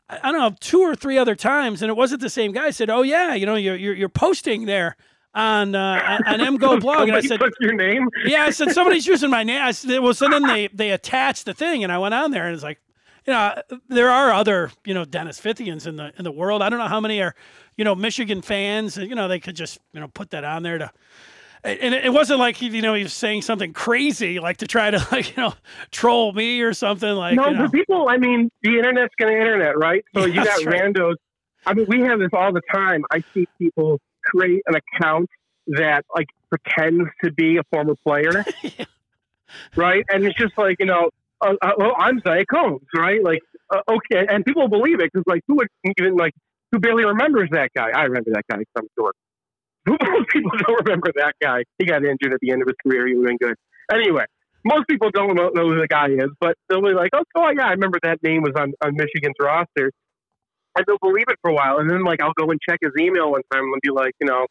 I, 0.08 0.18
I, 0.24 0.32
don't 0.32 0.40
know, 0.40 0.56
two 0.58 0.80
or 0.80 0.96
three 0.96 1.18
other 1.18 1.36
times, 1.36 1.82
and 1.82 1.88
it 1.88 1.96
wasn't 1.96 2.20
the 2.20 2.30
same 2.30 2.52
guy. 2.52 2.66
I 2.66 2.70
said, 2.70 2.90
"Oh 2.90 3.02
yeah, 3.02 3.34
you 3.34 3.46
know, 3.46 3.54
you're 3.54 3.76
you're, 3.76 3.94
you're 3.94 4.08
posting 4.08 4.66
there." 4.66 4.96
on 5.36 5.74
uh, 5.74 6.18
on 6.26 6.40
MGO 6.40 6.80
blog, 6.80 7.08
and 7.08 7.16
I 7.16 7.20
said, 7.20 7.38
"Your 7.60 7.74
name?" 7.74 8.08
Yeah, 8.24 8.44
I 8.44 8.50
said 8.50 8.72
somebody's 8.72 9.06
using 9.06 9.30
my 9.30 9.44
name. 9.44 9.60
I 9.62 9.70
said, 9.72 10.00
"Well," 10.00 10.14
so 10.14 10.28
then 10.28 10.42
they 10.42 10.68
they 10.68 10.90
attached 10.90 11.44
the 11.44 11.52
thing, 11.52 11.84
and 11.84 11.92
I 11.92 11.98
went 11.98 12.14
on 12.14 12.30
there, 12.30 12.46
and 12.46 12.54
it's 12.54 12.64
like, 12.64 12.80
you 13.26 13.32
know, 13.32 13.60
there 13.88 14.10
are 14.10 14.32
other 14.32 14.70
you 14.84 14.94
know 14.94 15.04
Dennis 15.04 15.40
Fithians 15.40 15.86
in 15.86 15.96
the 15.96 16.12
in 16.18 16.24
the 16.24 16.32
world. 16.32 16.62
I 16.62 16.68
don't 16.68 16.78
know 16.78 16.88
how 16.88 17.00
many 17.00 17.20
are 17.20 17.34
you 17.76 17.84
know, 17.84 17.94
Michigan 17.94 18.42
fans, 18.42 18.96
you 18.96 19.14
know, 19.14 19.28
they 19.28 19.40
could 19.40 19.54
just, 19.54 19.78
you 19.92 20.00
know, 20.00 20.08
put 20.08 20.30
that 20.30 20.44
on 20.44 20.62
there 20.62 20.78
to, 20.78 20.90
and 21.64 21.94
it 21.94 22.12
wasn't 22.12 22.38
like 22.38 22.56
he, 22.56 22.68
you 22.68 22.82
know, 22.82 22.94
he 22.94 23.02
was 23.02 23.12
saying 23.12 23.42
something 23.42 23.72
crazy, 23.72 24.38
like 24.38 24.58
to 24.58 24.66
try 24.66 24.90
to, 24.90 25.06
like, 25.12 25.36
you 25.36 25.42
know, 25.42 25.54
troll 25.90 26.32
me 26.32 26.60
or 26.62 26.72
something 26.72 27.10
like. 27.10 27.36
No, 27.36 27.48
you 27.48 27.56
know. 27.56 27.68
people, 27.68 28.08
I 28.08 28.16
mean, 28.18 28.50
the 28.62 28.76
internet's 28.76 29.14
to 29.20 29.28
internet, 29.28 29.76
right? 29.76 30.04
So 30.14 30.24
you 30.24 30.42
got 30.42 30.64
right. 30.64 30.94
randos. 30.94 31.14
I 31.66 31.74
mean, 31.74 31.86
we 31.88 32.00
have 32.02 32.18
this 32.18 32.30
all 32.32 32.52
the 32.52 32.62
time. 32.72 33.04
I 33.10 33.22
see 33.34 33.46
people 33.58 34.00
create 34.24 34.62
an 34.66 34.76
account 34.76 35.28
that 35.68 36.04
like 36.14 36.28
pretends 36.48 37.10
to 37.24 37.32
be 37.32 37.56
a 37.56 37.64
former 37.64 37.96
player, 37.96 38.44
yeah. 38.62 38.84
right? 39.74 40.04
And 40.08 40.24
it's 40.24 40.38
just 40.38 40.56
like, 40.56 40.76
you 40.78 40.86
know, 40.86 41.10
uh, 41.40 41.54
uh, 41.60 41.72
well, 41.76 41.94
I'm 41.98 42.20
Zay 42.26 42.44
Combs, 42.44 42.86
right? 42.94 43.22
Like, 43.22 43.40
uh, 43.74 43.80
okay, 43.88 44.26
and 44.28 44.44
people 44.44 44.68
believe 44.68 45.00
it 45.00 45.10
because, 45.12 45.24
like, 45.26 45.42
who 45.46 45.56
would 45.56 45.68
even 45.98 46.16
like 46.16 46.32
who 46.72 46.80
barely 46.80 47.04
remembers 47.04 47.48
that 47.52 47.70
guy. 47.74 47.90
I 47.94 48.04
remember 48.04 48.30
that 48.32 48.44
guy 48.50 48.62
some 48.76 48.88
sort. 48.98 49.14
Most 49.86 50.28
people 50.30 50.50
don't 50.66 50.84
remember 50.84 51.12
that 51.16 51.34
guy. 51.40 51.64
He 51.78 51.86
got 51.86 52.04
injured 52.04 52.32
at 52.32 52.40
the 52.40 52.50
end 52.50 52.62
of 52.62 52.68
his 52.68 52.76
career. 52.84 53.06
He 53.06 53.14
was 53.14 53.26
doing 53.26 53.38
good. 53.40 53.54
Anyway, 53.92 54.24
most 54.64 54.88
people 54.88 55.10
don't 55.12 55.36
know, 55.36 55.50
who 55.54 55.80
the 55.80 55.86
guy 55.86 56.08
is, 56.08 56.30
but 56.40 56.56
they'll 56.68 56.82
be 56.82 56.92
like, 56.92 57.10
oh, 57.14 57.22
oh, 57.36 57.50
yeah, 57.56 57.66
I 57.66 57.70
remember 57.70 58.00
that 58.02 58.20
name 58.22 58.42
was 58.42 58.52
on, 58.58 58.72
on 58.84 58.96
Michigan's 58.96 59.36
roster. 59.40 59.92
And 60.76 60.84
they'll 60.86 60.98
believe 61.00 61.26
it 61.28 61.38
for 61.40 61.52
a 61.52 61.54
while. 61.54 61.78
And 61.78 61.88
then, 61.88 62.02
like, 62.02 62.20
I'll 62.20 62.34
go 62.36 62.50
and 62.50 62.58
check 62.68 62.80
his 62.82 62.90
email 62.98 63.30
one 63.30 63.42
time 63.52 63.62
and 63.62 63.80
be 63.80 63.90
like, 63.90 64.12
you 64.20 64.26
know, 64.26 64.46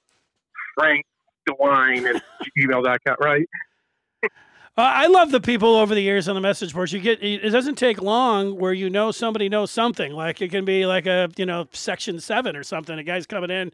Frank 0.76 1.04
DeWine 1.50 2.16
at 2.16 2.24
gmail.com, 2.58 3.16
right? 3.20 3.46
Uh, 4.78 4.82
I 4.82 5.08
love 5.08 5.32
the 5.32 5.40
people 5.40 5.76
over 5.76 5.96
the 5.96 6.02
years 6.02 6.28
on 6.28 6.36
the 6.36 6.42
message 6.42 6.74
boards. 6.74 6.92
You 6.92 7.00
get 7.00 7.24
it 7.24 7.50
doesn't 7.50 7.76
take 7.76 8.02
long 8.02 8.58
where 8.58 8.74
you 8.74 8.90
know 8.90 9.12
somebody 9.12 9.48
knows 9.48 9.72
something. 9.72 10.12
Like 10.12 10.42
it 10.42 10.52
can 10.52 10.66
be 10.66 10.86
like 10.86 11.06
a 11.06 11.30
you 11.38 11.46
know 11.46 11.68
section 11.72 12.20
seven 12.20 12.58
or 12.58 12.64
something. 12.64 13.00
A 13.00 13.04
guy's 13.04 13.26
coming 13.26 13.50
in 13.50 13.72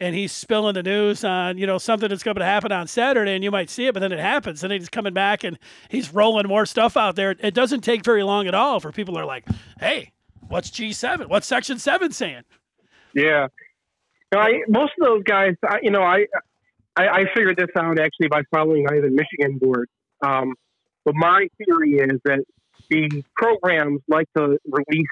and 0.00 0.12
he's 0.12 0.32
spilling 0.32 0.74
the 0.74 0.82
news 0.82 1.22
on 1.22 1.56
you 1.56 1.68
know 1.68 1.78
something 1.78 2.08
that's 2.08 2.24
going 2.24 2.36
to 2.36 2.44
happen 2.44 2.72
on 2.72 2.88
Saturday, 2.88 3.36
and 3.36 3.44
you 3.44 3.52
might 3.52 3.70
see 3.70 3.86
it, 3.86 3.94
but 3.94 4.00
then 4.00 4.10
it 4.10 4.18
happens, 4.18 4.64
and 4.64 4.72
he's 4.72 4.88
coming 4.88 5.12
back 5.12 5.44
and 5.44 5.56
he's 5.88 6.12
rolling 6.12 6.48
more 6.48 6.66
stuff 6.66 6.96
out 6.96 7.14
there. 7.14 7.36
It 7.38 7.54
doesn't 7.54 7.82
take 7.82 8.04
very 8.04 8.24
long 8.24 8.48
at 8.48 8.54
all 8.54 8.80
for 8.80 8.90
people 8.90 9.16
are 9.16 9.24
like, 9.24 9.44
hey, 9.78 10.10
what's 10.48 10.68
G 10.70 10.92
seven? 10.92 11.28
What's 11.28 11.46
section 11.46 11.78
seven 11.78 12.10
saying? 12.10 12.42
Yeah, 13.14 13.46
I, 14.34 14.62
most 14.66 14.94
of 15.00 15.06
those 15.06 15.22
guys, 15.22 15.54
I, 15.62 15.78
you 15.80 15.92
know, 15.92 16.02
I, 16.02 16.26
I 16.96 17.06
I 17.06 17.24
figured 17.36 17.56
this 17.56 17.70
out 17.76 18.00
actually 18.00 18.26
by 18.26 18.42
following 18.50 18.84
either 18.88 19.10
Michigan 19.10 19.58
board 19.58 19.88
um, 20.22 20.54
but 21.04 21.14
my 21.14 21.48
theory 21.58 21.94
is 21.94 22.20
that 22.24 22.44
the 22.88 23.24
programs 23.36 24.00
like 24.08 24.26
to 24.36 24.58
release 24.66 25.06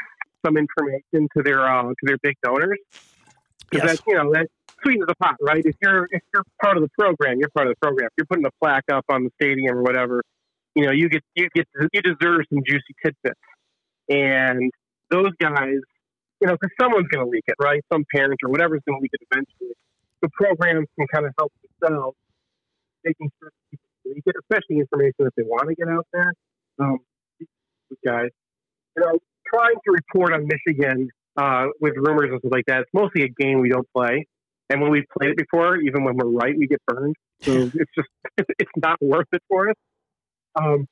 some 0.45 0.57
information 0.57 1.29
to 1.37 1.43
their 1.43 1.67
uh, 1.67 1.83
to 1.83 1.95
their 2.03 2.19
big 2.23 2.37
donors 2.43 2.79
because 3.71 3.91
yes. 3.91 4.03
you 4.07 4.15
know 4.15 4.33
that 4.33 4.47
sweetens 4.83 5.07
the 5.07 5.15
pot, 5.17 5.37
right? 5.41 5.63
If 5.65 5.77
you're 5.83 6.07
if 6.11 6.23
you're 6.33 6.45
part 6.63 6.77
of 6.77 6.83
the 6.83 6.91
program, 6.99 7.39
you're 7.39 7.51
part 7.51 7.69
of 7.69 7.75
the 7.75 7.87
program. 7.87 8.07
If 8.07 8.13
you're 8.17 8.27
putting 8.27 8.47
a 8.47 8.51
plaque 8.63 8.85
up 8.93 9.05
on 9.09 9.25
the 9.25 9.31
stadium 9.41 9.77
or 9.77 9.83
whatever, 9.83 10.23
you 10.75 10.85
know 10.85 10.93
you 10.93 11.09
get 11.09 11.23
you 11.35 11.49
get 11.55 11.67
you 11.93 12.03
deserve 12.03 12.43
some 12.53 12.63
juicy 12.67 12.95
tidbits, 13.05 13.41
and 14.09 14.71
those 15.11 15.33
guys, 15.41 15.81
you 16.41 16.47
know, 16.47 16.57
because 16.61 16.75
someone's 16.81 17.09
going 17.09 17.25
to 17.25 17.31
leak 17.31 17.45
it, 17.47 17.57
right? 17.61 17.83
Some 17.93 18.05
parent 18.15 18.39
or 18.45 18.51
whatever's 18.51 18.81
going 18.87 18.99
to 18.99 19.03
leak 19.03 19.13
it 19.13 19.27
eventually. 19.31 19.75
The 20.23 20.29
programs 20.31 20.87
can 20.99 21.07
kind 21.13 21.27
of 21.27 21.33
help 21.39 21.53
themselves, 21.81 22.17
making 23.05 23.31
sure 23.41 23.51
people 23.71 23.88
you 24.15 24.23
get 24.25 24.35
especially 24.41 24.81
information 24.81 25.15
that 25.21 25.33
they 25.37 25.43
want 25.43 25.69
to 25.69 25.75
get 25.75 25.89
out 25.89 26.07
there. 26.13 26.33
Um, 26.79 26.99
guys, 28.05 28.31
you 28.97 29.03
know, 29.03 29.19
trying 29.53 29.75
to 29.75 29.91
report 29.93 30.33
on 30.33 30.47
Michigan 30.47 31.09
uh, 31.37 31.67
with 31.81 31.95
rumors 31.97 32.31
and 32.31 32.41
stuff 32.41 32.53
like 32.53 32.67
that. 32.67 32.81
It's 32.81 32.91
mostly 32.93 33.23
a 33.23 33.29
game 33.29 33.61
we 33.61 33.71
don't 33.71 33.89
play, 33.95 34.27
and 34.71 34.81
when 34.81 34.91
we've 34.91 35.09
played 35.19 35.33
it 35.33 35.37
before, 35.37 35.77
even 35.77 36.05
when 36.05 36.17
we're 36.17 36.31
right, 36.31 36.55
we 36.57 36.67
get 36.67 36.81
burned. 36.87 37.17
So 37.43 37.53
it's 37.53 37.93
just 37.95 38.09
it's 38.59 38.71
not 38.77 39.01
worth 39.01 39.27
it 39.33 39.43
for 39.49 39.71
us. 39.71 39.77
Um, 40.55 40.87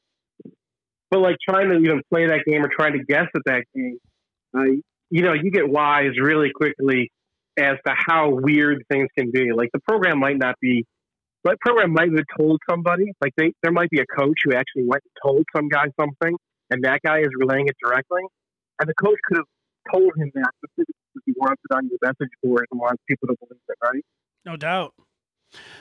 but 1.10 1.20
like 1.20 1.36
trying 1.48 1.70
to 1.70 1.76
even 1.78 2.02
play 2.10 2.26
that 2.26 2.44
game 2.46 2.64
or 2.64 2.68
trying 2.68 2.92
to 2.94 3.04
guess 3.04 3.26
at 3.34 3.42
that 3.46 3.64
game, 3.74 3.98
uh, 4.56 4.62
you 5.10 5.22
know, 5.22 5.32
you 5.32 5.50
get 5.50 5.68
wise 5.68 6.18
really 6.20 6.50
quickly 6.54 7.10
as 7.56 7.76
to 7.86 7.94
how 7.96 8.30
weird 8.30 8.84
things 8.90 9.08
can 9.16 9.30
be. 9.30 9.52
Like 9.52 9.70
the 9.72 9.80
program 9.80 10.18
might 10.18 10.38
not 10.38 10.56
be 10.60 10.84
but 11.46 11.60
program 11.60 11.92
might 11.92 12.10
have 12.10 12.24
told 12.36 12.60
somebody, 12.68 13.12
like 13.22 13.32
they, 13.36 13.52
there 13.62 13.70
might 13.70 13.88
be 13.88 14.00
a 14.00 14.06
coach 14.18 14.36
who 14.44 14.52
actually 14.52 14.82
went 14.82 15.04
and 15.04 15.12
told 15.22 15.44
some 15.54 15.68
guy 15.68 15.84
something, 15.98 16.36
and 16.70 16.82
that 16.82 17.02
guy 17.04 17.20
is 17.20 17.28
relaying 17.38 17.68
it 17.68 17.76
directly. 17.80 18.22
And 18.80 18.88
the 18.88 18.94
coach 18.94 19.16
could 19.28 19.36
have 19.36 19.46
told 19.94 20.12
him 20.16 20.32
that 20.34 20.50
because 20.60 20.92
he 21.24 21.32
wants 21.36 21.62
it 21.70 21.72
on 21.72 21.88
your 21.88 21.98
message 22.02 22.32
board 22.42 22.66
and 22.72 22.80
wants 22.80 23.00
people 23.08 23.28
to 23.28 23.36
believe 23.38 23.60
it, 23.68 23.76
right? 23.80 24.04
No 24.44 24.56
doubt. 24.56 24.94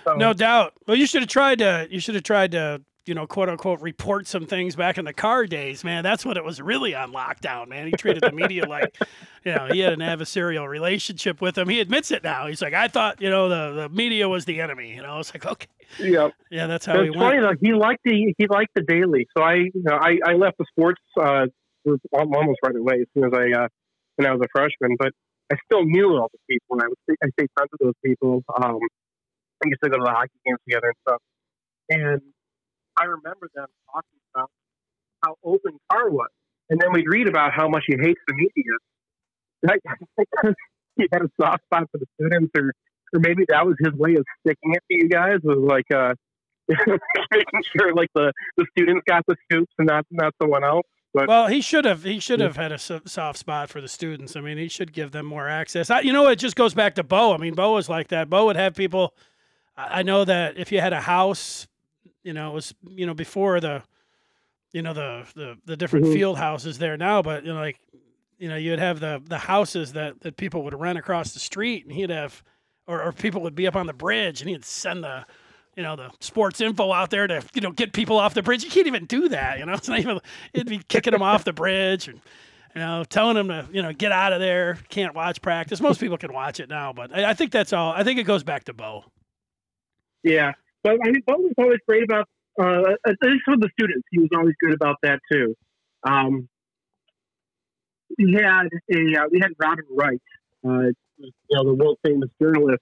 So, 0.03 0.15
no 0.15 0.33
doubt. 0.33 0.73
Well, 0.87 0.95
you 0.95 1.07
should 1.07 1.23
have 1.23 1.29
tried 1.29 1.57
to. 1.57 1.87
You 1.89 1.99
should 1.99 2.13
have 2.13 2.23
tried 2.23 2.51
to 2.51 2.83
you 3.07 3.13
know, 3.13 3.27
quote 3.27 3.49
unquote, 3.49 3.81
report 3.81 4.27
some 4.27 4.45
things 4.45 4.75
back 4.75 4.97
in 4.97 5.05
the 5.05 5.13
Carr 5.13 5.45
days, 5.45 5.83
man. 5.83 6.03
That's 6.03 6.25
what 6.25 6.37
it 6.37 6.43
was 6.43 6.61
really 6.61 6.95
on 6.95 7.11
lockdown, 7.11 7.67
man. 7.67 7.85
He 7.85 7.93
treated 7.93 8.23
the 8.23 8.31
media 8.31 8.67
like, 8.67 8.97
you 9.45 9.53
know, 9.53 9.67
he 9.71 9.79
had 9.79 9.93
an 9.93 9.99
adversarial 9.99 10.67
relationship 10.67 11.39
with 11.39 11.57
him. 11.57 11.69
He 11.69 11.79
admits 11.79 12.11
it 12.11 12.23
now. 12.23 12.47
He's 12.47 12.61
like, 12.61 12.73
I 12.73 12.87
thought, 12.87 13.21
you 13.21 13.29
know, 13.29 13.47
the, 13.47 13.83
the 13.83 13.89
media 13.89 14.27
was 14.27 14.45
the 14.45 14.59
enemy. 14.59 14.95
You 14.95 15.03
know, 15.03 15.19
it's 15.19 15.33
like, 15.33 15.45
okay, 15.45 15.67
yeah, 15.99 16.29
yeah, 16.49 16.67
that's 16.67 16.85
how 16.85 16.99
it's 16.99 17.13
he 17.13 17.19
funny 17.19 17.39
went. 17.39 17.61
Though, 17.61 17.67
he 17.67 17.73
liked 17.73 18.01
the 18.03 18.33
he 18.37 18.47
liked 18.47 18.71
the 18.75 18.81
daily. 18.81 19.27
So 19.37 19.43
I, 19.43 19.53
you 19.53 19.71
know, 19.75 19.93
I, 19.93 20.17
I 20.25 20.33
left 20.33 20.57
the 20.57 20.65
sports 20.71 21.01
uh, 21.21 21.45
almost 22.11 22.59
right 22.63 22.75
away 22.75 23.01
as 23.01 23.07
soon 23.13 23.25
as 23.25 23.33
I 23.33 23.63
uh, 23.63 23.67
when 24.15 24.27
I 24.27 24.31
was 24.31 24.41
a 24.43 24.49
freshman, 24.51 24.97
but 24.97 25.11
I 25.53 25.57
still 25.65 25.85
knew 25.85 26.17
all 26.17 26.29
the 26.33 26.39
people, 26.49 26.77
and 26.77 26.81
I 26.81 26.87
would 26.87 27.17
I 27.23 27.29
stayed 27.37 27.49
friends 27.55 27.69
with 27.71 27.81
those 27.81 27.99
people. 28.03 28.43
Um, 28.61 28.79
I 29.63 29.67
used 29.69 29.81
to 29.83 29.89
go 29.89 29.97
to 29.97 30.03
the 30.03 30.11
hockey 30.11 30.33
games 30.45 30.59
together 30.67 30.87
and 30.87 30.97
stuff, 31.07 31.21
and 31.89 32.21
I 32.99 33.05
remember 33.05 33.49
them 33.53 33.67
talking 33.93 34.19
about 34.33 34.49
how 35.23 35.35
open 35.43 35.77
Carr 35.91 36.09
was. 36.09 36.29
And 36.69 36.81
then 36.81 36.91
we'd 36.93 37.05
read 37.07 37.27
about 37.27 37.53
how 37.53 37.69
much 37.69 37.83
he 37.85 37.93
hates 37.93 38.19
the 38.27 38.33
media. 38.33 38.73
he 40.97 41.07
had 41.11 41.21
a 41.23 41.29
soft 41.39 41.63
spot 41.65 41.89
for 41.91 41.97
the 41.97 42.05
students, 42.19 42.51
or, 42.57 42.73
or 43.13 43.19
maybe 43.19 43.45
that 43.49 43.65
was 43.65 43.75
his 43.79 43.93
way 43.93 44.15
of 44.15 44.23
sticking 44.41 44.73
it 44.73 44.83
to 44.91 44.97
you 44.97 45.09
guys, 45.09 45.39
was 45.43 45.57
like 45.57 45.85
uh, 45.93 46.13
making 47.31 47.63
sure 47.77 47.93
like 47.93 48.09
the, 48.15 48.31
the 48.57 48.65
students 48.77 49.03
got 49.07 49.23
the 49.27 49.35
scoops 49.43 49.71
and 49.77 49.87
not 49.87 50.05
not 50.11 50.33
someone 50.41 50.63
else. 50.63 50.85
But, 51.13 51.29
well, 51.29 51.47
he 51.47 51.61
should 51.61 51.85
have. 51.85 52.03
He 52.03 52.19
should 52.19 52.41
have 52.41 52.57
had 52.57 52.73
a 52.73 52.77
soft 52.77 53.37
spot 53.37 53.69
for 53.69 53.79
the 53.79 53.87
students. 53.87 54.35
I 54.35 54.41
mean, 54.41 54.57
he 54.57 54.67
should 54.67 54.91
give 54.91 55.11
them 55.11 55.25
more 55.25 55.47
access. 55.47 55.89
I, 55.89 56.01
you 56.01 56.11
know, 56.11 56.27
it 56.27 56.35
just 56.35 56.57
goes 56.57 56.73
back 56.73 56.95
to 56.95 57.03
Bo. 57.03 57.33
I 57.33 57.37
mean, 57.37 57.53
Bo 57.53 57.71
was 57.73 57.87
like 57.87 58.09
that. 58.09 58.29
Bo 58.29 58.47
would 58.47 58.57
have 58.57 58.75
people. 58.75 59.13
I 59.77 60.03
know 60.03 60.25
that 60.25 60.57
if 60.57 60.71
you 60.73 60.81
had 60.81 60.91
a 60.93 61.01
house 61.01 61.67
you 62.23 62.33
know, 62.33 62.49
it 62.49 62.53
was 62.55 62.73
you 62.89 63.05
know 63.05 63.13
before 63.13 63.59
the 63.59 63.83
you 64.73 64.81
know 64.81 64.93
the 64.93 65.25
the, 65.35 65.57
the 65.65 65.77
different 65.77 66.07
Mhm. 66.07 66.13
field 66.13 66.37
houses 66.37 66.79
there 66.79 66.97
now, 66.97 67.21
but 67.21 67.45
you 67.45 67.53
know 67.53 67.59
like 67.59 67.79
you 68.37 68.49
know 68.49 68.55
you'd 68.55 68.79
have 68.79 68.99
the 68.99 69.21
the 69.27 69.37
houses 69.37 69.93
that 69.93 70.21
that 70.21 70.37
people 70.37 70.63
would 70.63 70.79
rent 70.79 70.97
across 70.97 71.33
the 71.33 71.39
street, 71.39 71.85
and 71.85 71.93
he'd 71.93 72.09
have 72.09 72.43
or, 72.87 73.01
or 73.01 73.11
people 73.11 73.41
would 73.41 73.55
be 73.55 73.67
up 73.67 73.75
on 73.75 73.87
the 73.87 73.93
bridge, 73.93 74.41
and 74.41 74.49
he'd 74.49 74.65
send 74.65 75.03
the 75.03 75.25
you 75.75 75.83
know 75.83 75.95
the 75.95 76.09
sports 76.19 76.61
info 76.61 76.91
out 76.91 77.09
there 77.09 77.27
to 77.27 77.43
you 77.53 77.61
know 77.61 77.71
get 77.71 77.93
people 77.93 78.17
off 78.17 78.33
the 78.33 78.43
bridge. 78.43 78.63
You 78.63 78.69
can't 78.69 78.87
even 78.87 79.05
do 79.05 79.29
that, 79.29 79.59
you 79.59 79.65
know. 79.65 79.73
It's 79.75 79.87
not 79.87 79.99
even 79.99 80.19
it'd 80.53 80.67
be 80.67 80.81
kicking 80.87 81.11
them 81.11 81.21
off 81.21 81.43
the 81.43 81.53
bridge 81.53 82.07
and. 82.07 82.21
You 82.73 82.81
know, 82.81 83.05
telling 83.05 83.35
them 83.35 83.47
to 83.47 83.65
you 83.71 83.81
know 83.81 83.93
get 83.93 84.11
out 84.11 84.33
of 84.33 84.41
there. 84.41 84.77
Can't 84.89 85.15
watch 85.15 85.41
practice. 85.41 85.79
Most 85.79 85.97
people 85.97 86.17
can 86.17 86.33
watch 86.33 86.59
it 86.59 86.67
now, 86.67 86.91
but 86.91 87.09
I, 87.15 87.29
I 87.29 87.33
think 87.33 87.53
that's 87.53 87.71
all. 87.71 87.93
I 87.93 88.03
think 88.03 88.19
it 88.19 88.23
goes 88.23 88.43
back 88.43 88.65
to 88.65 88.73
Bo. 88.73 89.05
Yeah, 90.23 90.51
but 90.83 90.97
I 91.01 91.11
think 91.13 91.25
Bo 91.25 91.35
was 91.37 91.53
always 91.57 91.79
great 91.87 92.03
about 92.03 92.27
uh, 92.59 92.95
at 93.07 93.15
least 93.21 93.43
for 93.45 93.55
the 93.55 93.69
students. 93.79 94.05
He 94.11 94.19
was 94.19 94.29
always 94.35 94.55
good 94.59 94.73
about 94.73 94.97
that 95.03 95.19
too. 95.31 95.55
Um, 96.03 96.49
we 98.17 98.33
had 98.33 98.67
a 98.91 99.21
uh, 99.21 99.27
we 99.31 99.39
had 99.41 99.51
Robin 99.59 99.85
Wright, 99.91 100.21
uh, 100.65 100.91
you 101.17 101.31
know, 101.51 101.65
the 101.65 101.73
world 101.73 101.97
famous 102.03 102.29
journalist. 102.41 102.81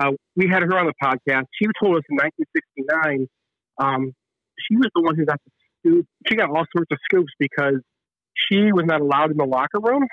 Uh, 0.00 0.12
we 0.36 0.48
had 0.48 0.62
her 0.62 0.78
on 0.78 0.86
the 0.86 0.94
podcast. 1.02 1.44
She 1.60 1.66
told 1.82 1.96
us 1.96 2.04
in 2.08 2.16
1969, 2.16 3.28
um, 3.78 4.12
she 4.58 4.76
was 4.76 4.88
the 4.94 5.02
one 5.02 5.16
who 5.16 5.24
got 5.24 5.40
the 5.44 5.50
scoop. 5.80 6.06
She 6.28 6.36
got 6.36 6.50
all 6.50 6.64
sorts 6.76 6.90
of 6.92 6.98
scoops 7.10 7.32
because 7.38 7.80
she 8.34 8.72
was 8.72 8.84
not 8.86 9.00
allowed 9.00 9.30
in 9.30 9.36
the 9.36 9.44
locker 9.44 9.80
room. 9.80 10.06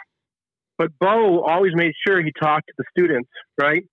But 0.78 0.89
Bo 0.99 1.41
always 1.41 1.74
made 1.76 1.93
sure 2.06 2.22
he 2.22 2.32
talked 2.38 2.68
to 2.68 2.74
the 2.78 2.84
students, 2.97 3.30
right? 3.60 3.84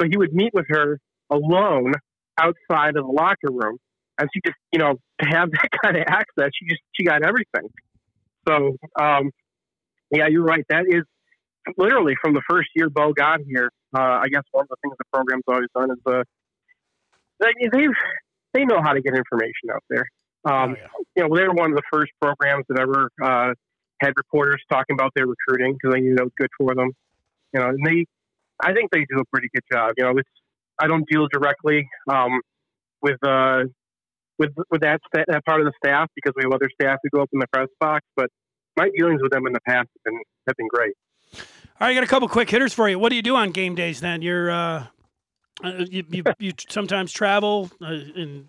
So 0.00 0.08
he 0.08 0.16
would 0.16 0.32
meet 0.32 0.52
with 0.54 0.66
her 0.68 0.98
alone 1.30 1.92
outside 2.38 2.96
of 2.96 3.04
the 3.06 3.12
locker 3.12 3.50
room. 3.50 3.78
And 4.18 4.28
she 4.34 4.40
just, 4.44 4.58
you 4.72 4.78
know, 4.78 4.94
to 5.20 5.26
have 5.28 5.50
that 5.50 5.68
kind 5.84 5.96
of 5.96 6.04
access, 6.06 6.50
she 6.58 6.68
just, 6.68 6.82
she 6.94 7.04
got 7.04 7.22
everything. 7.22 7.70
So, 8.48 8.76
um, 9.00 9.30
yeah, 10.12 10.28
you're 10.28 10.44
right. 10.44 10.64
That 10.68 10.84
is 10.88 11.02
literally 11.76 12.14
from 12.22 12.34
the 12.34 12.42
first 12.48 12.68
year 12.74 12.90
Bo 12.90 13.12
got 13.12 13.40
here. 13.46 13.70
Uh, 13.96 14.20
I 14.22 14.28
guess 14.28 14.42
one 14.52 14.64
of 14.64 14.68
the 14.68 14.76
things 14.82 14.94
the 14.98 15.04
program's 15.12 15.44
always 15.46 15.68
done 15.74 15.90
is, 15.90 15.98
uh, 16.06 16.22
they, 17.40 17.88
they, 18.54 18.64
know 18.64 18.80
how 18.80 18.92
to 18.92 19.00
get 19.00 19.14
information 19.14 19.70
out 19.72 19.82
there. 19.90 20.04
Um, 20.44 20.52
oh, 20.54 20.74
yeah. 20.76 20.86
you 21.16 21.28
know, 21.28 21.36
they 21.36 21.42
were 21.42 21.54
one 21.54 21.70
of 21.70 21.76
the 21.76 21.82
first 21.92 22.12
programs 22.20 22.64
that 22.68 22.78
ever, 22.78 23.10
uh, 23.22 23.54
had 24.00 24.12
reporters 24.16 24.62
talking 24.70 24.94
about 24.94 25.12
their 25.14 25.26
recruiting 25.26 25.74
because 25.74 25.94
they 25.94 26.00
knew 26.00 26.16
that 26.16 26.24
was 26.24 26.32
good 26.36 26.50
for 26.58 26.74
them. 26.74 26.90
You 27.54 27.60
know, 27.60 27.68
and 27.68 27.78
they, 27.84 28.06
I 28.60 28.72
think 28.72 28.90
they 28.90 29.04
do 29.08 29.20
a 29.20 29.24
pretty 29.26 29.48
good 29.54 29.64
job. 29.72 29.92
You 29.96 30.04
know, 30.04 30.18
it's, 30.18 30.28
I 30.80 30.86
don't 30.86 31.08
deal 31.08 31.28
directly, 31.32 31.88
um, 32.08 32.40
with, 33.02 33.18
uh, 33.26 33.64
with 34.38 34.50
with 34.70 34.80
that 34.80 35.00
sta- 35.06 35.24
that 35.28 35.44
part 35.44 35.60
of 35.60 35.66
the 35.66 35.72
staff 35.84 36.08
because 36.14 36.32
we 36.36 36.42
have 36.44 36.52
other 36.52 36.70
staff 36.80 36.98
who 37.02 37.10
go 37.10 37.22
up 37.22 37.30
in 37.32 37.38
the 37.38 37.46
press 37.52 37.68
box. 37.78 38.04
But 38.16 38.30
my 38.76 38.90
dealings 38.96 39.22
with 39.22 39.32
them 39.32 39.46
in 39.46 39.52
the 39.52 39.60
past 39.60 39.88
have 39.88 40.04
been 40.04 40.20
have 40.46 40.56
been 40.56 40.68
great. 40.68 40.94
All 41.34 41.88
right, 41.88 41.90
I 41.90 41.94
got 41.94 42.04
a 42.04 42.06
couple 42.06 42.28
quick 42.28 42.50
hitters 42.50 42.72
for 42.72 42.88
you. 42.88 42.98
What 42.98 43.10
do 43.10 43.16
you 43.16 43.22
do 43.22 43.36
on 43.36 43.50
game 43.50 43.74
days 43.74 44.00
then? 44.00 44.22
You're 44.22 44.50
uh, 44.50 44.86
uh, 45.64 45.84
you, 45.90 46.04
you 46.10 46.22
you 46.38 46.52
sometimes 46.68 47.12
travel 47.12 47.70
uh, 47.80 47.86
and 47.86 48.48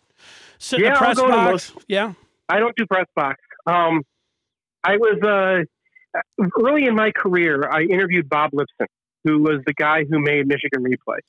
sit 0.57 0.80
in 0.80 0.86
Yeah, 0.86 0.91
the 0.91 0.95
I'll 0.95 1.15
press 1.15 1.19
box. 1.19 1.74
Yeah. 1.88 2.13
I 2.49 2.59
don't 2.59 2.76
do 2.76 2.86
press 2.86 3.05
box. 3.15 3.39
Um, 3.65 4.03
I 4.84 4.97
was 4.97 5.19
uh, 5.24 6.41
early 6.61 6.86
in 6.86 6.95
my 6.95 7.11
career. 7.11 7.69
I 7.69 7.82
interviewed 7.82 8.30
Bob 8.30 8.51
Lipson, 8.51 8.88
who 9.24 9.41
was 9.41 9.61
the 9.65 9.74
guy 9.74 10.03
who 10.03 10.19
made 10.19 10.47
Michigan 10.47 10.84
Replay. 10.84 11.19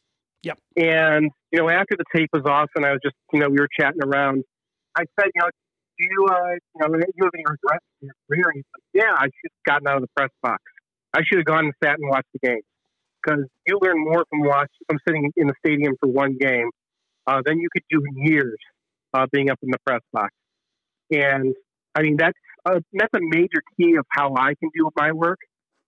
Yep. 0.42 0.59
And 0.76 1.30
you 1.53 1.61
know, 1.61 1.68
after 1.68 1.97
the 1.97 2.05
tape 2.14 2.30
was 2.32 2.42
off, 2.45 2.70
and 2.74 2.84
I 2.84 2.92
was 2.92 3.01
just 3.03 3.14
you 3.32 3.40
know 3.40 3.49
we 3.49 3.59
were 3.59 3.68
chatting 3.78 4.03
around. 4.03 4.45
I 4.97 5.05
said, 5.18 5.30
you 5.34 5.40
know, 5.40 5.49
do 5.99 6.05
you 6.05 6.26
uh, 6.30 6.51
you 6.55 6.80
know, 6.80 6.99
you 6.99 7.24
have 7.24 7.32
any 7.34 7.45
regrets 7.47 7.84
in 8.03 8.09
your 8.09 8.16
career? 8.28 8.45
And 8.53 8.57
he 8.57 8.62
said, 8.62 9.05
Yeah, 9.05 9.14
I 9.16 9.24
should 9.24 9.53
have 9.53 9.66
gotten 9.66 9.88
out 9.88 9.97
of 9.97 10.03
the 10.03 10.12
press 10.16 10.30
box. 10.42 10.62
I 11.14 11.20
should 11.24 11.38
have 11.38 11.47
gone 11.47 11.66
and 11.66 11.74
sat 11.82 11.99
and 11.99 12.09
watched 12.11 12.28
the 12.32 12.47
game 12.47 12.62
because 13.22 13.45
you 13.66 13.78
learn 13.80 14.03
more 14.03 14.24
from 14.28 14.40
watch 14.40 14.70
from 14.88 14.99
sitting 15.07 15.30
in 15.36 15.47
the 15.47 15.55
stadium 15.64 15.95
for 16.01 16.09
one 16.09 16.36
game 16.38 16.70
uh, 17.26 17.40
than 17.45 17.59
you 17.59 17.68
could 17.72 17.84
do 17.90 18.03
in 18.05 18.26
years 18.26 18.59
uh, 19.14 19.26
being 19.32 19.51
up 19.51 19.59
in 19.62 19.70
the 19.70 19.78
press 19.86 20.01
box. 20.12 20.30
And 21.11 21.55
I 21.95 22.03
mean, 22.03 22.16
that's 22.16 22.38
uh, 22.66 22.80
that's 22.92 23.12
a 23.14 23.20
major 23.20 23.62
key 23.78 23.97
of 23.97 24.07
how 24.11 24.34
I 24.36 24.55
can 24.55 24.70
do 24.74 24.90
my 24.97 25.12
work. 25.12 25.38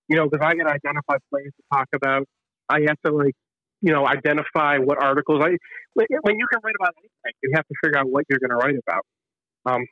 You 0.09 0.17
know, 0.17 0.29
because 0.29 0.47
I 0.47 0.55
can 0.55 0.69
identify 0.69 1.17
plays 1.31 1.51
to 1.57 1.63
talk 1.73 1.89
about. 1.93 2.27
I 2.69 2.83
have 2.87 2.97
to 3.05 3.13
like, 3.13 3.35
you 3.81 3.93
know, 3.93 4.07
identify 4.07 4.79
what 4.79 5.03
articles 5.03 5.43
I. 5.43 5.57
When 5.95 6.07
when 6.23 6.37
you 6.37 6.47
can 6.53 6.61
write 6.63 6.75
about 6.79 6.95
anything, 6.99 7.39
you 7.43 7.51
have 7.55 7.67
to 7.67 7.75
figure 7.83 7.99
out 7.99 8.09
what 8.09 8.25
you're 8.29 8.39
going 8.39 8.51
to 8.51 8.57
write 8.57 8.77
about. 8.87 9.05
Um, 9.67 9.85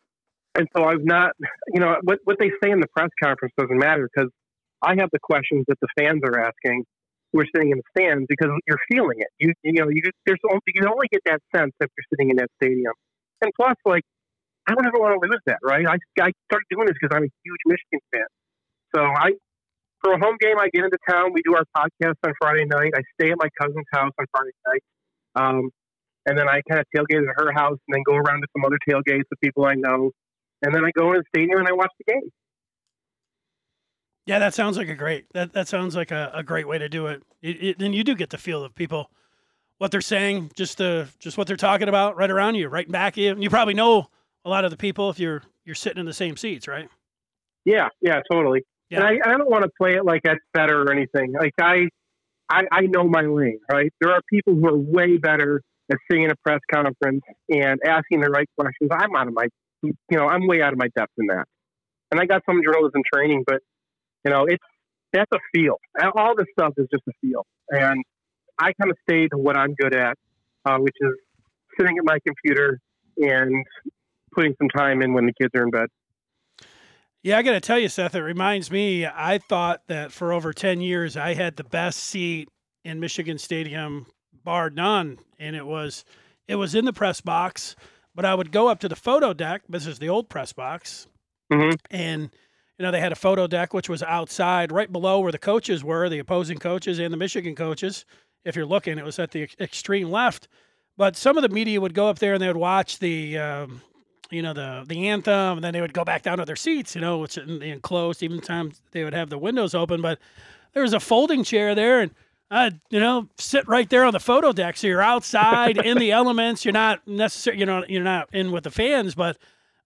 and 0.54 0.68
so 0.76 0.84
I've 0.84 1.04
not, 1.04 1.32
you 1.72 1.80
know, 1.80 1.96
what 2.02 2.18
what 2.24 2.38
they 2.38 2.50
say 2.62 2.70
in 2.70 2.80
the 2.80 2.88
press 2.88 3.10
conference 3.22 3.54
doesn't 3.58 3.78
matter 3.78 4.08
because 4.14 4.30
I 4.82 4.94
have 4.98 5.08
the 5.12 5.18
questions 5.22 5.64
that 5.68 5.78
the 5.80 5.88
fans 5.98 6.20
are 6.24 6.38
asking 6.38 6.84
who 7.32 7.40
are 7.40 7.46
sitting 7.54 7.70
in 7.70 7.78
the 7.78 7.88
stands 7.98 8.26
because 8.28 8.50
you're 8.66 8.78
feeling 8.90 9.18
it. 9.18 9.28
You 9.38 9.52
you 9.62 9.72
know, 9.72 9.88
you 9.88 10.02
there's 10.26 10.38
only, 10.48 10.60
you 10.66 10.86
only 10.86 11.08
get 11.10 11.22
that 11.26 11.40
sense 11.54 11.72
if 11.80 11.90
you're 11.96 12.06
sitting 12.12 12.30
in 12.30 12.36
that 12.36 12.48
stadium. 12.62 12.92
And 13.42 13.50
plus, 13.56 13.74
like, 13.84 14.04
I 14.66 14.74
don't 14.74 14.86
ever 14.86 14.98
want 14.98 15.20
to 15.20 15.28
lose 15.28 15.42
that, 15.46 15.58
right? 15.62 15.84
I, 15.86 15.98
I 16.22 16.30
started 16.46 16.66
doing 16.70 16.86
this 16.86 16.96
because 17.00 17.14
I'm 17.14 17.24
a 17.24 17.32
huge 17.44 17.62
Michigan 17.66 18.00
fan. 18.14 18.30
So 18.94 19.02
I, 19.02 19.32
for 20.00 20.12
a 20.12 20.18
home 20.18 20.36
game, 20.40 20.56
I 20.58 20.68
get 20.72 20.84
into 20.84 20.96
town. 21.08 21.32
We 21.34 21.42
do 21.42 21.56
our 21.56 21.66
podcast 21.76 22.16
on 22.24 22.32
Friday 22.40 22.64
night. 22.64 22.92
I 22.94 23.02
stay 23.20 23.32
at 23.32 23.38
my 23.38 23.48
cousin's 23.60 23.84
house 23.92 24.12
on 24.18 24.26
Friday 24.32 24.54
night. 24.66 24.84
Um, 25.34 25.70
and 26.26 26.38
then 26.38 26.48
I 26.48 26.62
kind 26.70 26.80
of 26.80 26.86
tailgate 26.94 27.28
at 27.28 27.34
her 27.36 27.52
house 27.52 27.76
and 27.88 27.94
then 27.94 28.02
go 28.06 28.14
around 28.14 28.40
to 28.40 28.46
some 28.56 28.64
other 28.64 28.78
tailgates 28.88 29.28
with 29.28 29.40
people 29.42 29.66
I 29.66 29.74
know. 29.74 30.12
And 30.64 30.74
then 30.74 30.84
I 30.84 30.90
go 30.96 31.12
in 31.12 31.18
the 31.18 31.24
stadium 31.28 31.58
and 31.58 31.68
I 31.68 31.72
watch 31.72 31.92
the 31.98 32.12
game. 32.12 32.30
Yeah, 34.26 34.38
that 34.38 34.54
sounds 34.54 34.78
like 34.78 34.88
a 34.88 34.94
great. 34.94 35.26
That 35.34 35.52
that 35.52 35.68
sounds 35.68 35.94
like 35.94 36.10
a, 36.10 36.30
a 36.34 36.42
great 36.42 36.66
way 36.66 36.78
to 36.78 36.88
do 36.88 37.06
it. 37.06 37.22
Then 37.78 37.92
you 37.92 38.02
do 38.02 38.14
get 38.14 38.30
the 38.30 38.38
feel 38.38 38.64
of 38.64 38.74
people, 38.74 39.10
what 39.76 39.90
they're 39.90 40.00
saying, 40.00 40.50
just 40.56 40.80
uh, 40.80 41.04
just 41.18 41.36
what 41.36 41.46
they're 41.46 41.56
talking 41.56 41.88
about 41.88 42.16
right 42.16 42.30
around 42.30 42.54
you, 42.54 42.68
right 42.68 42.90
back 42.90 43.18
you. 43.18 43.30
And 43.30 43.42
you 43.42 43.50
probably 43.50 43.74
know 43.74 44.08
a 44.46 44.48
lot 44.48 44.64
of 44.64 44.70
the 44.70 44.78
people 44.78 45.10
if 45.10 45.18
you're 45.18 45.42
you're 45.66 45.74
sitting 45.74 46.00
in 46.00 46.06
the 46.06 46.14
same 46.14 46.38
seats, 46.38 46.66
right? 46.66 46.88
Yeah, 47.66 47.88
yeah, 48.00 48.20
totally. 48.30 48.62
Yeah. 48.90 49.06
And 49.06 49.22
I, 49.22 49.30
I 49.30 49.36
don't 49.36 49.50
want 49.50 49.64
to 49.64 49.70
play 49.78 49.94
it 49.94 50.04
like 50.04 50.22
that's 50.22 50.40
better 50.52 50.82
or 50.82 50.92
anything. 50.92 51.32
Like 51.32 51.54
I, 51.60 51.88
I, 52.50 52.64
I 52.70 52.80
know 52.82 53.04
my 53.04 53.22
lane, 53.22 53.60
right? 53.70 53.92
There 54.00 54.12
are 54.12 54.20
people 54.28 54.54
who 54.54 54.66
are 54.68 54.76
way 54.76 55.16
better 55.16 55.62
at 55.90 55.98
sitting 56.10 56.24
in 56.24 56.30
a 56.30 56.36
press 56.36 56.60
conference 56.72 57.22
and 57.48 57.80
asking 57.86 58.20
the 58.20 58.28
right 58.28 58.48
questions. 58.58 58.90
I'm 58.92 59.16
out 59.16 59.28
of 59.28 59.34
my, 59.34 59.46
you 59.84 60.18
know, 60.18 60.28
I'm 60.28 60.46
way 60.46 60.62
out 60.62 60.72
of 60.72 60.78
my 60.78 60.88
depth 60.96 61.12
in 61.18 61.26
that. 61.26 61.44
And 62.10 62.20
I 62.20 62.26
got 62.26 62.42
some 62.46 62.60
journalism 62.64 63.02
training, 63.12 63.44
but 63.46 63.60
you 64.24 64.30
know, 64.30 64.44
it's 64.44 64.64
that's 65.12 65.30
a 65.32 65.38
feel. 65.54 65.78
All 66.16 66.34
this 66.36 66.46
stuff 66.58 66.74
is 66.76 66.86
just 66.90 67.02
a 67.08 67.12
feel, 67.20 67.46
and 67.70 68.02
I 68.58 68.72
kind 68.80 68.90
of 68.90 68.96
stay 69.08 69.28
to 69.28 69.38
what 69.38 69.56
I'm 69.56 69.74
good 69.74 69.94
at, 69.94 70.16
uh, 70.64 70.78
which 70.78 70.94
is 71.00 71.12
sitting 71.78 71.98
at 71.98 72.04
my 72.04 72.18
computer 72.26 72.80
and 73.16 73.64
putting 74.32 74.54
some 74.58 74.68
time 74.68 75.02
in 75.02 75.12
when 75.12 75.26
the 75.26 75.32
kids 75.40 75.50
are 75.56 75.62
in 75.62 75.70
bed. 75.70 75.86
Yeah, 77.22 77.38
I 77.38 77.42
got 77.42 77.52
to 77.52 77.60
tell 77.60 77.78
you, 77.78 77.88
Seth, 77.88 78.14
it 78.14 78.20
reminds 78.20 78.70
me, 78.70 79.06
I 79.06 79.38
thought 79.38 79.80
that 79.86 80.12
for 80.12 80.32
over 80.32 80.52
10 80.52 80.82
years, 80.82 81.16
I 81.16 81.32
had 81.32 81.56
the 81.56 81.64
best 81.64 82.00
seat 82.00 82.50
in 82.84 83.00
Michigan 83.00 83.38
Stadium, 83.38 84.06
bar 84.44 84.68
none. 84.68 85.18
And 85.38 85.56
it 85.56 85.64
was, 85.64 86.04
it 86.46 86.56
was 86.56 86.74
in 86.74 86.84
the 86.84 86.92
press 86.92 87.22
box, 87.22 87.76
but 88.14 88.24
I 88.24 88.34
would 88.34 88.52
go 88.52 88.68
up 88.68 88.80
to 88.80 88.88
the 88.88 88.96
photo 88.96 89.32
deck. 89.32 89.62
This 89.68 89.86
is 89.86 89.98
the 89.98 90.08
old 90.08 90.28
press 90.28 90.52
box. 90.52 91.06
Mhm. 91.52 91.78
And, 91.90 92.22
you 92.78 92.82
know, 92.84 92.90
they 92.90 93.00
had 93.00 93.12
a 93.12 93.16
photo 93.16 93.46
deck, 93.46 93.74
which 93.74 93.88
was 93.88 94.02
outside 94.02 94.72
right 94.72 94.90
below 94.90 95.20
where 95.20 95.32
the 95.32 95.38
coaches 95.38 95.84
were, 95.84 96.08
the 96.08 96.18
opposing 96.18 96.58
coaches 96.58 96.98
and 96.98 97.12
the 97.12 97.16
Michigan 97.18 97.54
coaches. 97.54 98.04
If 98.44 98.56
you're 98.56 98.66
looking, 98.66 98.98
it 98.98 99.04
was 99.04 99.18
at 99.18 99.30
the 99.30 99.42
ex- 99.42 99.56
extreme 99.60 100.10
left. 100.10 100.48
But 100.96 101.16
some 101.16 101.36
of 101.36 101.42
the 101.42 101.48
media 101.48 101.80
would 101.80 101.94
go 101.94 102.08
up 102.08 102.18
there 102.18 102.34
and 102.34 102.42
they 102.42 102.46
would 102.46 102.56
watch 102.56 102.98
the, 102.98 103.38
um, 103.38 103.82
you 104.30 104.42
know 104.42 104.54
the 104.54 104.84
the 104.88 105.08
anthem, 105.08 105.58
and 105.58 105.62
then 105.64 105.72
they 105.72 105.80
would 105.80 105.92
go 105.92 106.04
back 106.04 106.22
down 106.22 106.38
to 106.38 106.44
their 106.44 106.56
seats, 106.56 106.94
you 106.94 107.00
know, 107.00 107.18
which 107.18 107.36
enclosed. 107.36 108.22
Even 108.22 108.40
times 108.40 108.80
they 108.90 109.04
would 109.04 109.12
have 109.12 109.28
the 109.30 109.38
windows 109.38 109.74
open, 109.74 110.00
but 110.00 110.18
there 110.72 110.82
was 110.82 110.92
a 110.94 111.00
folding 111.00 111.44
chair 111.44 111.74
there, 111.74 112.00
and 112.00 112.10
I'd 112.54 112.80
you 112.90 113.00
know 113.00 113.28
sit 113.36 113.66
right 113.68 113.88
there 113.88 114.04
on 114.04 114.12
the 114.12 114.20
photo 114.20 114.52
deck, 114.52 114.76
so 114.76 114.86
you're 114.86 115.02
outside 115.02 115.78
in 115.78 115.98
the 115.98 116.12
elements. 116.20 116.64
You're 116.64 116.72
not 116.72 117.06
necessarily 117.06 117.60
you 117.60 117.66
know 117.66 117.84
you're 117.88 118.02
not 118.04 118.28
in 118.32 118.52
with 118.52 118.64
the 118.64 118.70
fans, 118.70 119.14
but 119.14 119.36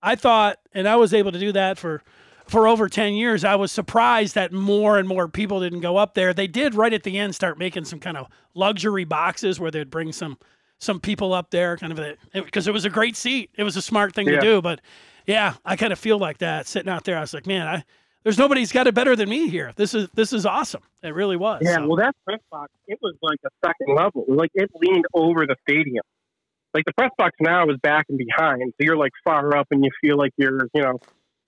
I 0.02 0.14
thought, 0.14 0.58
and 0.72 0.86
I 0.86 0.96
was 0.96 1.12
able 1.14 1.32
to 1.32 1.38
do 1.38 1.52
that 1.52 1.78
for 1.78 2.02
for 2.46 2.66
over 2.66 2.88
10 2.88 3.12
years 3.12 3.44
i 3.44 3.54
was 3.54 3.70
surprised 3.70 4.34
that 4.34 4.54
more 4.54 4.96
and 4.96 5.06
more 5.06 5.28
people 5.28 5.60
didn't 5.60 5.80
go 5.80 5.98
up 5.98 6.14
there 6.14 6.32
they 6.32 6.46
did 6.46 6.74
right 6.74 6.94
at 6.94 7.02
the 7.02 7.18
end 7.18 7.34
start 7.34 7.58
making 7.58 7.84
some 7.84 8.00
kind 8.00 8.16
of 8.16 8.26
luxury 8.54 9.04
boxes 9.04 9.60
where 9.60 9.70
they'd 9.70 9.90
bring 9.90 10.12
some 10.12 10.38
some 10.78 11.00
people 11.00 11.32
up 11.32 11.50
there, 11.50 11.76
kind 11.76 11.92
of 11.92 12.16
because 12.32 12.66
it, 12.66 12.70
it, 12.70 12.72
was 12.72 12.84
a 12.84 12.90
great 12.90 13.16
seat. 13.16 13.50
It 13.56 13.64
was 13.64 13.76
a 13.76 13.82
smart 13.82 14.14
thing 14.14 14.28
Yeah. 14.28 14.36
to 14.36 14.40
do. 14.40 14.62
But 14.62 14.80
yeah, 15.26 15.54
I 15.64 15.76
kind 15.76 15.92
of 15.92 15.98
feel 15.98 16.18
like 16.18 16.38
that 16.38 16.66
sitting 16.66 16.88
out 16.88 17.04
there. 17.04 17.16
I 17.16 17.20
was 17.20 17.34
like, 17.34 17.46
man, 17.46 17.66
I 17.66 17.84
there's 18.28 18.36
nobody's 18.36 18.72
got 18.72 18.86
it 18.86 18.94
better 18.94 19.16
than 19.16 19.26
me 19.26 19.48
here. 19.48 19.72
This 19.76 19.94
is 19.94 20.06
this 20.12 20.34
is 20.34 20.44
awesome. 20.44 20.82
It 21.02 21.14
really 21.14 21.38
was. 21.38 21.62
Yeah, 21.64 21.76
So, 21.76 21.86
well, 21.86 21.96
that 21.96 22.14
press 22.26 22.40
box, 22.52 22.70
it 22.86 22.98
was 23.00 23.14
like 23.22 23.38
a 23.42 23.48
second 23.64 23.96
level. 23.96 24.26
Like 24.28 24.50
it 24.52 24.70
leaned 24.74 25.06
over 25.14 25.46
the 25.46 25.56
stadium. 25.66 26.04
Like 26.74 26.84
the 26.84 26.92
press 26.92 27.10
box 27.16 27.34
now 27.40 27.70
is 27.70 27.78
back 27.82 28.04
and 28.10 28.18
behind, 28.18 28.74
so 28.76 28.84
you're 28.84 28.98
like 28.98 29.12
far 29.24 29.56
up, 29.56 29.68
and 29.70 29.82
you 29.82 29.90
feel 30.02 30.18
like 30.18 30.32
you're, 30.36 30.68
you 30.74 30.82
know, 30.82 30.98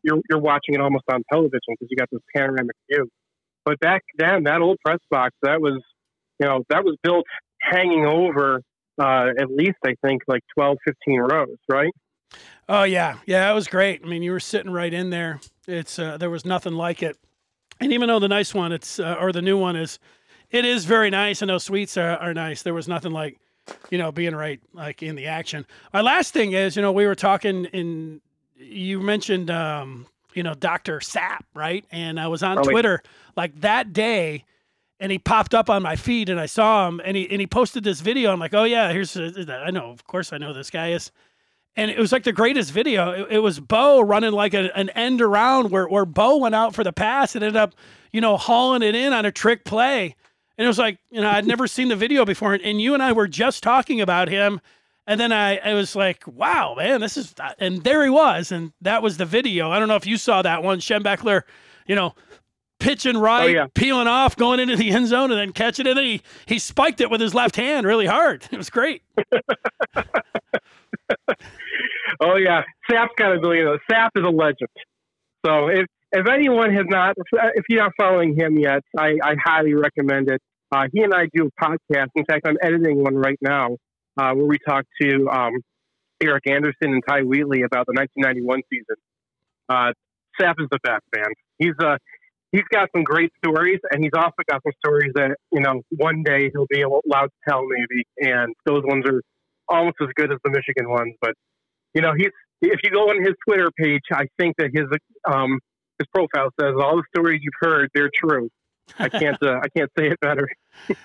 you're 0.02 0.22
you're 0.30 0.38
watching 0.38 0.74
it 0.74 0.80
almost 0.80 1.04
on 1.12 1.22
television 1.30 1.60
because 1.68 1.88
you 1.90 1.98
got 1.98 2.08
this 2.10 2.22
panoramic 2.34 2.74
view. 2.90 3.10
But 3.66 3.78
back 3.80 4.00
then, 4.16 4.44
that 4.44 4.62
old 4.62 4.78
press 4.82 5.00
box 5.10 5.36
that 5.42 5.60
was, 5.60 5.82
you 6.38 6.46
know, 6.46 6.64
that 6.70 6.82
was 6.82 6.96
built 7.02 7.26
hanging 7.60 8.06
over 8.06 8.62
uh, 8.98 9.26
at 9.38 9.50
least 9.50 9.76
I 9.84 9.96
think 10.02 10.22
like 10.26 10.42
12, 10.56 10.78
15 10.86 11.20
rows, 11.20 11.56
right? 11.68 11.92
Oh 12.68 12.84
yeah, 12.84 13.18
yeah, 13.26 13.50
it 13.50 13.54
was 13.54 13.66
great. 13.66 14.02
I 14.04 14.08
mean, 14.08 14.22
you 14.22 14.30
were 14.30 14.40
sitting 14.40 14.70
right 14.70 14.92
in 14.92 15.10
there. 15.10 15.40
It's 15.70 15.98
uh, 15.98 16.16
there 16.18 16.30
was 16.30 16.44
nothing 16.44 16.74
like 16.74 17.02
it. 17.02 17.16
And 17.80 17.92
even 17.92 18.08
though 18.08 18.18
the 18.18 18.28
nice 18.28 18.52
one, 18.54 18.72
it's 18.72 18.98
uh, 18.98 19.16
or 19.20 19.32
the 19.32 19.42
new 19.42 19.56
one 19.56 19.76
is, 19.76 19.98
it 20.50 20.64
is 20.64 20.84
very 20.84 21.10
nice, 21.10 21.42
and 21.42 21.50
those 21.50 21.64
suites 21.64 21.96
are, 21.96 22.16
are 22.18 22.34
nice. 22.34 22.62
There 22.62 22.74
was 22.74 22.88
nothing 22.88 23.12
like, 23.12 23.38
you 23.90 23.98
know, 23.98 24.12
being 24.12 24.34
right 24.34 24.60
like 24.74 25.02
in 25.02 25.16
the 25.16 25.26
action. 25.26 25.64
My 25.92 26.00
last 26.00 26.32
thing 26.32 26.52
is, 26.52 26.76
you 26.76 26.82
know, 26.82 26.92
we 26.92 27.06
were 27.06 27.14
talking 27.14 27.66
in. 27.66 28.20
You 28.56 29.00
mentioned, 29.00 29.50
um, 29.50 30.06
you 30.34 30.42
know, 30.42 30.52
Doctor 30.52 30.98
Sapp, 30.98 31.44
right? 31.54 31.84
And 31.90 32.20
I 32.20 32.26
was 32.26 32.42
on 32.42 32.58
wait. 32.58 32.64
Twitter 32.64 33.02
like 33.36 33.58
that 33.62 33.94
day, 33.94 34.44
and 34.98 35.10
he 35.10 35.18
popped 35.18 35.54
up 35.54 35.70
on 35.70 35.82
my 35.82 35.96
feed, 35.96 36.28
and 36.28 36.38
I 36.38 36.46
saw 36.46 36.86
him, 36.86 37.00
and 37.02 37.16
he 37.16 37.30
and 37.30 37.40
he 37.40 37.46
posted 37.46 37.84
this 37.84 38.00
video. 38.00 38.30
I'm 38.30 38.38
like, 38.38 38.52
oh 38.52 38.64
yeah, 38.64 38.92
here's 38.92 39.16
I 39.16 39.70
know, 39.70 39.90
of 39.90 40.06
course, 40.06 40.32
I 40.34 40.38
know 40.38 40.52
this 40.52 40.68
guy 40.68 40.92
is 40.92 41.10
and 41.76 41.90
it 41.90 41.98
was 41.98 42.12
like 42.12 42.24
the 42.24 42.32
greatest 42.32 42.72
video. 42.72 43.10
It, 43.10 43.32
it 43.32 43.38
was 43.38 43.60
Bo 43.60 44.00
running 44.00 44.32
like 44.32 44.54
a, 44.54 44.76
an 44.76 44.90
end 44.90 45.20
around 45.22 45.70
where, 45.70 45.86
where 45.88 46.04
Bo 46.04 46.38
went 46.38 46.54
out 46.54 46.74
for 46.74 46.84
the 46.84 46.92
pass 46.92 47.34
and 47.34 47.44
ended 47.44 47.56
up, 47.56 47.74
you 48.12 48.20
know, 48.20 48.36
hauling 48.36 48.82
it 48.82 48.94
in 48.94 49.12
on 49.12 49.24
a 49.24 49.32
trick 49.32 49.64
play. 49.64 50.14
And 50.58 50.64
it 50.64 50.68
was 50.68 50.78
like, 50.78 50.98
you 51.10 51.20
know, 51.20 51.28
I'd 51.30 51.46
never 51.46 51.66
seen 51.66 51.88
the 51.88 51.96
video 51.96 52.24
before. 52.24 52.54
And, 52.54 52.62
and 52.62 52.80
you 52.80 52.92
and 52.94 53.02
I 53.02 53.12
were 53.12 53.28
just 53.28 53.62
talking 53.62 54.00
about 54.00 54.28
him. 54.28 54.60
And 55.06 55.18
then 55.18 55.32
I, 55.32 55.56
I 55.58 55.74
was 55.74 55.96
like, 55.96 56.22
wow, 56.26 56.74
man, 56.76 57.00
this 57.00 57.16
is, 57.16 57.34
and 57.58 57.82
there 57.82 58.04
he 58.04 58.10
was. 58.10 58.52
And 58.52 58.72
that 58.82 59.02
was 59.02 59.16
the 59.16 59.24
video. 59.24 59.70
I 59.70 59.78
don't 59.78 59.88
know 59.88 59.96
if 59.96 60.06
you 60.06 60.16
saw 60.16 60.42
that 60.42 60.62
one. 60.62 60.78
Schembechler, 60.80 61.42
you 61.86 61.94
know, 61.94 62.14
pitching 62.78 63.16
oh, 63.16 63.20
right, 63.20 63.44
Oh, 63.44 63.46
yeah. 63.46 63.66
peeling 63.74 64.06
off, 64.06 64.36
going 64.36 64.60
into 64.60 64.76
the 64.76 64.90
end 64.90 65.06
zone, 65.08 65.30
and 65.30 65.40
then 65.40 65.52
catching 65.52 65.86
it. 65.86 65.90
And 65.90 65.98
then 65.98 66.04
he, 66.04 66.22
he 66.46 66.58
spiked 66.58 67.00
it 67.00 67.10
with 67.10 67.20
his 67.20 67.34
left 67.34 67.56
hand 67.56 67.86
really 67.86 68.06
hard. 68.06 68.46
It 68.52 68.56
was 68.56 68.70
great. 68.70 69.02
Oh 72.20 72.36
yeah, 72.36 72.62
Sap's 72.90 73.12
got 73.16 73.36
a 73.36 73.40
billion. 73.40 73.78
Sap 73.90 74.12
is 74.16 74.24
a 74.24 74.30
legend. 74.30 74.68
So 75.46 75.68
if 75.68 75.86
if 76.12 76.26
anyone 76.28 76.74
has 76.74 76.86
not, 76.88 77.14
if, 77.54 77.64
you're 77.68 77.82
not 77.82 77.92
following 77.96 78.36
him 78.36 78.58
yet, 78.58 78.82
I, 78.98 79.16
I 79.22 79.36
highly 79.42 79.74
recommend 79.74 80.28
it. 80.28 80.40
Uh, 80.72 80.86
he 80.92 81.02
and 81.02 81.14
I 81.14 81.28
do 81.32 81.48
a 81.48 81.64
podcast. 81.64 82.08
In 82.16 82.24
fact, 82.24 82.46
I'm 82.46 82.56
editing 82.60 83.02
one 83.02 83.14
right 83.14 83.38
now 83.40 83.76
uh, 84.20 84.32
where 84.34 84.46
we 84.46 84.58
talk 84.68 84.84
to 85.00 85.28
um, 85.28 85.52
Erick 86.20 86.48
Anderson 86.48 86.92
and 86.94 87.02
Ty 87.08 87.22
Wheatley 87.22 87.62
about 87.62 87.86
the 87.86 87.92
1991 87.94 88.62
season. 88.68 88.96
Uh, 89.68 89.92
Sap 90.40 90.56
is 90.58 90.66
the 90.72 90.80
best, 90.82 91.04
man. 91.14 91.32
He's 91.58 91.74
uh, 91.80 91.96
he's 92.50 92.66
got 92.72 92.88
some 92.94 93.04
great 93.04 93.30
stories, 93.44 93.78
and 93.92 94.02
he's 94.02 94.12
also 94.16 94.42
got 94.48 94.62
some 94.64 94.72
stories 94.84 95.12
that 95.14 95.36
you 95.52 95.60
know 95.60 95.82
one 95.96 96.24
day 96.24 96.50
he'll 96.52 96.66
be 96.68 96.82
allowed 96.82 97.26
to 97.26 97.40
tell, 97.48 97.62
maybe. 97.66 98.04
And 98.18 98.52
those 98.66 98.82
ones 98.84 99.04
are 99.06 99.22
almost 99.70 99.96
as 100.02 100.08
good 100.14 100.32
as 100.32 100.38
the 100.44 100.50
Michigan 100.50 100.90
ones. 100.90 101.14
But 101.20 101.34
you 101.94 102.02
know, 102.02 102.12
he's 102.16 102.30
if 102.62 102.80
you 102.82 102.90
go 102.90 103.08
on 103.10 103.22
his 103.22 103.34
Twitter 103.46 103.70
page, 103.78 104.02
I 104.12 104.26
think 104.38 104.56
that 104.58 104.70
his 104.72 104.86
um, 105.32 105.58
his 105.98 106.06
profile 106.14 106.50
says 106.60 106.74
all 106.80 106.96
the 106.96 107.04
stories 107.16 107.40
you've 107.42 107.54
heard 107.60 107.90
they're 107.94 108.10
true. 108.14 108.50
I 108.98 109.08
can't 109.08 109.42
uh, 109.42 109.60
I 109.62 109.68
can't 109.76 109.90
say 109.98 110.08
it 110.08 110.20
better. 110.20 110.48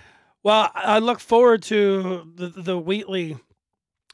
Well, 0.45 0.69
I 0.75 0.99
look 0.99 1.19
forward 1.19 1.63
to 1.63 2.31
the 2.35 2.49
the 2.49 2.77
Wheatley 2.77 3.35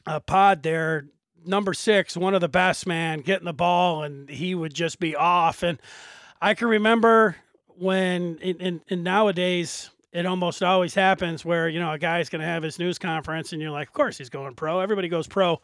uh, 0.06 0.20
pod 0.20 0.62
there. 0.62 1.08
Number 1.44 1.74
six, 1.74 2.16
one 2.16 2.34
of 2.34 2.40
the 2.40 2.48
best, 2.48 2.86
man, 2.86 3.20
getting 3.20 3.44
the 3.44 3.52
ball, 3.52 4.02
and 4.02 4.30
he 4.30 4.54
would 4.54 4.72
just 4.72 4.98
be 4.98 5.14
off. 5.14 5.62
And 5.62 5.78
I 6.40 6.54
can 6.54 6.68
remember 6.68 7.36
when, 7.66 8.38
in, 8.38 8.56
in, 8.60 8.80
in 8.88 9.02
nowadays, 9.02 9.90
it 10.12 10.26
almost 10.26 10.62
always 10.62 10.94
happens 10.94 11.44
where 11.44 11.68
you 11.68 11.80
know 11.80 11.92
a 11.92 11.98
guy's 11.98 12.28
going 12.28 12.40
to 12.40 12.46
have 12.46 12.62
his 12.62 12.78
news 12.78 12.98
conference, 12.98 13.52
and 13.52 13.62
you're 13.62 13.70
like, 13.70 13.88
of 13.88 13.94
course 13.94 14.18
he's 14.18 14.28
going 14.28 14.54
pro. 14.54 14.80
Everybody 14.80 15.08
goes 15.08 15.26
pro, 15.26 15.60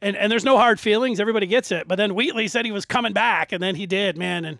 and 0.00 0.16
and 0.16 0.30
there's 0.30 0.44
no 0.44 0.56
hard 0.56 0.80
feelings. 0.80 1.20
Everybody 1.20 1.46
gets 1.46 1.70
it. 1.72 1.86
But 1.88 1.96
then 1.96 2.14
Wheatley 2.14 2.48
said 2.48 2.64
he 2.64 2.72
was 2.72 2.84
coming 2.84 3.12
back, 3.12 3.52
and 3.52 3.62
then 3.62 3.74
he 3.74 3.86
did, 3.86 4.16
man, 4.16 4.44
and. 4.44 4.58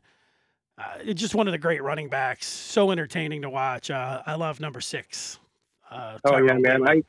Uh, 0.76 0.82
it's 1.05 1.20
just 1.20 1.37
one 1.37 1.47
of 1.47 1.53
the 1.53 1.59
great 1.59 1.80
running 1.85 2.09
backs. 2.09 2.49
So 2.49 2.91
entertaining 2.91 3.43
to 3.43 3.49
watch. 3.49 3.93
Uh, 3.93 4.22
I 4.26 4.35
love 4.35 4.59
number 4.59 4.80
six. 4.80 5.39
Uh, 5.89 6.18
Oh 6.24 6.39
yeah, 6.39 6.55
man. 6.59 6.80
I 6.89 7.03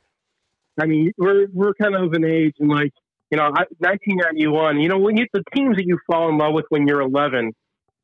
I 0.80 0.86
mean 0.86 1.12
we're 1.18 1.48
we're 1.52 1.74
kind 1.74 1.96
of 1.96 2.12
an 2.12 2.24
age 2.24 2.54
and 2.60 2.68
like 2.68 2.92
you 3.32 3.36
know 3.38 3.44
I, 3.46 3.64
1991. 3.78 4.80
You 4.80 4.88
know 4.88 4.98
when 4.98 5.16
you 5.16 5.26
the 5.32 5.42
teams 5.52 5.76
that 5.78 5.84
you 5.84 5.98
fall 6.06 6.28
in 6.28 6.38
love 6.38 6.54
with 6.54 6.66
when 6.68 6.86
you're 6.86 7.00
11, 7.00 7.52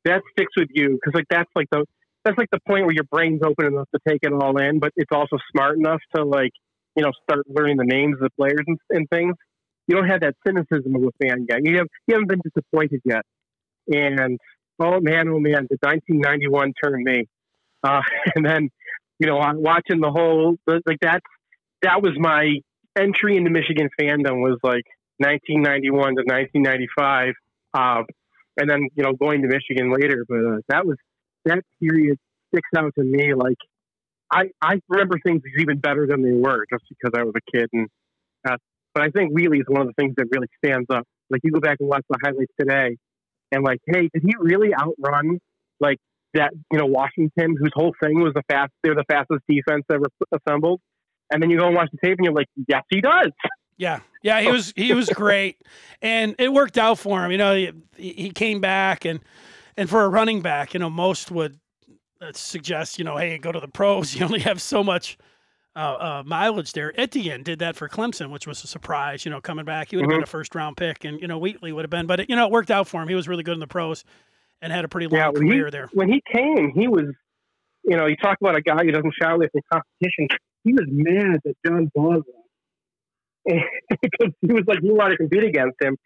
that 0.05 0.23
sticks 0.33 0.53
with 0.57 0.69
you 0.73 0.95
because 0.95 1.15
like 1.15 1.27
that's 1.31 1.51
like 1.55 1.69
the 1.71 1.85
that's 2.25 2.39
like 2.39 2.51
the 2.51 2.61
point 2.67 2.85
where 2.85 2.95
your 2.95 3.05
brain's 3.05 3.41
open 3.45 3.67
enough 3.67 3.89
to 3.95 4.01
take 4.09 4.21
it 4.23 4.33
all 4.33 4.57
in, 4.59 4.79
but 4.79 4.93
it's 4.97 5.11
also 5.13 5.39
smart 5.51 5.77
enough 5.77 6.01
to 6.15 6.25
like 6.25 6.53
you 6.97 7.03
know 7.03 7.13
start 7.23 7.45
learning 7.49 7.77
the 7.77 7.85
names 7.85 8.15
of 8.15 8.21
the 8.21 8.31
players 8.37 8.65
and, 8.67 8.79
and 8.91 9.09
things. 9.11 9.35
You 9.89 9.97
don't 9.97 10.09
have 10.09 10.21
that 10.21 10.35
cynicism 10.47 10.95
of 10.95 11.03
a 11.03 11.11
fan 11.21 11.47
yet. 11.49 11.61
You 11.65 11.79
have 11.79 11.89
you 12.07 12.15
haven't 12.15 12.29
been 12.29 12.41
disappointed 12.45 13.01
yet, 13.05 13.23
and 13.89 14.39
oh 14.79 15.01
man, 15.01 15.29
oh 15.29 15.41
man, 15.41 15.67
the 15.69 15.79
1991 15.81 16.73
turned 16.83 17.05
me, 17.05 17.27
uh, 17.83 18.03
and 18.37 18.45
then 18.45 18.71
you 19.19 19.27
know 19.27 19.37
watching 19.37 20.01
the 20.01 20.11
whole 20.11 20.57
like 20.67 20.99
that's 21.01 21.25
that 21.83 22.03
was 22.03 22.13
my 22.17 22.57
entry 22.99 23.37
into 23.37 23.51
Michigan 23.51 23.89
fandom 23.99 24.41
was 24.43 24.59
like 24.63 24.85
1991 25.19 26.17
to 26.17 26.23
1995, 26.23 27.35
uh, 27.75 28.03
and 28.59 28.71
then 28.71 28.89
you 28.95 29.03
know 29.03 29.13
going 29.13 29.43
to 29.43 29.49
Michigan 29.49 29.93
later. 29.93 30.25
But 30.29 30.39
uh, 30.39 30.59
that 30.69 30.87
was 30.87 30.97
that 31.45 31.63
period 31.81 32.19
sticks 32.49 32.69
out 32.77 32.93
to 32.99 33.05
me. 33.05 33.35
Like 33.35 33.59
I 34.31 34.51
I 34.61 34.81
remember 34.89 35.19
things 35.25 35.43
even 35.59 35.79
better 35.79 36.07
than 36.07 36.23
they 36.23 36.33
were 36.33 36.65
just 36.73 36.85
because 36.89 37.19
I 37.19 37.25
was 37.25 37.35
a 37.37 37.57
kid. 37.57 37.69
And 37.73 37.89
uh, 38.49 38.57
but 38.95 39.03
I 39.05 39.11
think 39.11 39.33
Wheatley 39.33 39.59
is 39.59 39.67
one 39.69 39.83
of 39.83 39.89
the 39.89 39.95
things 39.95 40.15
that 40.17 40.27
really 40.31 40.49
stands 40.65 40.87
up. 40.91 41.07
Like 41.31 41.41
you 41.45 41.53
go 41.53 41.61
back 41.61 41.79
and 41.81 41.89
watch 41.89 42.05
the 42.09 42.19
highlights 42.23 42.53
today, 42.59 42.97
and 43.51 43.65
like, 43.65 43.81
hey, 43.87 44.09
did 44.13 44.23
he 44.23 44.35
really 44.39 44.75
outrun 44.75 45.39
like 45.81 45.99
that? 46.35 46.53
You 46.71 46.79
know, 46.79 46.87
Washington, 46.87 47.57
whose 47.59 47.73
whole 47.75 47.95
thing 48.03 48.21
was 48.21 48.33
the 48.35 48.43
fast. 48.49 48.73
They're 48.83 48.95
the 48.95 49.05
fastest 49.09 49.41
defense 49.49 49.85
ever 49.91 50.07
assembled. 50.33 50.81
And 51.31 51.43
then 51.43 51.49
you 51.49 51.59
go 51.59 51.67
and 51.67 51.75
watch 51.75 51.89
the 51.93 51.99
tape, 52.07 52.19
and 52.19 52.25
you're 52.27 52.35
like, 52.35 52.49
yes, 52.69 52.83
he 52.91 53.01
does. 53.01 53.31
Yeah, 53.79 54.01
yeah, 54.23 54.41
he 54.41 54.51
was 54.51 54.73
he 54.77 54.93
was 54.93 55.09
great, 55.09 55.57
and 56.03 56.37
it 56.39 56.53
worked 56.53 56.79
out 56.79 56.99
for 56.99 57.25
him. 57.25 57.33
You 57.33 57.39
know, 57.39 57.55
he, 57.55 57.73
he 57.97 58.31
came 58.31 58.61
back, 58.61 59.05
and 59.05 59.21
and 59.77 59.89
for 59.89 60.05
a 60.05 60.09
running 60.09 60.41
back, 60.41 60.75
you 60.75 60.81
know, 60.81 60.91
most 60.91 61.31
would 61.31 61.59
uh, 62.21 62.33
suggest, 62.35 62.99
you 62.99 63.05
know, 63.05 63.17
hey, 63.17 63.39
go 63.39 63.53
to 63.53 63.61
the 63.61 63.69
pros. 63.69 64.15
You 64.19 64.25
only 64.25 64.41
have 64.41 64.61
so 64.61 64.85
much 64.85 65.19
uh, 65.75 65.79
uh, 65.79 66.23
mileage 66.27 66.73
there. 66.73 66.93
Etienne 67.01 67.43
did 67.43 67.59
that 67.61 67.77
for 67.77 67.89
Clemson, 67.89 68.31
which 68.31 68.47
was 68.47 68.63
a 68.65 68.67
surprise. 68.67 69.25
You 69.25 69.31
know, 69.31 69.41
coming 69.41 69.65
back, 69.65 69.91
he 69.91 69.97
would 69.97 70.03
have 70.05 70.11
been 70.11 70.23
a 70.23 70.27
first 70.27 70.55
round 70.55 70.77
pick, 70.77 71.05
and 71.05 71.21
you 71.21 71.27
know, 71.27 71.39
Wheatley 71.39 71.73
would 71.73 71.85
have 71.85 71.91
been, 71.91 72.07
but 72.07 72.21
it, 72.21 72.31
you 72.31 72.37
know, 72.37 72.47
it 72.47 72.53
worked 72.53 72.71
out 72.71 72.87
for 72.89 73.03
him. 73.03 73.09
He 73.09 73.15
was 73.15 73.27
really 73.29 73.43
good 73.43 73.55
in 73.55 73.61
the 73.61 73.67
pros, 73.67 74.05
and 74.61 74.73
had 74.73 74.85
a 74.85 74.89
pretty 74.89 75.07
long 75.07 75.19
Yeah, 75.19 75.29
when 75.29 75.45
he, 75.45 75.51
career 75.51 75.71
there. 75.71 75.89
when 75.93 76.09
he 76.09 76.23
came, 76.33 76.73
he 76.75 76.89
was, 76.89 77.07
you 77.85 77.97
know, 77.97 78.07
you 78.07 78.17
talk 78.17 78.39
about 78.41 78.55
a 78.57 78.61
guy 78.63 78.85
who 78.85 78.91
doesn't 78.93 79.15
shy 79.21 79.31
away 79.33 79.49
from 79.51 79.63
competition. 79.73 80.29
He 80.65 80.73
was 80.73 80.85
mad 80.89 81.41
that 81.45 81.55
John 81.67 81.91
left. 81.97 82.27
because 84.01 84.33
he 84.41 84.53
was 84.53 84.63
like, 84.69 84.79
he 84.81 84.91
wanted 84.93 85.17
to 85.17 85.17
compete 85.17 85.43
against 85.43 85.75
him. 85.83 85.97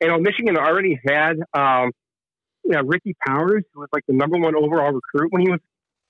And 0.00 0.02
you 0.02 0.08
know, 0.08 0.18
Michigan 0.18 0.56
already 0.56 1.00
had, 1.04 1.36
um, 1.52 1.90
you 2.64 2.72
know, 2.72 2.82
Ricky 2.82 3.14
Powers, 3.26 3.62
who 3.72 3.80
was 3.80 3.88
like 3.92 4.04
the 4.06 4.14
number 4.14 4.38
one 4.38 4.54
overall 4.56 4.92
recruit 4.92 5.32
when 5.32 5.42
he 5.42 5.50
was, 5.50 5.60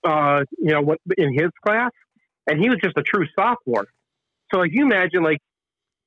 uh, 0.05 0.45
you 0.59 0.73
know, 0.73 0.97
in 1.17 1.33
his 1.35 1.51
class, 1.67 1.91
and 2.47 2.61
he 2.61 2.69
was 2.69 2.79
just 2.83 2.97
a 2.97 3.03
true 3.03 3.27
sophomore. 3.39 3.87
So, 4.53 4.61
like, 4.61 4.71
you 4.73 4.85
imagine, 4.85 5.23
like, 5.23 5.39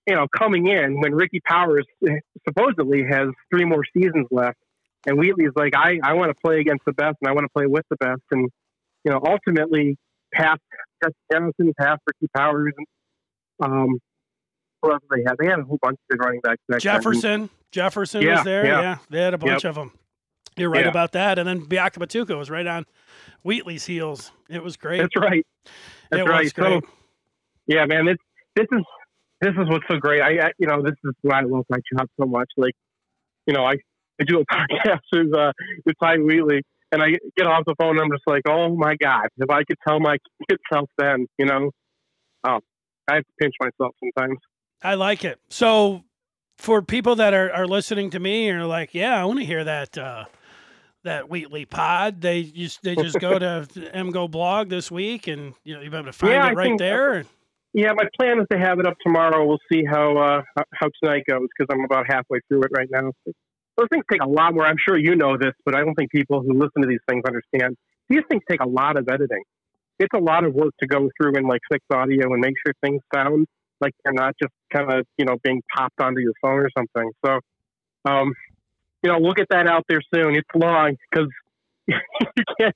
you 0.05 0.15
know, 0.15 0.27
coming 0.27 0.67
in 0.67 1.01
when 1.01 1.13
Ricky 1.13 1.41
Powers 1.41 1.85
eh, 2.07 2.19
supposedly 2.47 3.03
has 3.03 3.29
three 3.51 3.65
more 3.65 3.83
seasons 3.95 4.27
left, 4.31 4.57
and 5.05 5.17
Wheatley's 5.17 5.51
like, 5.55 5.75
I, 5.75 5.99
I 6.03 6.13
want 6.13 6.29
to 6.29 6.35
play 6.41 6.59
against 6.59 6.85
the 6.85 6.93
best, 6.93 7.17
and 7.21 7.29
I 7.29 7.33
want 7.33 7.45
to 7.45 7.49
play 7.53 7.65
with 7.65 7.83
the 7.89 7.97
best, 7.97 8.21
and 8.31 8.49
you 9.03 9.11
know, 9.11 9.21
ultimately 9.25 9.97
past 10.33 10.61
Justin 11.03 11.15
Johnson, 11.31 11.73
past 11.79 12.01
Ricky 12.07 12.29
Powers, 12.35 12.73
and 12.77 12.87
um, 13.73 13.99
who 14.81 14.91
else 14.91 15.03
they 15.09 15.23
have? 15.27 15.37
They 15.37 15.47
had 15.47 15.59
a 15.59 15.63
whole 15.63 15.79
bunch 15.81 15.95
of 15.95 16.17
good 16.17 16.23
running 16.23 16.41
backs. 16.41 16.61
back 16.67 16.81
then. 16.81 16.93
Jefferson, 16.93 17.49
Jefferson 17.71 18.21
Yeah, 18.21 18.35
was 18.35 18.43
there. 18.43 18.65
yeah. 18.65 18.81
Yeah. 18.81 18.97
they 19.09 19.21
had 19.21 19.33
a 19.33 19.37
bunch 19.37 19.65
of 19.65 19.75
them. 19.75 19.91
You're 20.57 20.69
right 20.69 20.83
Yeah. 20.85 20.89
about 20.89 21.11
that. 21.13 21.39
And 21.39 21.47
then 21.47 21.61
Batuka 21.65 22.37
was 22.37 22.49
right 22.49 22.67
on 22.67 22.85
Wheatley's 23.43 23.85
heels. 23.85 24.31
It 24.49 24.63
was 24.63 24.75
great. 24.77 25.01
That's 25.01 25.15
right. 25.15 25.45
That's 26.09 26.21
it 26.21 26.29
right. 26.29 26.43
was 26.43 26.53
great. 26.53 26.83
So, 26.83 26.89
yeah, 27.67 27.85
man, 27.85 28.05
this 28.05 28.17
this 28.55 28.67
is 28.71 28.83
this 29.41 29.51
is 29.51 29.69
what's 29.69 29.85
so 29.89 29.97
great. 29.97 30.21
I, 30.21 30.47
I 30.47 30.51
you 30.57 30.67
know 30.67 30.81
this 30.81 30.95
is 31.03 31.13
why 31.21 31.39
I 31.39 31.43
love 31.43 31.65
my 31.69 31.77
job 31.93 32.07
so 32.19 32.25
much. 32.27 32.49
Like, 32.57 32.73
you 33.45 33.53
know, 33.53 33.63
I, 33.63 33.73
I 34.19 34.23
do 34.25 34.39
a 34.39 34.45
podcast 34.53 34.99
with 35.13 35.33
uh, 35.37 35.51
with 35.85 35.95
Ty 36.01 36.17
Wheatley, 36.17 36.63
and 36.91 37.01
I 37.03 37.11
get 37.35 37.45
off 37.47 37.63
the 37.65 37.75
phone. 37.79 37.91
and 37.97 38.01
I'm 38.01 38.11
just 38.11 38.23
like, 38.25 38.43
oh 38.47 38.75
my 38.75 38.95
god, 38.95 39.27
if 39.37 39.49
I 39.49 39.63
could 39.63 39.77
tell 39.87 39.99
my 39.99 40.17
kid 40.49 40.57
self 40.73 40.89
then, 40.97 41.27
you 41.37 41.45
know, 41.45 41.71
oh, 42.47 42.59
I 43.09 43.15
have 43.15 43.23
to 43.23 43.31
pinch 43.39 43.53
myself 43.61 43.95
sometimes. 43.99 44.39
I 44.83 44.95
like 44.95 45.23
it. 45.25 45.39
So 45.49 46.03
for 46.57 46.81
people 46.81 47.15
that 47.15 47.33
are, 47.33 47.51
are 47.51 47.67
listening 47.67 48.09
to 48.11 48.19
me 48.19 48.49
and 48.49 48.59
are 48.61 48.65
like, 48.65 48.93
yeah, 48.93 49.19
I 49.21 49.25
want 49.25 49.39
to 49.39 49.45
hear 49.45 49.63
that 49.63 49.97
uh, 49.97 50.25
that 51.03 51.29
Wheatley 51.29 51.65
pod, 51.65 52.21
they 52.21 52.43
just 52.43 52.81
they 52.83 52.95
just 52.95 53.19
go 53.19 53.37
to 53.39 53.67
MGO 53.95 54.29
blog 54.29 54.69
this 54.69 54.91
week 54.91 55.27
and 55.27 55.53
you 55.63 55.75
know 55.75 55.81
you're 55.81 55.93
able 55.93 56.05
to 56.05 56.13
find 56.13 56.33
Yeah, 56.33 56.47
it 56.47 56.49
I 56.49 56.53
right 56.53 56.65
think- 56.67 56.79
there. 56.79 57.25
Yeah, 57.73 57.91
my 57.93 58.05
plan 58.19 58.39
is 58.39 58.47
to 58.51 58.57
have 58.57 58.79
it 58.79 58.87
up 58.87 58.95
tomorrow. 59.05 59.45
We'll 59.45 59.59
see 59.71 59.83
how 59.85 60.17
uh, 60.17 60.41
how- 60.55 60.63
how 60.73 60.87
tonight 61.03 61.23
goes 61.29 61.47
because 61.57 61.71
I'm 61.71 61.83
about 61.85 62.05
halfway 62.07 62.39
through 62.47 62.63
it 62.63 62.71
right 62.75 62.87
now. 62.89 63.11
Those 63.77 63.87
things 63.91 64.03
take 64.11 64.21
a 64.23 64.27
lot 64.27 64.55
more. 64.55 64.65
I'm 64.65 64.77
sure 64.83 64.97
you 64.97 65.15
know 65.15 65.37
this, 65.37 65.53
but 65.63 65.75
I 65.75 65.81
don't 65.81 65.93
think 65.93 66.09
people 66.11 66.41
who 66.41 66.53
listen 66.53 66.81
to 66.81 66.87
these 66.87 67.01
things 67.07 67.23
understand. 67.27 67.75
These 68.09 68.23
things 68.29 68.41
take 68.49 68.61
a 68.61 68.67
lot 68.67 68.97
of 68.97 69.07
editing. 69.09 69.43
It's 69.99 70.13
a 70.15 70.19
lot 70.19 70.43
of 70.45 70.53
work 70.55 70.73
to 70.79 70.87
go 70.87 71.09
through 71.17 71.35
and 71.35 71.47
like 71.47 71.61
fix 71.71 71.83
audio 71.91 72.31
and 72.33 72.39
make 72.39 72.53
sure 72.65 72.73
things 72.83 73.01
sound 73.13 73.45
like 73.81 73.93
they're 74.03 74.13
not 74.13 74.33
just 74.41 74.53
kind 74.73 74.91
of 74.91 75.05
you 75.19 75.25
know 75.25 75.35
being 75.43 75.61
popped 75.75 76.01
onto 76.01 76.19
your 76.21 76.33
phone 76.41 76.59
or 76.59 76.69
something. 76.75 77.11
So, 77.23 77.39
um, 78.09 78.33
you 79.03 79.11
know, 79.11 79.19
we'll 79.19 79.33
get 79.33 79.47
that 79.49 79.67
out 79.67 79.83
there 79.87 80.01
soon. 80.13 80.35
It's 80.35 80.47
long 80.55 80.95
because 81.11 81.29
you 81.87 81.95
can't. 82.59 82.75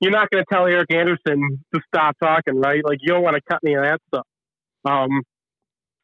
You're 0.00 0.12
not 0.12 0.30
going 0.30 0.44
to 0.44 0.54
tell 0.54 0.66
Erick 0.66 0.94
Anderson 0.94 1.64
to 1.74 1.80
stop 1.88 2.16
talking, 2.22 2.60
right? 2.60 2.80
Like 2.84 2.98
you 3.00 3.12
don't 3.12 3.24
want 3.24 3.34
to 3.34 3.42
cut 3.50 3.58
any 3.64 3.74
of 3.74 3.82
that 3.82 4.00
stuff. 4.08 4.26
Um, 4.84 5.22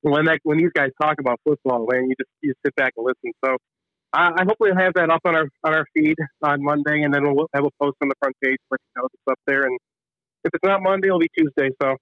when 0.02 0.24
that 0.24 0.40
when 0.42 0.58
these 0.58 0.72
guys 0.74 0.90
talk 1.00 1.16
about 1.20 1.40
football, 1.44 1.86
man, 1.88 2.08
you 2.08 2.14
just 2.18 2.30
you 2.42 2.54
sit 2.64 2.74
back 2.74 2.92
and 2.96 3.06
listen. 3.06 3.32
So 3.44 3.56
I, 4.12 4.30
I 4.38 4.44
hopefully 4.44 4.70
have 4.76 4.94
that 4.94 5.10
up 5.10 5.20
on 5.24 5.36
our 5.36 5.48
on 5.64 5.74
our 5.74 5.86
feed 5.94 6.16
on 6.42 6.62
Monday, 6.64 7.02
and 7.02 7.12
then 7.12 7.22
we'll 7.24 7.48
have 7.54 7.64
a 7.64 7.70
post 7.80 7.96
on 8.02 8.08
the 8.08 8.14
front 8.20 8.34
page 8.42 8.58
for 8.68 8.78
you 8.96 9.02
know 9.02 9.08
it's 9.12 9.22
up 9.30 9.38
there. 9.46 9.62
And 9.64 9.78
if 10.44 10.50
it's 10.54 10.64
not 10.64 10.82
Monday, 10.82 11.08
it'll 11.08 11.20
be 11.20 11.28
Tuesday. 11.36 11.70
So 11.82 11.96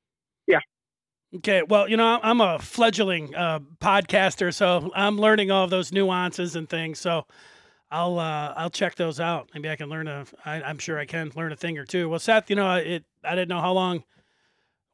Okay, 1.36 1.62
well, 1.62 1.88
you 1.88 1.98
know, 1.98 2.18
I'm 2.22 2.40
a 2.40 2.58
fledgling 2.58 3.34
uh, 3.34 3.58
podcaster, 3.82 4.52
so 4.54 4.90
I'm 4.94 5.18
learning 5.18 5.50
all 5.50 5.66
those 5.66 5.92
nuances 5.92 6.56
and 6.56 6.66
things. 6.66 6.98
So 7.00 7.26
I'll 7.90 8.18
uh, 8.18 8.54
I'll 8.56 8.70
check 8.70 8.94
those 8.94 9.20
out. 9.20 9.50
Maybe 9.52 9.68
I 9.68 9.76
can 9.76 9.90
learn 9.90 10.08
a. 10.08 10.24
I, 10.46 10.62
I'm 10.62 10.78
sure 10.78 10.98
I 10.98 11.04
can 11.04 11.30
learn 11.36 11.52
a 11.52 11.56
thing 11.56 11.76
or 11.76 11.84
two. 11.84 12.08
Well, 12.08 12.18
Seth, 12.18 12.48
you 12.48 12.56
know, 12.56 12.76
it. 12.76 13.04
I 13.22 13.34
didn't 13.34 13.48
know 13.48 13.60
how 13.60 13.72
long 13.72 14.04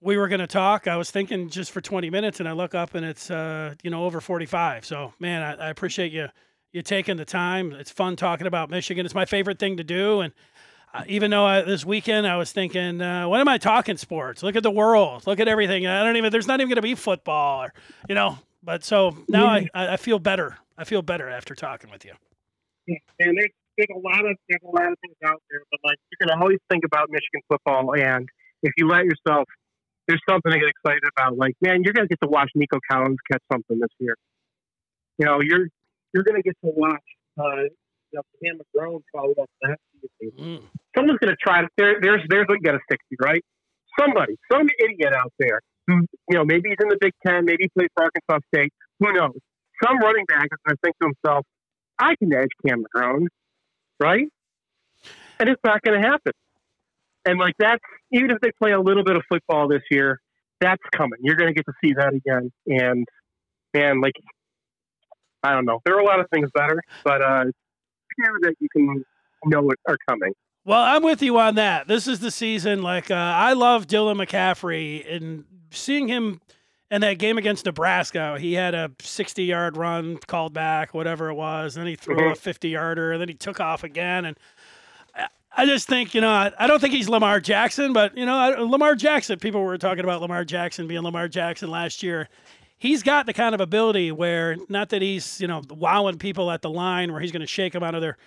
we 0.00 0.16
were 0.16 0.26
going 0.26 0.40
to 0.40 0.48
talk. 0.48 0.88
I 0.88 0.96
was 0.96 1.10
thinking 1.10 1.48
just 1.50 1.70
for 1.70 1.80
20 1.80 2.10
minutes, 2.10 2.40
and 2.40 2.48
I 2.48 2.52
look 2.52 2.74
up 2.74 2.96
and 2.96 3.06
it's 3.06 3.30
uh, 3.30 3.74
you 3.84 3.90
know 3.90 4.04
over 4.04 4.20
45. 4.20 4.84
So 4.84 5.14
man, 5.20 5.40
I, 5.42 5.66
I 5.66 5.70
appreciate 5.70 6.10
you 6.10 6.28
you 6.72 6.82
taking 6.82 7.16
the 7.16 7.24
time. 7.24 7.72
It's 7.72 7.92
fun 7.92 8.16
talking 8.16 8.48
about 8.48 8.70
Michigan. 8.70 9.06
It's 9.06 9.14
my 9.14 9.24
favorite 9.24 9.60
thing 9.60 9.76
to 9.76 9.84
do, 9.84 10.20
and 10.20 10.32
even 11.06 11.30
though 11.30 11.44
I, 11.44 11.62
this 11.62 11.84
weekend 11.84 12.26
I 12.26 12.36
was 12.36 12.52
thinking, 12.52 13.00
uh, 13.00 13.28
when 13.28 13.40
am 13.40 13.48
I 13.48 13.58
talking 13.58 13.96
sports? 13.96 14.42
Look 14.42 14.56
at 14.56 14.62
the 14.62 14.70
world. 14.70 15.26
Look 15.26 15.40
at 15.40 15.48
everything. 15.48 15.86
I 15.86 16.04
don't 16.04 16.16
even. 16.16 16.30
There's 16.30 16.46
not 16.46 16.60
even 16.60 16.68
going 16.68 16.76
to 16.76 16.82
be 16.82 16.94
football, 16.94 17.64
or 17.64 17.72
you 18.08 18.14
know. 18.14 18.38
But 18.62 18.84
so 18.84 19.16
now 19.28 19.46
I, 19.46 19.68
I 19.74 19.94
I 19.94 19.96
feel 19.96 20.18
better. 20.18 20.56
I 20.78 20.84
feel 20.84 21.02
better 21.02 21.28
after 21.28 21.54
talking 21.54 21.90
with 21.90 22.04
you. 22.04 22.12
and 22.88 23.38
there's 23.38 23.50
there's 23.76 23.88
a 23.94 23.98
lot 23.98 24.24
of 24.24 24.36
there's 24.48 24.62
a 24.62 24.70
lot 24.70 24.92
of 24.92 24.98
things 25.00 25.16
out 25.24 25.42
there, 25.50 25.60
but 25.70 25.80
like 25.84 25.98
you're 26.10 26.28
gonna 26.28 26.40
always 26.40 26.58
think 26.70 26.84
about 26.84 27.10
Michigan 27.10 27.42
football, 27.48 27.94
and 27.94 28.28
if 28.62 28.72
you 28.76 28.88
let 28.88 29.04
yourself, 29.04 29.48
there's 30.06 30.22
something 30.28 30.52
to 30.52 30.58
get 30.58 30.68
excited 30.68 31.02
about. 31.16 31.36
Like, 31.36 31.54
man, 31.60 31.82
you're 31.82 31.92
gonna 31.92 32.08
get 32.08 32.20
to 32.22 32.28
watch 32.28 32.50
Nico 32.54 32.78
Collins 32.90 33.18
catch 33.30 33.42
something 33.52 33.78
this 33.78 33.90
year. 33.98 34.16
You 35.18 35.26
know, 35.26 35.40
you're 35.42 35.68
you're 36.12 36.24
gonna 36.24 36.42
get 36.42 36.56
to 36.64 36.70
watch 36.74 37.02
uh, 37.38 37.68
you 38.14 38.20
know, 38.20 38.22
Cam 38.42 38.60
McGrone 38.60 39.02
follow 39.12 39.34
up 39.42 39.50
season. 40.20 40.38
Mm. 40.38 40.62
Someone's 40.96 41.18
gonna 41.18 41.36
try 41.42 41.62
to. 41.62 41.68
There, 41.76 41.96
there's 42.00 42.22
there's 42.28 42.46
what 42.46 42.58
you 42.60 42.62
got 42.62 42.76
a 42.76 42.84
sixty, 42.90 43.16
right? 43.20 43.44
Somebody, 43.98 44.36
some 44.50 44.66
idiot 44.78 45.12
out 45.14 45.32
there 45.38 45.60
who 45.86 46.06
you 46.28 46.36
know 46.36 46.44
maybe 46.44 46.68
he's 46.68 46.78
in 46.80 46.88
the 46.88 46.98
Big 47.00 47.12
Ten, 47.26 47.44
maybe 47.44 47.64
he 47.64 47.68
plays 47.68 47.88
for 47.94 48.04
Arkansas 48.04 48.46
State. 48.54 48.72
Who 49.00 49.12
knows? 49.12 49.38
Some 49.82 49.98
running 49.98 50.24
back 50.26 50.44
is 50.44 50.58
gonna 50.66 50.76
think 50.82 50.96
to 51.02 51.08
himself, 51.08 51.46
I 51.98 52.14
can 52.16 52.32
edge 52.32 52.50
Cam 52.66 52.84
McGrone, 52.84 53.26
right? 54.00 54.28
And 55.40 55.48
it's 55.48 55.60
not 55.64 55.82
going 55.82 56.00
to 56.00 56.06
happen. 56.06 56.32
And 57.26 57.38
like 57.38 57.54
that's 57.58 57.82
even 58.12 58.30
if 58.30 58.38
they 58.40 58.50
play 58.62 58.72
a 58.72 58.80
little 58.80 59.04
bit 59.04 59.16
of 59.16 59.22
football 59.28 59.68
this 59.68 59.82
year, 59.90 60.20
that's 60.60 60.82
coming. 60.94 61.18
You're 61.22 61.36
going 61.36 61.48
to 61.48 61.54
get 61.54 61.64
to 61.66 61.72
see 61.82 61.94
that 61.94 62.14
again. 62.14 62.52
And 62.66 63.06
man, 63.72 64.00
like 64.00 64.14
I 65.42 65.52
don't 65.52 65.64
know, 65.66 65.80
there 65.84 65.96
are 65.96 66.00
a 66.00 66.04
lot 66.04 66.20
of 66.20 66.26
things 66.32 66.48
better, 66.54 66.80
but 67.04 67.22
uh, 67.22 67.44
few 68.16 68.38
that 68.42 68.54
you 68.60 68.68
can 68.70 69.04
know 69.46 69.70
are 69.86 69.96
coming. 70.08 70.32
Well, 70.64 70.80
I'm 70.82 71.02
with 71.02 71.22
you 71.22 71.38
on 71.38 71.56
that. 71.56 71.88
This 71.88 72.08
is 72.08 72.20
the 72.20 72.30
season. 72.30 72.82
Like 72.82 73.10
uh, 73.10 73.14
I 73.14 73.52
love 73.52 73.86
Dylan 73.86 74.16
McCaffrey 74.24 75.04
and 75.14 75.44
seeing 75.70 76.08
him 76.08 76.40
in 76.90 77.00
that 77.02 77.18
game 77.18 77.36
against 77.38 77.66
Nebraska. 77.66 78.38
He 78.38 78.54
had 78.54 78.74
a 78.74 78.90
60 79.00 79.44
yard 79.44 79.76
run 79.76 80.16
called 80.26 80.54
back, 80.54 80.94
whatever 80.94 81.28
it 81.28 81.34
was. 81.34 81.74
Then 81.74 81.86
he 81.86 81.96
threw 81.96 82.30
a 82.30 82.34
50 82.34 82.68
yarder, 82.70 83.12
and 83.12 83.20
then 83.20 83.28
he 83.28 83.34
took 83.34 83.60
off 83.60 83.84
again. 83.84 84.24
And 84.24 84.38
I- 85.14 85.28
I 85.56 85.66
just 85.66 85.86
think, 85.86 86.14
you 86.14 86.20
know, 86.20 86.30
I, 86.30 86.50
I 86.58 86.66
don't 86.66 86.80
think 86.80 86.94
he's 86.94 87.08
Lamar 87.08 87.38
Jackson, 87.40 87.92
but 87.92 88.16
you 88.16 88.24
know, 88.26 88.34
I- 88.36 88.54
Lamar 88.60 88.94
Jackson. 88.94 89.38
People 89.38 89.62
were 89.62 89.78
talking 89.78 90.02
about 90.04 90.20
Lamar 90.20 90.44
Jackson 90.44 90.86
being 90.86 91.02
Lamar 91.02 91.28
Jackson 91.28 91.70
last 91.70 92.02
year. 92.02 92.28
He's 92.84 93.02
got 93.02 93.24
the 93.24 93.32
kind 93.32 93.54
of 93.54 93.62
ability 93.62 94.12
where, 94.12 94.58
not 94.68 94.90
that 94.90 95.00
he's, 95.00 95.40
you 95.40 95.46
know, 95.46 95.62
wowing 95.70 96.18
people 96.18 96.50
at 96.50 96.60
the 96.60 96.68
line 96.68 97.12
where 97.12 97.20
he's 97.22 97.32
going 97.32 97.40
to 97.40 97.46
shake 97.46 97.72
them 97.72 97.82
out 97.82 97.94
of 97.94 98.02
their 98.02 98.18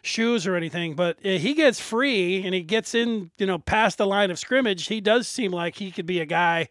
shoes 0.00 0.46
or 0.46 0.56
anything, 0.56 0.94
but 0.94 1.18
uh, 1.22 1.32
he 1.32 1.52
gets 1.52 1.80
free 1.80 2.42
and 2.42 2.54
he 2.54 2.62
gets 2.62 2.94
in, 2.94 3.30
you 3.36 3.44
know, 3.44 3.58
past 3.58 3.98
the 3.98 4.06
line 4.06 4.30
of 4.30 4.38
scrimmage. 4.38 4.86
He 4.86 5.02
does 5.02 5.28
seem 5.28 5.52
like 5.52 5.76
he 5.76 5.90
could 5.90 6.06
be 6.06 6.20
a 6.20 6.24
guy 6.24 6.70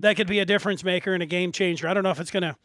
that 0.00 0.16
could 0.16 0.26
be 0.26 0.40
a 0.40 0.44
difference 0.44 0.84
maker 0.84 1.14
and 1.14 1.22
a 1.22 1.26
game 1.26 1.50
changer. 1.50 1.88
I 1.88 1.94
don't 1.94 2.04
know 2.04 2.10
if 2.10 2.20
it's 2.20 2.30
going 2.30 2.42
to 2.42 2.56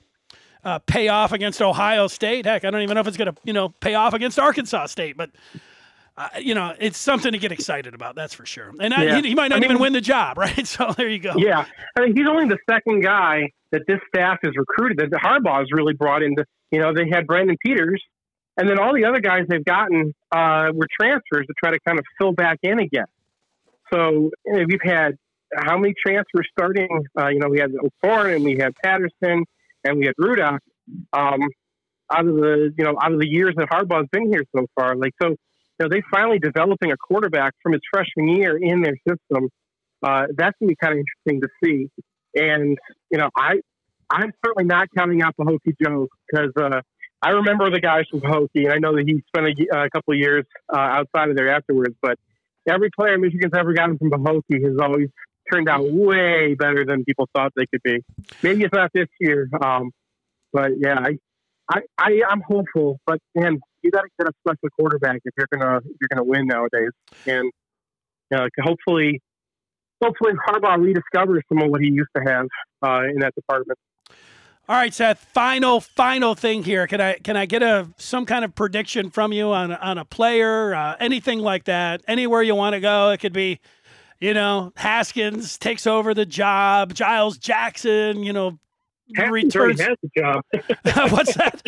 uh, 0.66 0.80
pay 0.80 1.08
off 1.08 1.32
against 1.32 1.62
Ohio 1.62 2.08
State. 2.08 2.46
Heck, 2.46 2.66
I 2.66 2.70
don't 2.70 2.82
even 2.82 2.96
know 2.96 3.00
if 3.00 3.08
it's 3.08 3.16
going 3.16 3.34
to, 3.34 3.42
you 3.46 3.54
know, 3.54 3.70
pay 3.80 3.96
off 3.96 4.14
against 4.14 4.38
Arkansas 4.38 4.88
State, 4.88 5.16
but. 5.16 5.30
Uh, 6.18 6.30
you 6.40 6.56
know, 6.56 6.74
it's 6.80 6.98
something 6.98 7.32
to 7.32 7.38
get 7.38 7.52
excited 7.52 7.94
about. 7.94 8.16
That's 8.16 8.34
for 8.34 8.46
sure. 8.46 8.74
And 8.80 8.92
I, 8.94 9.04
Yeah. 9.04 9.22
he, 9.22 9.30
he 9.30 9.36
might 9.36 9.50
not 9.50 9.62
I 9.62 9.66
even 9.66 9.78
win 9.80 9.94
the 9.94 10.02
job, 10.02 10.38
right? 10.38 10.66
So 10.66 10.92
there 10.98 11.08
you 11.08 11.20
go. 11.20 11.34
Yeah, 11.38 11.66
I 11.96 12.02
mean, 12.02 12.16
he's 12.18 12.28
only 12.28 12.48
the 12.48 12.58
second 12.70 13.02
guy 13.02 13.52
that 13.72 13.84
this 13.88 14.00
staff 14.08 14.40
has 14.44 14.54
recruited 14.58 14.98
that 14.98 15.12
the 15.12 15.18
Harbaugh's 15.18 15.70
really 15.72 15.94
brought 15.94 16.24
into. 16.24 16.44
You 16.72 16.80
know, 16.80 16.94
they 16.94 17.08
had 17.08 17.28
Brandon 17.28 17.56
Peters, 17.64 18.02
and 18.58 18.68
then 18.68 18.80
all 18.80 18.94
the 18.96 19.06
other 19.06 19.20
guys 19.20 19.46
they've 19.48 19.64
gotten 19.64 20.14
uh, 20.32 20.72
were 20.74 20.88
transfers 21.00 21.46
to 21.46 21.54
try 21.64 21.72
to 21.72 21.80
kind 21.86 22.00
of 22.00 22.06
fill 22.18 22.32
back 22.34 22.58
in 22.64 22.80
again. 22.80 23.06
So 23.94 24.32
you 24.46 24.54
know, 24.54 24.66
we've 24.68 24.82
had 24.84 25.18
how 25.56 25.78
many 25.78 25.94
transfers 26.06 26.48
starting? 26.52 27.06
Uh, 27.18 27.28
you 27.28 27.40
know, 27.40 27.48
we 27.50 27.60
had 27.60 27.72
O'Korn 27.74 28.32
and 28.34 28.44
we 28.44 28.58
had 28.58 28.76
Patterson 28.84 29.46
and 29.84 29.98
we 30.00 30.08
had 30.08 30.16
Rudock. 30.20 30.60
Um, 31.14 31.42
out 32.12 32.26
of 32.26 32.36
the 32.36 32.74
you 32.78 32.84
know 32.86 32.96
out 33.02 33.12
of 33.14 33.20
the 33.20 33.28
years 33.28 33.54
that 33.58 33.70
Harbaugh's 33.70 34.08
been 34.12 34.32
here 34.32 34.44
so 34.56 34.66
far, 34.76 34.96
like 34.96 35.14
so, 35.22 35.36
know, 35.86 35.90
they 35.90 36.02
finally 36.12 36.40
developing 36.40 36.92
a 36.92 36.98
quarterback 36.98 37.54
from 37.62 37.74
his 37.74 37.82
freshman 37.92 38.30
year 38.30 38.58
in 38.58 38.82
their 38.82 38.96
system 39.08 39.50
uh, 40.04 40.26
that's 40.36 40.56
gonna 40.60 40.70
be 40.70 40.76
kind 40.76 40.94
of 40.94 41.00
interesting 41.00 41.42
to 41.42 41.48
see. 41.64 41.90
And 42.36 42.78
you 43.12 43.18
know, 43.18 43.30
I 43.36 43.60
I'm 44.10 44.32
certainly 44.46 44.66
not 44.66 44.88
counting 44.96 45.22
out 45.22 45.36
the 45.38 45.44
Hokie 45.44 45.76
Joe 45.82 46.08
because 46.30 46.52
uh, 46.60 46.82
I 47.22 47.30
remember 47.32 47.70
the 47.70 47.82
guys 47.82 48.06
from 48.10 48.22
Hokie, 48.22 48.66
and 48.66 48.74
I 48.74 48.78
know 48.78 48.96
that 48.96 49.04
he 49.06 49.22
spent 49.28 49.48
a, 49.48 49.86
a 49.86 49.90
couple 49.90 50.14
of 50.14 50.20
years 50.20 50.46
uh, 50.74 50.78
outside 50.78 51.30
of 51.30 51.36
there 51.36 51.50
afterwards. 51.50 51.96
But 52.02 52.18
every 52.70 52.90
player 52.92 53.18
Michigan's 53.18 53.54
ever 53.58 53.74
gotten 53.74 53.98
from 53.98 54.12
Hokie 54.12 54.64
has 54.64 54.78
always 54.82 55.10
turned 55.52 55.68
out 55.68 55.84
way 55.90 56.54
better 56.56 56.86
than 56.86 57.04
people 57.06 57.28
thought 57.36 57.54
they 57.56 57.66
could 57.66 57.82
be. 57.84 58.04
Maybe 58.44 58.64
it's 58.64 58.74
not 58.74 58.92
this 58.94 59.08
year, 59.20 59.50
um, 59.62 59.92
but 60.54 60.72
yeah, 60.78 61.00
I, 61.00 61.18
I, 61.70 61.82
I 61.98 62.22
I'm 62.30 62.42
hopeful. 62.42 63.00
But 63.06 63.20
man, 63.36 63.60
you 63.82 63.92
got 63.92 64.02
to 64.02 64.10
get 64.20 64.28
a 64.28 64.34
special 64.40 64.70
quarterback 64.76 65.22
if 65.26 65.34
you're 65.38 65.48
gonna 65.52 65.78
if 65.78 65.98
you're 66.00 66.10
gonna 66.10 66.24
win 66.24 66.48
nowadays, 66.48 66.92
and 67.26 67.52
you 68.32 68.38
know, 68.38 68.48
hopefully 68.62 69.22
hopefully 70.02 70.34
Harbaugh 70.48 70.78
rediscovers 70.78 71.42
some 71.50 71.62
of 71.62 71.70
what 71.70 71.82
he 71.82 71.88
used 71.88 72.10
to 72.16 72.24
have 72.24 72.48
uh, 72.84 73.04
in 73.04 73.20
that 73.20 73.34
department. 73.36 73.78
All 74.70 74.76
right, 74.76 74.94
Seth. 74.94 75.20
Final, 75.20 75.80
final 75.80 76.36
thing 76.36 76.64
here. 76.64 76.88
Can 76.88 77.00
I 77.00 77.14
can 77.14 77.38
I 77.38 77.46
get 77.46 77.64
a 77.64 77.88
some 77.96 78.26
kind 78.26 78.44
of 78.44 78.54
prediction 78.54 79.10
from 79.10 79.32
you 79.32 79.54
on 79.54 79.72
on 79.72 79.98
a 79.98 80.04
player, 80.04 80.76
uh, 80.76 80.98
anything 81.00 81.40
like 81.40 81.64
that? 81.66 82.02
Anywhere 82.06 82.42
you 82.42 82.54
want 82.54 82.74
to 82.74 82.82
go. 82.82 83.12
It 83.12 83.20
could 83.20 83.32
be, 83.32 83.62
you 84.20 84.34
know, 84.34 84.74
Haskins 84.76 85.58
takes 85.58 85.88
over 85.88 86.14
the 86.14 86.26
job. 86.26 86.94
Giles 86.94 87.38
Jackson, 87.38 88.24
you 88.24 88.34
know, 88.34 88.60
Already 89.18 89.46
returns. 89.46 89.80
has 89.82 89.98
the 90.02 90.10
job. 90.18 90.42
What's 91.12 91.34
that? 91.36 91.62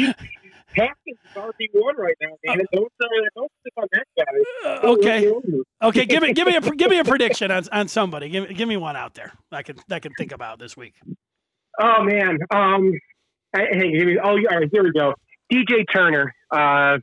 Haskins 0.76 0.98
is 1.08 1.36
RB 1.36 1.68
one 1.74 1.96
right 1.98 2.16
now, 2.22 2.30
man. 2.46 2.66
Don't 2.74 2.92
uh, 3.02 3.08
don't 3.36 3.52
sit 3.64 3.74
on 3.78 3.88
that 3.92 4.06
guy. 4.18 4.70
Uh, 4.70 4.94
okay, 4.94 5.34
okay. 5.82 6.06
Give 6.06 6.22
me 6.22 6.34
give 6.34 6.48
me 6.48 6.56
a 6.56 6.62
give 6.76 6.90
me 6.92 7.00
a 7.00 7.04
prediction 7.04 7.52
on, 7.52 7.64
on 7.72 7.88
somebody. 7.88 8.30
Give 8.30 8.48
me 8.48 8.54
give 8.54 8.68
me 8.68 8.78
one 8.78 8.96
out 8.96 9.16
there. 9.16 9.32
I 9.52 9.64
can 9.64 9.78
I 9.90 10.00
can 10.00 10.12
think 10.18 10.32
about 10.32 10.60
this 10.60 10.78
week. 10.78 10.96
Oh 11.80 12.04
man. 12.04 12.38
Um. 12.52 12.92
Hey, 13.56 13.66
hey, 13.72 13.98
give 13.98 14.08
me- 14.08 14.20
oh, 14.24 14.30
all 14.30 14.36
right. 14.38 14.70
Here 14.72 14.84
we 14.84 14.92
go. 14.92 15.16
DJ 15.52 15.84
Turner, 15.92 16.36
uh, 16.52 17.00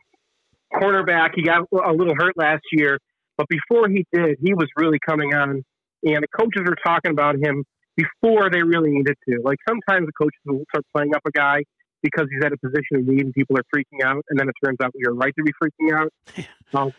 cornerback. 0.73 1.31
He 1.35 1.43
got 1.43 1.67
a 1.73 1.93
little 1.93 2.15
hurt 2.17 2.37
last 2.37 2.63
year, 2.71 3.01
but 3.37 3.49
before 3.49 3.89
he 3.89 4.07
did, 4.13 4.37
he 4.41 4.55
was 4.55 4.69
really 4.77 5.01
coming 5.05 5.35
on, 5.35 5.65
and 6.05 6.23
the 6.23 6.29
coaches 6.29 6.63
were 6.65 6.77
talking 6.87 7.11
about 7.11 7.35
him 7.35 7.65
before 7.97 8.51
they 8.51 8.63
really 8.63 8.91
needed 8.91 9.17
to. 9.29 9.41
Like 9.43 9.59
sometimes 9.69 10.07
the 10.07 10.13
coaches 10.13 10.41
will 10.45 10.63
start 10.71 10.85
playing 10.95 11.15
up 11.15 11.23
a 11.27 11.31
guy 11.31 11.63
because 12.03 12.27
he's 12.31 12.45
at 12.45 12.53
a 12.53 12.59
position 12.59 12.99
of 12.99 13.07
need 13.07 13.25
and 13.25 13.35
people 13.35 13.57
are 13.57 13.65
freaking 13.75 14.05
out, 14.05 14.23
and 14.29 14.39
then 14.39 14.49
it 14.49 14.55
turns 14.65 14.77
out 14.83 14.93
we 14.95 15.05
are 15.07 15.15
right 15.15 15.33
to 15.37 15.43
be 15.45 15.53
freaking 15.63 15.93
out. 15.95 16.13
um, 16.75 16.93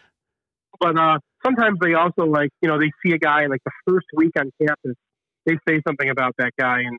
but 0.79 0.97
uh, 0.97 1.17
sometimes 1.45 1.77
they 1.81 1.93
also 1.93 2.25
like 2.25 2.49
you 2.61 2.67
know 2.67 2.79
they 2.79 2.91
see 3.05 3.13
a 3.13 3.17
guy 3.19 3.45
like 3.47 3.61
the 3.65 3.71
first 3.87 4.07
week 4.15 4.31
on 4.37 4.51
campus, 4.61 4.95
they 5.45 5.57
say 5.67 5.81
something 5.87 6.09
about 6.09 6.33
that 6.37 6.51
guy, 6.59 6.79
and 6.81 6.97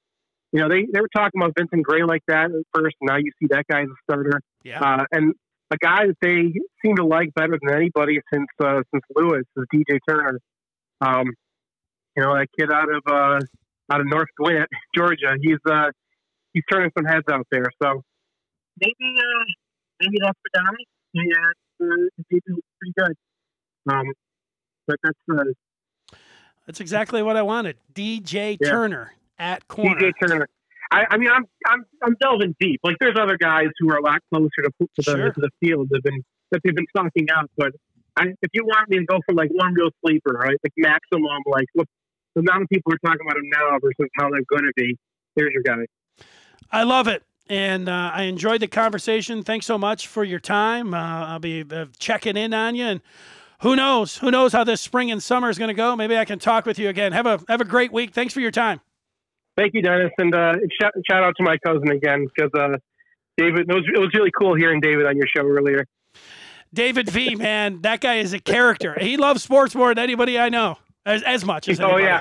you 0.52 0.60
know 0.60 0.68
they 0.68 0.86
they 0.92 1.00
were 1.00 1.10
talking 1.14 1.40
about 1.40 1.52
Vincent 1.56 1.82
Gray 1.84 2.04
like 2.04 2.22
that 2.28 2.46
at 2.46 2.62
first. 2.74 2.96
And 3.00 3.08
Now 3.08 3.16
you 3.16 3.30
see 3.40 3.48
that 3.50 3.64
guy 3.68 3.82
as 3.82 3.88
a 3.88 3.94
starter, 4.10 4.40
Yeah. 4.64 4.80
uh, 4.80 5.04
and 5.12 5.34
a 5.70 5.76
guy 5.76 6.06
that 6.06 6.16
they 6.22 6.52
seem 6.82 6.96
to 6.96 7.04
like 7.04 7.34
better 7.34 7.58
than 7.60 7.74
anybody 7.74 8.20
since 8.32 8.46
uh, 8.62 8.82
since 8.92 9.04
Lewis 9.14 9.44
is 9.56 9.64
DJ 9.74 9.98
Turner. 10.08 10.38
Um, 11.00 11.26
you 12.16 12.22
know 12.22 12.34
that 12.34 12.48
kid 12.58 12.72
out 12.72 12.88
of 12.92 13.02
uh, 13.06 13.40
out 13.92 14.00
of 14.00 14.06
North 14.06 14.28
Gwinnett, 14.36 14.68
Georgia. 14.94 15.34
He's 15.40 15.58
uh, 15.70 15.90
he's 16.52 16.62
turning 16.70 16.90
some 16.96 17.04
heads 17.06 17.24
out 17.30 17.46
there. 17.50 17.64
So 17.82 18.02
maybe 18.80 18.94
uh, 19.00 19.44
maybe 20.00 20.18
that's 20.22 20.38
for 20.38 20.60
guy. 20.60 20.84
Yeah, 21.14 21.86
uh, 21.86 22.24
he's 22.28 22.40
pretty 22.42 22.92
good. 22.96 23.14
Um, 23.90 24.04
but 24.86 24.96
that's 25.02 25.18
uh, 25.32 26.16
That's 26.66 26.80
exactly 26.80 27.22
what 27.22 27.36
I 27.36 27.42
wanted. 27.42 27.76
DJ 27.94 28.56
Yeah. 28.60 28.70
Turner 28.70 29.12
at 29.38 29.66
corner. 29.68 29.94
DJ 29.98 30.12
Turner. 30.20 30.48
I, 30.90 31.04
I 31.10 31.16
mean, 31.18 31.30
I'm 31.30 31.44
I'm 31.66 31.84
I'm 32.02 32.16
delving 32.20 32.54
deep. 32.60 32.80
Like, 32.82 32.96
there's 33.00 33.16
other 33.20 33.36
guys 33.36 33.68
who 33.78 33.90
are 33.90 33.96
a 33.98 34.02
lot 34.02 34.20
closer 34.32 34.48
to, 34.62 34.70
to 34.80 34.88
the 34.96 35.02
Sure. 35.02 35.32
to 35.32 35.40
the 35.40 35.50
field 35.60 35.88
that 35.90 35.96
have 35.98 36.02
been 36.04 36.22
that 36.50 36.60
they've 36.64 36.74
been 36.74 36.86
stalking 36.90 37.28
out. 37.30 37.50
But 37.56 37.72
I, 38.16 38.28
if 38.42 38.50
you 38.52 38.64
want 38.64 38.88
me 38.88 38.98
to 38.98 39.04
go 39.04 39.20
for 39.26 39.34
like 39.34 39.50
one 39.52 39.74
real 39.74 39.90
sleeper, 40.04 40.32
right, 40.32 40.56
like 40.62 40.72
maximum, 40.78 41.42
like 41.46 41.66
what 41.74 41.86
the 42.34 42.40
amount 42.40 42.62
of 42.62 42.68
people 42.68 42.92
are 42.92 42.98
talking 43.04 43.26
about 43.26 43.36
him 43.36 43.50
now 43.50 43.78
versus 43.80 44.10
how 44.18 44.30
they're 44.30 44.42
going 44.48 44.64
to 44.64 44.72
be. 44.76 44.96
There's 45.36 45.52
your 45.52 45.62
guy. 45.62 45.84
I 46.70 46.82
love 46.82 47.08
it. 47.08 47.22
And 47.48 47.88
uh, 47.88 48.10
I 48.12 48.24
enjoyed 48.24 48.60
the 48.60 48.66
conversation. 48.66 49.42
Thanks 49.42 49.64
so 49.64 49.78
much 49.78 50.06
for 50.06 50.22
your 50.22 50.40
time. 50.40 50.92
Uh, 50.92 51.26
I'll 51.26 51.38
be 51.38 51.64
uh, 51.70 51.86
checking 51.98 52.36
in 52.36 52.52
on 52.52 52.74
you. 52.74 52.84
And 52.84 53.00
who 53.62 53.74
knows? 53.74 54.18
Who 54.18 54.30
knows 54.30 54.52
how 54.52 54.64
this 54.64 54.80
spring 54.80 55.10
and 55.10 55.22
summer 55.22 55.48
is 55.48 55.58
going 55.58 55.68
to 55.68 55.74
go? 55.74 55.96
Maybe 55.96 56.16
I 56.16 56.24
can 56.24 56.38
talk 56.38 56.66
with 56.66 56.78
you 56.78 56.88
again. 56.88 57.12
Have 57.12 57.26
a 57.26 57.40
have 57.48 57.60
a 57.60 57.64
great 57.64 57.92
week. 57.92 58.12
Thanks 58.12 58.34
for 58.34 58.40
your 58.40 58.50
time. 58.50 58.80
Thank 59.56 59.74
you, 59.74 59.82
Dennis, 59.82 60.12
and 60.18 60.32
uh, 60.32 60.52
shout, 60.80 60.92
shout 61.10 61.24
out 61.24 61.34
to 61.36 61.42
my 61.42 61.58
cousin 61.66 61.90
again 61.90 62.26
because 62.26 62.50
uh, 62.56 62.76
David. 63.36 63.68
It 63.68 63.74
was 63.74 63.84
it 63.92 63.98
was 63.98 64.10
really 64.14 64.30
cool 64.38 64.54
hearing 64.54 64.80
David 64.80 65.06
on 65.06 65.16
your 65.16 65.26
show 65.34 65.44
earlier. 65.44 65.84
David 66.72 67.08
V, 67.08 67.34
man, 67.34 67.80
that 67.80 68.00
guy 68.00 68.16
is 68.16 68.32
a 68.32 68.38
character. 68.38 68.94
He 69.00 69.16
loves 69.16 69.42
sports 69.42 69.74
more 69.74 69.88
than 69.88 69.98
anybody 69.98 70.38
I 70.38 70.50
know, 70.50 70.76
as, 71.06 71.22
as 71.22 71.44
much 71.44 71.68
as 71.68 71.80
Oh 71.80 71.96
anybody. 71.96 72.04
yeah, 72.04 72.20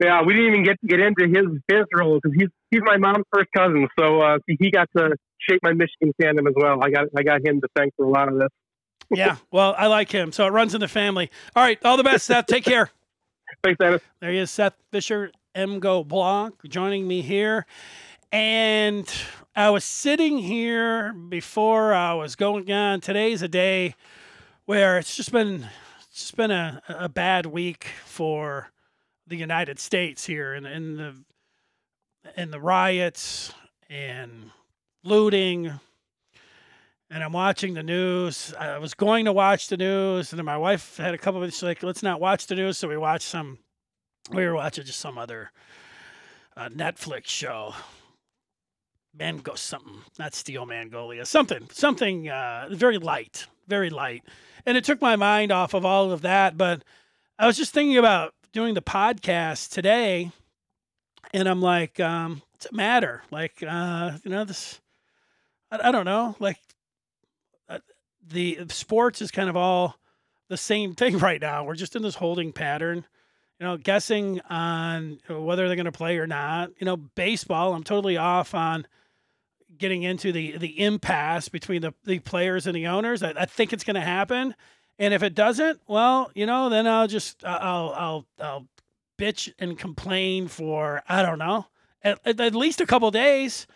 yeah. 0.00 0.22
We 0.22 0.34
didn't 0.34 0.48
even 0.52 0.64
get 0.64 0.80
to 0.80 0.86
get 0.86 1.00
into 1.00 1.26
his 1.26 1.46
his 1.68 1.84
role 1.94 2.18
because 2.22 2.36
he's 2.38 2.48
he's 2.70 2.80
my 2.84 2.96
mom's 2.96 3.24
first 3.32 3.48
cousin, 3.56 3.88
so 3.98 4.20
uh, 4.20 4.38
he 4.46 4.70
got 4.70 4.88
to 4.96 5.16
shape 5.40 5.60
my 5.62 5.72
Michigan 5.72 6.12
fandom 6.20 6.48
as 6.48 6.54
well. 6.56 6.82
I 6.82 6.90
got 6.90 7.06
I 7.16 7.22
got 7.22 7.46
him 7.46 7.60
to 7.60 7.68
thank 7.76 7.94
for 7.96 8.04
a 8.06 8.10
lot 8.10 8.28
of 8.28 8.38
this. 8.38 8.48
yeah. 9.10 9.36
Well, 9.50 9.74
I 9.78 9.86
like 9.86 10.10
him, 10.12 10.32
so 10.32 10.46
it 10.46 10.50
runs 10.50 10.74
in 10.74 10.80
the 10.80 10.88
family. 10.88 11.30
All 11.56 11.62
right, 11.62 11.78
all 11.84 11.96
the 11.96 12.04
best, 12.04 12.26
Seth. 12.26 12.46
Take 12.46 12.64
care. 12.64 12.90
Thanks, 13.64 13.78
Dennis. 13.78 14.02
There 14.20 14.30
he 14.30 14.38
is, 14.38 14.50
Seth 14.50 14.74
Fisher, 14.92 15.32
MGO 15.54 16.06
Blog, 16.06 16.52
joining 16.68 17.08
me 17.08 17.22
here. 17.22 17.64
And 18.30 19.10
I 19.56 19.70
was 19.70 19.84
sitting 19.84 20.36
here 20.36 21.14
before 21.14 21.94
I 21.94 22.12
was 22.12 22.36
going 22.36 22.70
on. 22.70 23.00
Today's 23.00 23.40
a 23.40 23.48
day 23.48 23.94
where 24.66 24.98
it's 24.98 25.16
just 25.16 25.32
been 25.32 25.66
it's 26.18 26.24
just 26.24 26.36
been 26.36 26.50
a, 26.50 26.82
a 26.88 27.08
bad 27.08 27.46
week 27.46 27.86
for 28.04 28.72
the 29.28 29.36
United 29.36 29.78
States 29.78 30.26
here 30.26 30.52
and 30.52 30.66
in 30.66 30.96
the 30.96 31.14
in 32.36 32.50
the 32.50 32.58
riots 32.58 33.54
and 33.88 34.50
looting 35.04 35.70
and 37.08 37.22
I'm 37.22 37.32
watching 37.32 37.74
the 37.74 37.84
news. 37.84 38.52
I 38.58 38.78
was 38.78 38.94
going 38.94 39.26
to 39.26 39.32
watch 39.32 39.68
the 39.68 39.76
news, 39.76 40.32
and 40.32 40.40
then 40.40 40.44
my 40.44 40.58
wife 40.58 40.96
had 40.96 41.14
a 41.14 41.18
couple 41.18 41.40
of. 41.40 41.52
She's 41.52 41.62
like, 41.62 41.84
"Let's 41.84 42.02
not 42.02 42.20
watch 42.20 42.48
the 42.48 42.56
news." 42.56 42.78
So 42.78 42.88
we 42.88 42.96
watched 42.96 43.28
some. 43.28 43.58
We 44.32 44.44
were 44.44 44.56
watching 44.56 44.84
just 44.84 44.98
some 44.98 45.18
other 45.18 45.52
uh, 46.56 46.68
Netflix 46.70 47.28
show. 47.28 47.74
Mango 49.16 49.54
something, 49.54 50.02
not 50.18 50.34
Steel 50.34 50.66
Mangolia, 50.66 51.24
something, 51.24 51.68
something 51.72 52.28
uh, 52.28 52.68
very 52.72 52.98
light, 52.98 53.46
very 53.68 53.88
light, 53.88 54.24
and 54.68 54.76
it 54.76 54.84
took 54.84 55.00
my 55.00 55.16
mind 55.16 55.50
off 55.50 55.72
of 55.72 55.86
all 55.86 56.12
of 56.12 56.20
that. 56.20 56.58
But 56.58 56.84
I 57.38 57.46
was 57.46 57.56
just 57.56 57.72
thinking 57.72 57.96
about 57.96 58.34
doing 58.52 58.74
the 58.74 58.82
podcast 58.82 59.70
today, 59.70 60.30
and 61.32 61.48
I'm 61.48 61.62
like, 61.62 61.98
um, 61.98 62.42
what's 62.52 62.70
matter? 62.70 63.22
Like, 63.30 63.64
uh, 63.66 64.12
you 64.22 64.30
know, 64.30 64.44
this, 64.44 64.78
I, 65.72 65.88
I 65.88 65.90
don't 65.90 66.04
know, 66.04 66.36
like 66.38 66.58
uh, 67.70 67.78
the 68.28 68.58
sports 68.68 69.22
is 69.22 69.30
kind 69.30 69.48
of 69.48 69.56
all 69.56 69.96
the 70.50 70.58
same 70.58 70.94
thing 70.96 71.16
right 71.16 71.40
now. 71.40 71.64
We're 71.64 71.74
just 71.74 71.96
in 71.96 72.02
this 72.02 72.16
holding 72.16 72.52
pattern, 72.52 73.06
you 73.58 73.66
know, 73.66 73.78
guessing 73.78 74.42
on 74.50 75.18
whether 75.30 75.66
they're 75.66 75.76
going 75.76 75.86
to 75.86 75.92
play 75.92 76.18
or 76.18 76.26
not. 76.26 76.72
You 76.78 76.84
know, 76.84 76.98
baseball, 76.98 77.72
I'm 77.72 77.84
totally 77.84 78.18
off 78.18 78.54
on 78.54 78.86
getting 79.78 80.02
into 80.02 80.32
the 80.32 80.56
the 80.58 80.80
impasse 80.80 81.48
between 81.48 81.82
the, 81.82 81.94
the 82.04 82.18
players 82.18 82.66
and 82.66 82.76
the 82.76 82.86
owners. 82.86 83.22
I, 83.22 83.32
I 83.36 83.46
think 83.46 83.72
it's 83.72 83.84
going 83.84 83.94
to 83.94 84.00
happen, 84.00 84.54
and 84.98 85.14
if 85.14 85.22
it 85.22 85.34
doesn't, 85.34 85.80
well, 85.86 86.30
you 86.34 86.46
know, 86.46 86.68
then 86.68 86.86
I'll 86.86 87.08
just 87.08 87.44
I'll 87.44 87.90
I'll 87.90 88.26
I'll 88.40 88.66
bitch 89.18 89.52
and 89.58 89.78
complain 89.78 90.48
for 90.48 91.02
I 91.08 91.22
don't 91.22 91.38
know 91.38 91.66
at, 92.02 92.20
at, 92.40 92.54
least 92.54 92.80
a 92.80 92.86
couple 92.86 93.10
days 93.10 93.66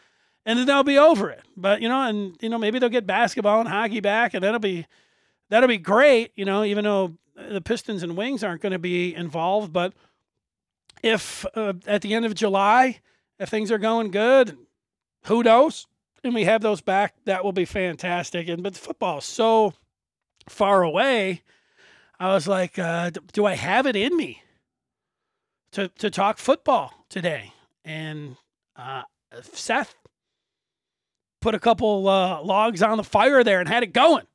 and 0.45 0.59
then 0.59 0.67
they'll 0.67 0.83
be 0.83 0.99
over 0.99 1.31
it. 1.31 1.43
But 1.57 1.83
you 1.83 1.89
know, 1.89 2.03
and 2.03 2.37
you 2.41 2.49
know, 2.49 2.59
maybe 2.59 2.79
they'll 2.79 2.89
get 2.89 3.07
basketball 3.07 3.61
and 3.61 3.69
hockey 3.69 4.01
back, 4.01 4.35
and 4.35 4.43
that'll 4.43 4.61
be 4.61 4.87
that'll 5.49 5.69
be 5.69 5.79
great. 5.79 6.33
You 6.35 6.45
know, 6.45 6.65
even 6.65 6.85
though 6.85 7.15
the 7.35 7.61
Pistons 7.61 8.03
and 8.03 8.17
Wings 8.17 8.43
aren't 8.43 8.63
going 8.63 8.73
to 8.73 8.79
be 8.79 9.15
involved, 9.15 9.73
but 9.73 9.93
if 11.03 11.47
uh, 11.55 11.75
at 11.87 12.03
the 12.03 12.15
end 12.15 12.25
of 12.25 12.35
July, 12.35 13.01
if 13.39 13.49
things 13.49 13.71
are 13.71 13.79
going 13.79 14.11
good, 14.11 14.57
who 15.25 15.43
knows? 15.43 15.87
And 16.25 16.35
we 16.35 16.45
have 16.45 16.61
those 16.61 16.81
back, 16.81 17.15
that 17.25 17.45
will 17.45 17.53
be 17.53 17.65
fantastic. 17.65 18.49
And 18.49 18.63
but 18.63 18.77
football 18.77 19.19
is 19.19 19.25
so 19.25 19.75
far 20.49 20.83
away. 20.83 21.43
I 22.19 22.33
was 22.33 22.47
like, 22.47 22.79
uh, 22.79 23.11
do 23.33 23.45
I 23.47 23.55
have 23.55 23.87
it 23.87 23.97
in 23.97 24.17
me 24.17 24.43
to 25.73 25.89
to 25.89 26.11
talk 26.11 26.39
football 26.39 26.93
today? 27.09 27.53
And 27.85 28.37
uh, 28.77 29.03
Seth 29.43 29.97
put 31.41 31.55
a 31.57 31.59
couple 31.59 32.09
uh, 32.09 32.41
logs 32.43 32.83
on 32.83 32.97
the 32.97 33.05
fire 33.05 33.43
there 33.43 33.59
and 33.59 33.69
had 33.69 33.83
it 33.83 33.93
going, 33.93 34.27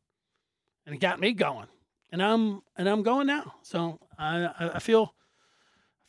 and 0.86 0.96
it 0.96 1.00
got 1.00 1.22
me 1.22 1.32
going, 1.32 1.68
and 2.12 2.22
I'm 2.22 2.62
and 2.76 2.90
I'm 2.90 3.04
going 3.04 3.28
now. 3.28 3.56
So 3.62 4.00
I 4.20 4.50
I 4.60 4.70
I 4.76 4.80
feel 4.80 5.14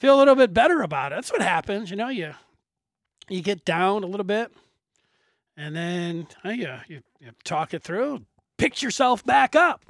feel 0.01 0.16
a 0.16 0.18
little 0.18 0.35
bit 0.35 0.53
better 0.53 0.83
about 0.83 1.12
it. 1.12 1.14
That's 1.14 1.31
what 1.31 1.43
happens, 1.43 1.91
you 1.91 1.97
know. 1.97 2.09
You 2.09 2.35
you 3.29 3.41
get 3.41 3.64
down 3.64 4.03
a 4.03 4.07
little 4.07 4.24
bit, 4.24 4.51
and 5.59 5.76
then 5.76 6.28
uh, 6.44 6.50
you, 6.50 6.68
you 6.86 7.02
you 7.20 7.30
talk 7.44 7.74
it 7.74 7.82
through, 7.82 8.24
pick 8.56 8.80
yourself 8.80 9.26
back 9.26 9.56
up. 9.56 9.84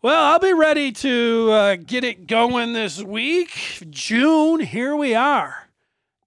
Well, 0.00 0.24
I'll 0.24 0.38
be 0.38 0.52
ready 0.52 0.92
to 0.92 1.48
uh, 1.50 1.76
get 1.76 2.04
it 2.04 2.26
going 2.26 2.72
this 2.72 3.02
week. 3.02 3.84
June, 3.90 4.60
here 4.60 4.96
we 4.96 5.14
are. 5.14 5.68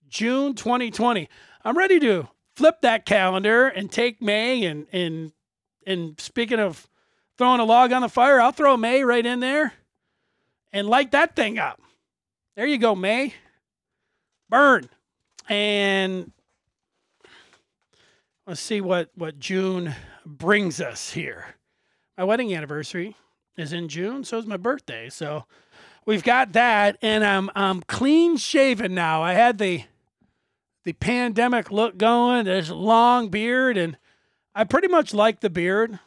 June 0.08 0.54
2020. 0.54 1.28
I'm 1.64 1.78
ready 1.78 2.00
to 2.02 2.28
flip 2.56 2.82
that 2.82 3.06
calendar 3.06 3.68
and 3.68 3.92
take 3.92 4.22
May 4.22 4.66
and 4.66 4.88
and 4.92 5.32
and 5.88 6.20
speaking 6.20 6.60
of 6.60 6.88
throwing 7.38 7.60
a 7.60 7.66
log 7.66 7.92
on 7.92 8.02
the 8.02 8.10
fire, 8.10 8.42
I'll 8.42 8.52
throw 8.52 8.78
May 8.78 9.04
right 9.04 9.26
in 9.26 9.40
there 9.40 9.74
and 10.74 10.88
light 10.88 11.12
that 11.12 11.36
thing 11.36 11.60
up. 11.60 11.82
There 12.56 12.66
you 12.66 12.78
go, 12.78 12.96
May. 12.96 13.34
Burn. 14.50 14.90
And 15.50 16.32
let's 18.48 18.62
see 18.62 18.82
what 18.82 19.10
what 19.16 19.40
June 19.40 19.94
brings 20.26 20.80
us 20.82 21.12
here. 21.12 21.56
My 22.18 22.24
wedding 22.24 22.56
anniversary 22.56 23.16
is 23.58 23.74
in 23.74 23.88
June, 23.88 24.24
so 24.24 24.38
is 24.38 24.46
my 24.46 24.58
birthday. 24.58 25.10
So 25.10 25.46
we've 26.06 26.24
got 26.24 26.54
that, 26.54 26.98
and 27.02 27.24
I'm 27.26 27.50
I'm 27.56 27.82
clean 27.82 28.38
shaven 28.38 28.94
now. 28.94 29.22
I 29.24 29.34
had 29.34 29.58
the 29.58 29.84
the 30.84 30.94
pandemic 30.94 31.72
look 31.72 31.98
going. 31.98 32.46
There's 32.46 32.70
a 32.70 32.76
long 32.76 33.30
beard, 33.30 33.78
and 33.78 33.98
I 34.54 34.64
pretty 34.64 34.88
much 34.88 35.14
like 35.14 35.40
the 35.40 35.50
beard. 35.50 36.00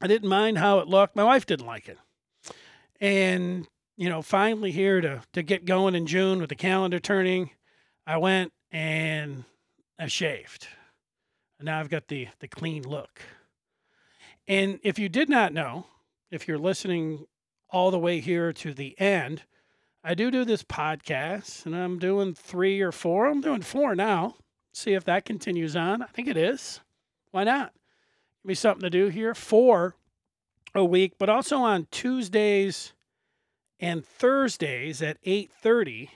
I 0.00 0.06
didn't 0.06 0.28
mind 0.28 0.58
how 0.58 0.80
it 0.80 0.88
looked. 0.88 1.16
My 1.16 1.24
wife 1.24 1.46
didn't 1.46 1.66
like 1.66 1.88
it, 1.88 1.98
and 3.00 3.66
you 3.96 4.08
know, 4.08 4.22
finally 4.22 4.72
here 4.72 5.00
to 5.00 5.22
to 5.32 5.42
get 5.42 5.64
going 5.64 5.94
in 5.94 6.06
June 6.06 6.40
with 6.40 6.48
the 6.48 6.56
calendar 6.56 6.98
turning, 6.98 7.50
I 8.06 8.16
went 8.16 8.52
and 8.72 9.44
I 9.98 10.08
shaved, 10.08 10.66
now 11.60 11.80
I've 11.80 11.88
got 11.88 12.08
the 12.08 12.28
the 12.40 12.48
clean 12.48 12.82
look. 12.82 13.20
And 14.46 14.78
if 14.82 14.98
you 14.98 15.08
did 15.08 15.28
not 15.28 15.52
know, 15.52 15.86
if 16.30 16.46
you're 16.46 16.58
listening 16.58 17.26
all 17.70 17.90
the 17.90 17.98
way 17.98 18.20
here 18.20 18.52
to 18.52 18.74
the 18.74 18.98
end, 19.00 19.42
I 20.02 20.14
do 20.14 20.30
do 20.30 20.44
this 20.44 20.62
podcast, 20.62 21.64
and 21.64 21.74
I'm 21.74 21.98
doing 21.98 22.34
three 22.34 22.82
or 22.82 22.92
four. 22.92 23.26
I'm 23.26 23.40
doing 23.40 23.62
four 23.62 23.94
now. 23.94 24.36
See 24.72 24.92
if 24.92 25.04
that 25.04 25.24
continues 25.24 25.76
on. 25.76 26.02
I 26.02 26.06
think 26.06 26.28
it 26.28 26.36
is. 26.36 26.80
Why 27.30 27.44
not? 27.44 27.72
Give 28.42 28.48
me 28.48 28.54
something 28.54 28.82
to 28.82 28.90
do 28.90 29.08
here. 29.08 29.34
Four 29.34 29.96
a 30.74 30.84
week, 30.84 31.14
but 31.18 31.28
also 31.28 31.58
on 31.58 31.86
Tuesdays 31.90 32.92
and 33.80 34.04
Thursdays 34.04 35.00
at 35.02 35.18
8:30, 35.24 36.10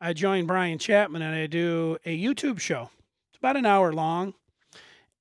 I 0.00 0.12
join 0.12 0.46
Brian 0.46 0.78
Chapman 0.78 1.22
and 1.22 1.34
I 1.34 1.46
do 1.46 1.98
a 2.04 2.18
YouTube 2.18 2.58
show. 2.60 2.90
About 3.40 3.56
an 3.56 3.64
hour 3.64 3.90
long, 3.90 4.34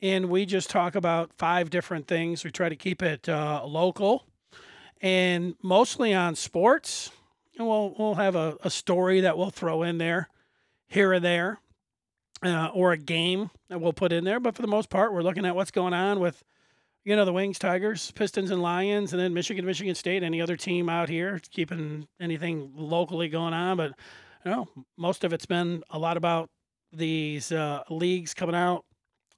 and 0.01 0.30
we 0.30 0.45
just 0.45 0.70
talk 0.70 0.95
about 0.95 1.32
five 1.38 1.70
different 1.70 2.05
things. 2.05 2.43
We 2.43 2.51
try 2.51 2.67
to 2.67 2.76
keep 2.76 3.01
it 3.01 3.30
uh, 3.30 3.63
local 3.65 4.26
and 5.01 5.55
mostly 5.63 6.13
on 6.13 6.36
sports. 6.36 7.11
And 7.57 7.65
we'll 7.65 7.95
we'll 7.97 8.15
have 8.15 8.36
a, 8.36 8.57
a 8.61 8.70
story 8.70 9.22
that 9.22 9.38
we'll 9.38 9.51
throw 9.51 9.84
in 9.84 9.99
there 9.99 10.28
here 10.88 11.13
and 11.13 11.24
there, 11.24 11.59
uh, 12.43 12.72
or 12.74 12.91
a 12.91 12.97
game 12.97 13.51
that 13.70 13.80
we'll 13.80 13.93
put 13.93 14.11
in 14.11 14.26
there. 14.26 14.41
But 14.41 14.53
for 14.53 14.61
the 14.61 14.67
most 14.67 14.89
part, 14.89 15.13
we're 15.13 15.22
looking 15.22 15.45
at 15.45 15.55
what's 15.55 15.72
going 15.72 15.93
on 15.93 16.20
with 16.20 16.43
you 17.05 17.15
know, 17.15 17.24
the 17.24 17.34
Wings, 17.34 17.57
Tigers, 17.57 18.11
Pistons, 18.11 18.51
and 18.51 18.61
Lions, 18.61 19.13
and 19.13 19.22
then 19.22 19.34
Michigan, 19.34 19.65
Michigan 19.65 19.95
State, 19.95 20.24
any 20.24 20.41
other 20.41 20.57
team 20.57 20.89
out 20.89 21.07
here 21.07 21.39
keeping 21.51 22.07
anything 22.20 22.74
locally 22.76 23.30
going 23.30 23.53
on. 23.53 23.78
But, 23.78 23.93
you 24.43 24.51
know, 24.51 24.67
most 24.97 25.24
of 25.24 25.32
it's 25.32 25.45
been 25.45 25.84
a 25.89 25.97
lot 25.97 26.17
about 26.17 26.49
these 26.91 27.51
uh, 27.51 27.83
leagues 27.89 28.33
coming 28.33 28.55
out 28.55 28.85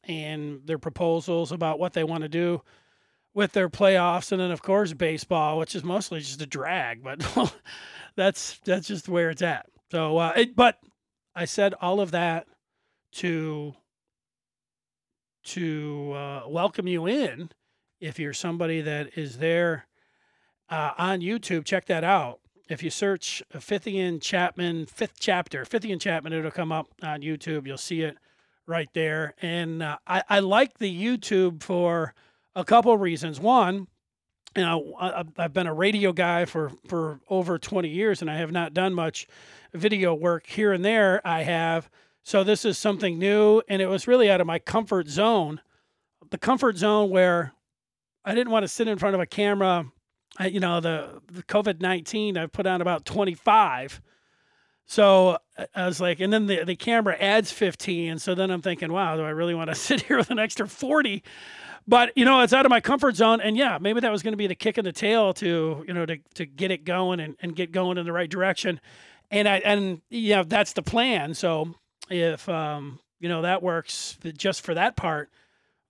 and 0.04 0.62
their 0.66 0.80
proposals 0.80 1.52
about 1.52 1.80
what 1.80 1.93
they 1.93 2.04
want 2.04 2.24
to 2.24 2.30
do 2.30 2.62
with 3.34 3.54
their 3.54 3.70
playoffs, 3.70 4.32
and 4.32 4.41
then 4.41 4.52
of 4.52 4.62
course 4.62 4.93
baseball, 4.93 5.58
which 5.58 5.76
is 5.76 5.84
mostly 5.84 6.20
just 6.20 6.41
a 6.41 6.45
drag, 6.45 7.04
but 7.04 7.24
that's 8.16 8.60
that's 8.66 8.88
just 8.88 9.08
where 9.08 9.30
it's 9.30 9.41
at. 9.41 9.68
So, 9.91 10.18
uh, 10.18 10.34
it, 10.36 10.56
but 10.56 10.80
I 11.36 11.45
said 11.45 11.74
all 11.82 12.02
of 12.02 12.12
that 12.12 12.47
to 13.14 13.74
to 15.43 16.14
uh, 16.14 16.43
welcome 16.47 16.88
you 16.88 17.08
in. 17.08 17.49
If 17.99 18.20
you're 18.20 18.34
somebody 18.34 18.82
that 18.82 19.18
is 19.18 19.38
there 19.38 19.88
uh, 20.70 20.91
on 20.97 21.22
YouTube, 21.22 21.66
check 21.66 21.86
that 21.86 22.04
out. 22.04 22.41
If 22.72 22.84
you 22.84 22.90
search 22.90 23.44
Fithian 23.54 24.22
Chapman, 24.22 24.86
fifth 24.86 25.16
chapter, 25.20 25.66
Fithian 25.66 26.00
Chapman, 26.00 26.34
it'll 26.34 26.52
come 26.52 26.72
up 26.72 26.88
on 27.04 27.22
YouTube. 27.22 27.68
You'll 27.68 27.78
see 27.78 28.02
it 28.02 28.18
right 28.66 28.90
there. 28.94 29.34
And 29.42 29.84
uh, 29.84 29.98
I, 30.08 30.24
I 30.30 30.40
like 30.40 30.78
the 30.78 30.92
YouTube 30.92 31.64
for 31.64 32.14
a 32.56 32.64
couple 32.64 32.94
of 32.94 33.02
reasons. 33.02 33.40
One, 33.40 33.88
you 34.56 34.64
know, 34.64 34.96
I, 35.00 35.24
I've 35.38 35.54
been 35.54 35.68
a 35.68 35.74
radio 35.74 36.14
guy 36.14 36.46
for, 36.46 36.72
for 36.88 37.20
over 37.30 37.58
20 37.60 37.90
years 37.90 38.22
and 38.22 38.32
I 38.32 38.38
have 38.38 38.52
not 38.52 38.74
done 38.74 38.94
much 38.94 39.28
video 39.74 40.14
work 40.14 40.48
here 40.48 40.72
and 40.72 40.84
there. 40.84 41.22
I 41.26 41.44
have 41.44 41.90
so 42.24 42.44
this 42.44 42.66
is 42.66 42.78
something 42.78 43.18
new, 43.18 43.62
and 43.68 43.82
it 43.82 43.88
was 43.88 44.08
really 44.08 44.30
out 44.30 44.42
of 44.42 44.48
my 44.48 44.60
comfort 44.60 45.08
zone, 45.08 45.60
the 46.30 46.38
comfort 46.38 46.78
zone 46.78 47.10
where 47.10 47.54
I 48.24 48.36
didn't 48.36 48.52
want 48.52 48.64
to 48.64 48.68
sit 48.68 48.88
in 48.88 49.00
front 49.00 49.16
of 49.16 49.22
a 49.22 49.26
camera. 49.26 49.88
You 50.40 50.60
know, 50.60 50.80
the, 50.80 51.22
the 51.32 51.44
COVID 51.44 51.82
nineteen, 51.82 52.38
I've 52.38 52.52
put 52.52 52.66
on 52.66 52.82
about 52.82 53.06
twenty 53.06 53.34
five. 53.34 54.02
So 54.86 55.38
I 55.74 55.86
was 55.86 56.02
like, 56.02 56.20
and 56.20 56.34
then 56.34 56.48
the, 56.48 56.66
the 56.66 56.76
camera 56.76 57.16
adds 57.18 57.50
15. 57.50 58.12
And 58.12 58.22
so 58.22 58.36
then 58.36 58.52
I'm 58.52 58.62
thinking, 58.62 58.92
wow, 58.92 59.16
do 59.16 59.24
I 59.24 59.30
really 59.30 59.56
want 59.56 59.70
to 59.70 59.76
sit 59.88 60.02
here 60.02 60.18
with 60.18 60.32
an 60.32 60.40
extra 60.40 60.68
40? 60.68 61.24
But, 61.88 62.12
you 62.18 62.26
know, 62.26 62.42
it's 62.42 62.52
out 62.52 62.66
of 62.66 62.72
my 62.72 62.82
comfort 62.82 63.16
zone. 63.16 63.40
And 63.40 63.56
yeah, 63.56 63.78
maybe 63.80 64.02
that 64.02 64.12
was 64.12 64.22
going 64.22 64.34
to 64.34 64.38
be 64.38 64.48
the 64.48 64.56
kick 64.56 64.78
in 64.78 64.84
the 64.84 64.92
tail 64.92 65.32
to, 65.36 65.86
you 65.88 65.94
know, 65.94 66.06
to, 66.06 66.18
to 66.34 66.46
get 66.46 66.72
it 66.72 66.84
going 66.84 67.22
and, 67.22 67.38
and 67.42 67.56
get 67.56 67.72
going 67.72 67.98
in 67.98 68.06
the 68.06 68.12
right 68.12 68.30
direction. 68.30 68.82
And 69.30 69.48
I, 69.48 69.60
and 69.60 70.02
yeah, 70.10 70.44
that's 70.46 70.74
the 70.74 70.82
plan. 70.82 71.36
So 71.36 71.74
if 72.10 72.48
um, 72.50 73.00
you 73.20 73.30
know 73.30 73.44
that 73.44 73.64
works 73.64 74.18
just 74.38 74.62
for 74.62 74.74
that 74.74 74.96
part, 74.96 75.32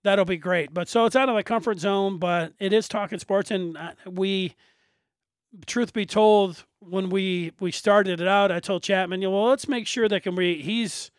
that'll 0.04 0.24
be 0.24 0.36
great. 0.36 0.72
But 0.72 0.88
so 0.88 1.04
it's 1.04 1.16
out 1.16 1.28
of 1.28 1.36
the 1.36 1.42
comfort 1.42 1.78
zone, 1.78 2.18
but 2.18 2.52
it 2.58 2.72
is 2.72 2.88
talking 2.88 3.18
sports, 3.18 3.50
and 3.50 3.76
uh, 3.76 3.92
we, 4.06 4.54
truth 5.66 5.92
be 5.92 6.06
told, 6.06 6.64
when 6.80 7.10
we 7.10 7.52
we 7.60 7.70
started 7.70 8.20
it 8.20 8.28
out, 8.28 8.50
I 8.50 8.60
told 8.60 8.82
Chapman, 8.82 9.20
well, 9.20 9.48
let's 9.48 9.68
make 9.68 9.86
sure 9.86 10.08
that 10.08 10.22
can 10.22 10.34
we. 10.34 10.60
He's 10.62 11.10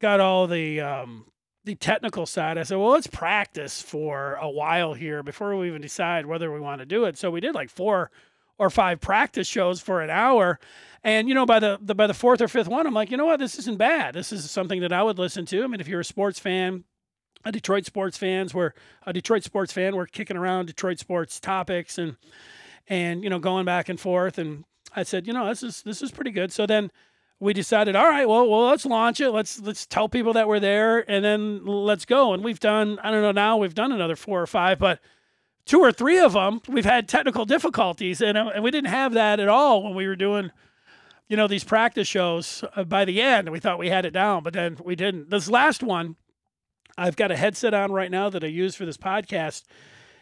got 0.00 0.20
all 0.20 0.46
the 0.46 0.80
um, 0.80 1.26
the 1.64 1.74
technical 1.74 2.26
side. 2.26 2.58
I 2.58 2.62
said, 2.62 2.76
well, 2.78 2.90
let's 2.90 3.06
practice 3.06 3.80
for 3.80 4.34
a 4.34 4.50
while 4.50 4.94
here 4.94 5.22
before 5.22 5.56
we 5.56 5.68
even 5.68 5.82
decide 5.82 6.26
whether 6.26 6.52
we 6.52 6.60
want 6.60 6.80
to 6.80 6.86
do 6.86 7.04
it. 7.04 7.16
So 7.16 7.30
we 7.30 7.40
did 7.40 7.54
like 7.54 7.70
four 7.70 8.10
or 8.58 8.70
five 8.70 9.00
practice 9.00 9.48
shows 9.48 9.80
for 9.80 10.00
an 10.00 10.10
hour. 10.10 10.60
And 11.02 11.28
you 11.28 11.34
know, 11.34 11.46
by 11.46 11.58
the, 11.58 11.78
the 11.80 11.94
by 11.94 12.06
the 12.06 12.14
fourth 12.14 12.40
or 12.40 12.48
fifth 12.48 12.68
one, 12.68 12.86
I'm 12.86 12.94
like, 12.94 13.10
you 13.10 13.16
know 13.16 13.26
what, 13.26 13.40
this 13.40 13.58
isn't 13.58 13.78
bad. 13.78 14.14
This 14.14 14.32
is 14.32 14.48
something 14.50 14.80
that 14.80 14.92
I 14.92 15.02
would 15.02 15.18
listen 15.18 15.46
to. 15.46 15.64
I 15.64 15.66
mean, 15.66 15.80
if 15.80 15.88
you're 15.88 16.00
a 16.00 16.04
sports 16.04 16.38
fan, 16.38 16.84
a 17.44 17.52
Detroit 17.52 17.84
sports 17.84 18.16
fans, 18.16 18.54
we're 18.54 18.72
a 19.06 19.12
Detroit 19.12 19.44
sports 19.44 19.72
fan, 19.72 19.96
we're 19.96 20.06
kicking 20.06 20.36
around 20.36 20.66
Detroit 20.66 20.98
sports 20.98 21.40
topics 21.40 21.98
and 21.98 22.16
and 22.88 23.24
you 23.24 23.30
know, 23.30 23.38
going 23.38 23.64
back 23.64 23.88
and 23.88 23.98
forth. 23.98 24.38
And 24.38 24.64
I 24.94 25.02
said, 25.02 25.26
you 25.26 25.32
know, 25.32 25.46
this 25.48 25.62
is 25.62 25.82
this 25.82 26.02
is 26.02 26.10
pretty 26.10 26.30
good. 26.30 26.52
So 26.52 26.66
then 26.66 26.90
we 27.40 27.52
decided, 27.52 27.96
all 27.96 28.08
right, 28.08 28.28
well, 28.28 28.48
well, 28.48 28.66
let's 28.66 28.86
launch 28.86 29.20
it. 29.20 29.30
Let's 29.30 29.60
let's 29.60 29.86
tell 29.86 30.08
people 30.08 30.32
that 30.34 30.48
we're 30.48 30.60
there, 30.60 31.08
and 31.10 31.24
then 31.24 31.64
let's 31.64 32.04
go. 32.04 32.32
And 32.32 32.44
we've 32.44 32.60
done, 32.60 32.98
I 33.02 33.10
don't 33.10 33.22
know, 33.22 33.32
now 33.32 33.56
we've 33.56 33.74
done 33.74 33.92
another 33.92 34.16
four 34.16 34.40
or 34.40 34.46
five, 34.46 34.78
but 34.78 35.00
two 35.66 35.80
or 35.80 35.92
three 35.92 36.18
of 36.18 36.34
them, 36.34 36.60
we've 36.68 36.84
had 36.84 37.08
technical 37.08 37.44
difficulties, 37.44 38.20
and, 38.20 38.36
and 38.36 38.62
we 38.62 38.70
didn't 38.70 38.90
have 38.90 39.12
that 39.14 39.40
at 39.40 39.48
all 39.48 39.82
when 39.82 39.94
we 39.94 40.06
were 40.06 40.16
doing, 40.16 40.50
you 41.28 41.36
know, 41.36 41.46
these 41.46 41.64
practice 41.64 42.06
shows. 42.06 42.64
Uh, 42.76 42.84
by 42.84 43.04
the 43.04 43.20
end, 43.20 43.48
we 43.50 43.60
thought 43.60 43.78
we 43.78 43.88
had 43.88 44.04
it 44.04 44.12
down, 44.12 44.42
but 44.42 44.52
then 44.52 44.78
we 44.84 44.94
didn't. 44.94 45.30
This 45.30 45.50
last 45.50 45.82
one, 45.82 46.16
I've 46.96 47.16
got 47.16 47.30
a 47.30 47.36
headset 47.36 47.74
on 47.74 47.92
right 47.92 48.10
now 48.10 48.30
that 48.30 48.44
I 48.44 48.48
use 48.48 48.74
for 48.74 48.86
this 48.86 48.96
podcast, 48.96 49.64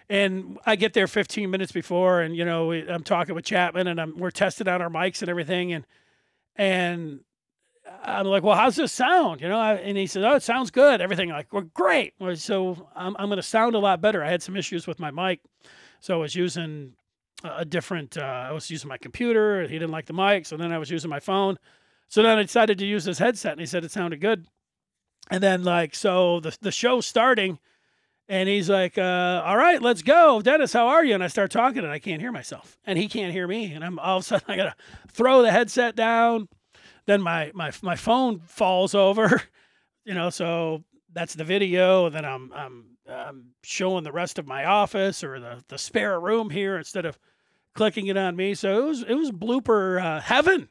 and 0.09 0.59
I 0.64 0.77
get 0.77 0.95
there 0.95 1.07
15 1.07 1.51
minutes 1.51 1.73
before, 1.73 2.20
and 2.20 2.37
you 2.37 2.45
know, 2.45 2.73
I'm 2.73 3.03
talking 3.03 3.35
with 3.35 3.45
Chapman, 3.45 3.87
and 3.87 4.01
I'm, 4.01 4.16
we're 4.16 4.31
testing 4.31 4.68
out 4.68 4.81
our 4.81 4.91
mics 4.91 5.20
and 5.20 5.29
everything, 5.29 5.73
and 5.73 5.87
and 6.57 7.20
I'm 8.03 8.27
like, 8.27 8.43
well, 8.43 8.57
how's 8.57 8.77
this 8.77 8.93
sound? 8.93 9.41
You 9.41 9.49
know, 9.49 9.61
and 9.61 9.97
he 9.97 10.07
says, 10.07 10.25
oh, 10.25 10.35
it 10.37 10.43
sounds 10.43 10.70
good. 10.70 11.01
Everything 11.01 11.31
I'm 11.31 11.37
like, 11.37 11.53
well, 11.53 11.68
great. 11.75 12.14
So 12.35 12.89
I'm, 12.95 13.16
I'm 13.18 13.29
going 13.29 13.37
to 13.37 13.43
sound 13.43 13.75
a 13.75 13.79
lot 13.79 14.01
better. 14.01 14.23
I 14.23 14.31
had 14.31 14.43
some 14.43 14.57
issues 14.57 14.87
with 14.87 15.01
my 15.01 15.11
mic, 15.11 15.41
so 16.01 16.14
I 16.14 16.16
was 16.18 16.35
using 16.35 16.95
a 17.45 17.64
different. 17.64 18.16
Uh, 18.16 18.47
I 18.49 18.53
was 18.53 18.70
using 18.70 18.89
my 18.89 18.99
computer. 18.99 19.62
He 19.62 19.79
didn't 19.79 19.91
like 19.91 20.07
the 20.07 20.12
mic, 20.12 20.47
so 20.47 20.57
then 20.57 20.73
I 20.73 20.79
was 20.79 20.91
using 20.91 21.11
my 21.11 21.20
phone. 21.20 21.59
So 22.09 22.23
then 22.23 22.39
I 22.39 22.43
decided 22.43 22.79
to 22.79 22.87
use 22.87 23.05
this 23.05 23.18
headset, 23.18 23.53
and 23.53 23.61
he 23.61 23.66
said 23.66 23.85
it 23.85 23.91
sounded 23.91 24.20
good. 24.20 24.47
And 25.31 25.43
then 25.43 25.64
like, 25.64 25.95
so 25.95 26.41
the 26.41 26.57
the 26.61 26.73
show's 26.73 27.07
starting, 27.07 27.59
and 28.29 28.49
he's 28.49 28.68
like, 28.68 28.99
uh, 28.99 29.43
"All 29.45 29.57
right, 29.57 29.81
let's 29.81 30.03
go, 30.03 30.43
Dennis. 30.43 30.73
How 30.73 30.89
are 30.89 31.05
you?" 31.05 31.14
And 31.14 31.25
I 31.25 31.29
start 31.29 31.51
talking, 31.51 31.85
and 31.85 31.93
I 31.93 31.99
can't 31.99 32.20
hear 32.20 32.33
myself, 32.33 32.79
and 32.85 32.99
he 32.99 33.09
can't 33.09 33.33
hear 33.33 33.47
me, 33.47 33.73
and 33.73 33.85
I'm 33.85 33.99
all 33.99 34.18
of 34.18 34.25
a 34.25 34.27
sudden 34.27 34.47
I 34.49 34.57
gotta 34.57 34.75
throw 35.12 35.43
the 35.43 35.53
headset 35.53 35.97
down 35.97 36.49
then 37.07 37.23
my 37.23 37.51
my 37.55 37.73
my 37.83 37.97
phone 37.97 38.41
falls 38.41 38.95
over, 38.95 39.43
you 40.05 40.14
know, 40.14 40.31
so 40.31 40.85
that's 41.12 41.35
the 41.35 41.45
video. 41.45 42.07
And 42.07 42.14
then 42.14 42.25
I'm 42.25 42.53
I'm 42.55 42.85
I'm 43.09 43.55
showing 43.62 44.05
the 44.05 44.12
rest 44.12 44.39
of 44.39 44.47
my 44.47 44.64
office 44.64 45.25
or 45.25 45.41
the 45.41 45.62
the 45.68 45.79
spare 45.79 46.18
room 46.20 46.51
here 46.51 46.77
instead 46.77 47.05
of 47.05 47.18
clicking 47.75 48.07
it 48.07 48.16
on 48.16 48.37
me. 48.37 48.55
So 48.55 48.83
it 48.83 48.87
was 48.87 49.03
it 49.03 49.14
was 49.14 49.31
blooper 49.31 50.03
uh, 50.03 50.20
heaven. 50.20 50.68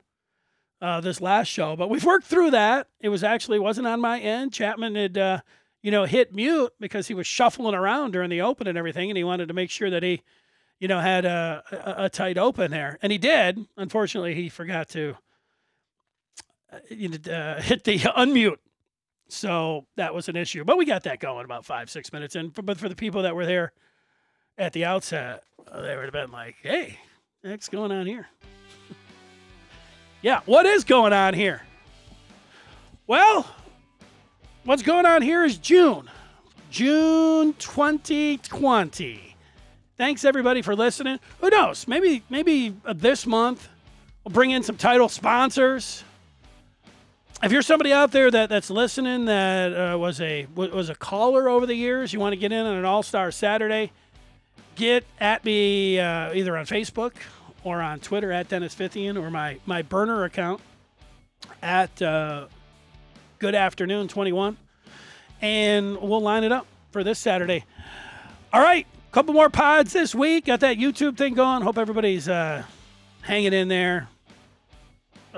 Uh, 0.81 0.99
this 0.99 1.21
last 1.21 1.47
show, 1.47 1.75
but 1.75 1.91
we've 1.91 2.05
worked 2.05 2.25
through 2.25 2.49
that. 2.49 2.87
It 2.99 3.09
was 3.09 3.23
actually 3.23 3.59
wasn't 3.59 3.85
on 3.85 4.01
my 4.01 4.19
end. 4.19 4.51
Chapman 4.51 4.95
had, 4.95 5.15
uh, 5.15 5.41
you 5.83 5.91
know, 5.91 6.05
hit 6.05 6.33
mute 6.33 6.73
because 6.79 7.07
he 7.07 7.13
was 7.13 7.27
shuffling 7.27 7.75
around 7.75 8.13
during 8.13 8.31
the 8.31 8.41
open 8.41 8.65
and 8.65 8.79
everything, 8.79 9.11
and 9.11 9.15
he 9.15 9.23
wanted 9.23 9.49
to 9.49 9.53
make 9.53 9.69
sure 9.69 9.91
that 9.91 10.01
he, 10.01 10.23
you 10.79 10.87
know, 10.87 10.99
had 10.99 11.23
a, 11.23 11.63
a, 11.71 12.05
a 12.05 12.09
tight 12.09 12.39
open 12.39 12.71
there, 12.71 12.97
and 13.03 13.11
he 13.11 13.19
did. 13.19 13.63
Unfortunately, 13.77 14.33
he 14.33 14.49
forgot 14.49 14.89
to 14.89 15.15
know, 16.89 17.31
uh, 17.31 17.61
hit 17.61 17.83
the 17.83 17.99
unmute. 17.99 18.57
So 19.27 19.85
that 19.95 20.13
was 20.13 20.27
an 20.27 20.35
issue, 20.35 20.65
but 20.65 20.77
we 20.77 20.85
got 20.85 21.03
that 21.03 21.19
going 21.19 21.45
about 21.45 21.65
five, 21.65 21.89
six 21.89 22.11
minutes 22.11 22.35
in. 22.35 22.49
But 22.49 22.77
for 22.77 22.89
the 22.89 22.95
people 22.95 23.21
that 23.21 23.35
were 23.35 23.45
there 23.45 23.71
at 24.57 24.73
the 24.73 24.83
outset, 24.83 25.43
uh, 25.71 25.81
they 25.81 25.95
would 25.95 26.03
have 26.05 26.11
been 26.11 26.31
like, 26.31 26.55
"Hey, 26.61 26.99
what's 27.41 27.69
going 27.69 27.93
on 27.93 28.07
here?" 28.07 28.27
Yeah, 30.21 30.41
what 30.45 30.65
is 30.65 30.83
going 30.83 31.13
on 31.13 31.33
here? 31.33 31.61
Well, 33.07 33.49
what's 34.63 34.83
going 34.83 35.05
on 35.05 35.21
here 35.21 35.43
is 35.43 35.57
June, 35.57 36.09
June 36.69 37.53
2020. 37.53 39.35
Thanks 39.97 40.25
everybody 40.25 40.61
for 40.61 40.75
listening. 40.75 41.19
Who 41.39 41.49
knows? 41.49 41.87
Maybe 41.87 42.23
maybe 42.29 42.75
this 42.95 43.25
month 43.25 43.67
we'll 44.23 44.33
bring 44.33 44.51
in 44.51 44.63
some 44.63 44.77
title 44.77 45.09
sponsors 45.09 46.03
if 47.43 47.51
you're 47.51 47.61
somebody 47.61 47.91
out 47.91 48.11
there 48.11 48.29
that, 48.29 48.49
that's 48.49 48.69
listening 48.69 49.25
that 49.25 49.73
uh, 49.73 49.97
was 49.97 50.21
a 50.21 50.45
was 50.55 50.89
a 50.89 50.95
caller 50.95 51.49
over 51.49 51.65
the 51.65 51.73
years, 51.73 52.13
you 52.13 52.19
want 52.19 52.33
to 52.33 52.37
get 52.37 52.51
in 52.51 52.65
on 52.65 52.77
an 52.77 52.85
All 52.85 53.03
Star 53.03 53.31
Saturday, 53.31 53.91
get 54.75 55.05
at 55.19 55.43
me 55.43 55.99
uh, 55.99 56.33
either 56.33 56.55
on 56.55 56.65
Facebook 56.65 57.13
or 57.63 57.81
on 57.81 57.99
Twitter 57.99 58.31
at 58.31 58.49
Dennis 58.49 58.75
Fithian 58.75 59.21
or 59.21 59.29
my 59.29 59.57
my 59.65 59.81
burner 59.81 60.23
account 60.23 60.61
at 61.61 62.01
uh, 62.01 62.47
Good 63.39 63.55
Afternoon 63.55 64.07
Twenty 64.07 64.31
One, 64.31 64.57
and 65.41 65.97
we'll 66.01 66.21
line 66.21 66.43
it 66.43 66.51
up. 66.51 66.67
for 66.91 67.03
this 67.03 67.19
Saturday. 67.19 67.65
All 68.53 68.61
right, 68.61 68.85
couple 69.11 69.33
more 69.33 69.49
pods 69.49 69.93
this 69.93 70.13
week. 70.13 70.45
Got 70.45 70.59
that 70.61 70.77
YouTube 70.77 71.17
thing 71.17 71.33
going. 71.33 71.61
Hope 71.61 71.77
everybody's 71.77 72.27
uh, 72.27 72.63
hanging 73.21 73.53
in 73.53 73.67
there. 73.67 74.07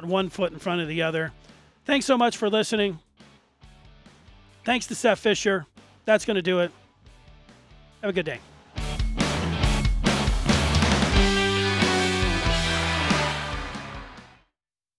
One 0.02 0.30
foot 0.30 0.52
in 0.52 0.60
front 0.60 0.82
of 0.82 0.88
the 0.88 1.04
other. 1.04 1.32
Thanks 1.86 2.06
so 2.06 2.18
much 2.18 2.38
for 2.38 2.50
listening. 2.50 3.00
Thanks 4.66 4.88
to 4.88 4.96
Seth 4.96 5.20
Fisher. 5.20 5.66
That's 6.06 6.26
going 6.26 6.36
to 6.36 6.42
do 6.42 6.60
it. 6.62 6.72
Have 8.02 8.10
a 8.10 8.14
good 8.14 8.26
day. 8.26 8.40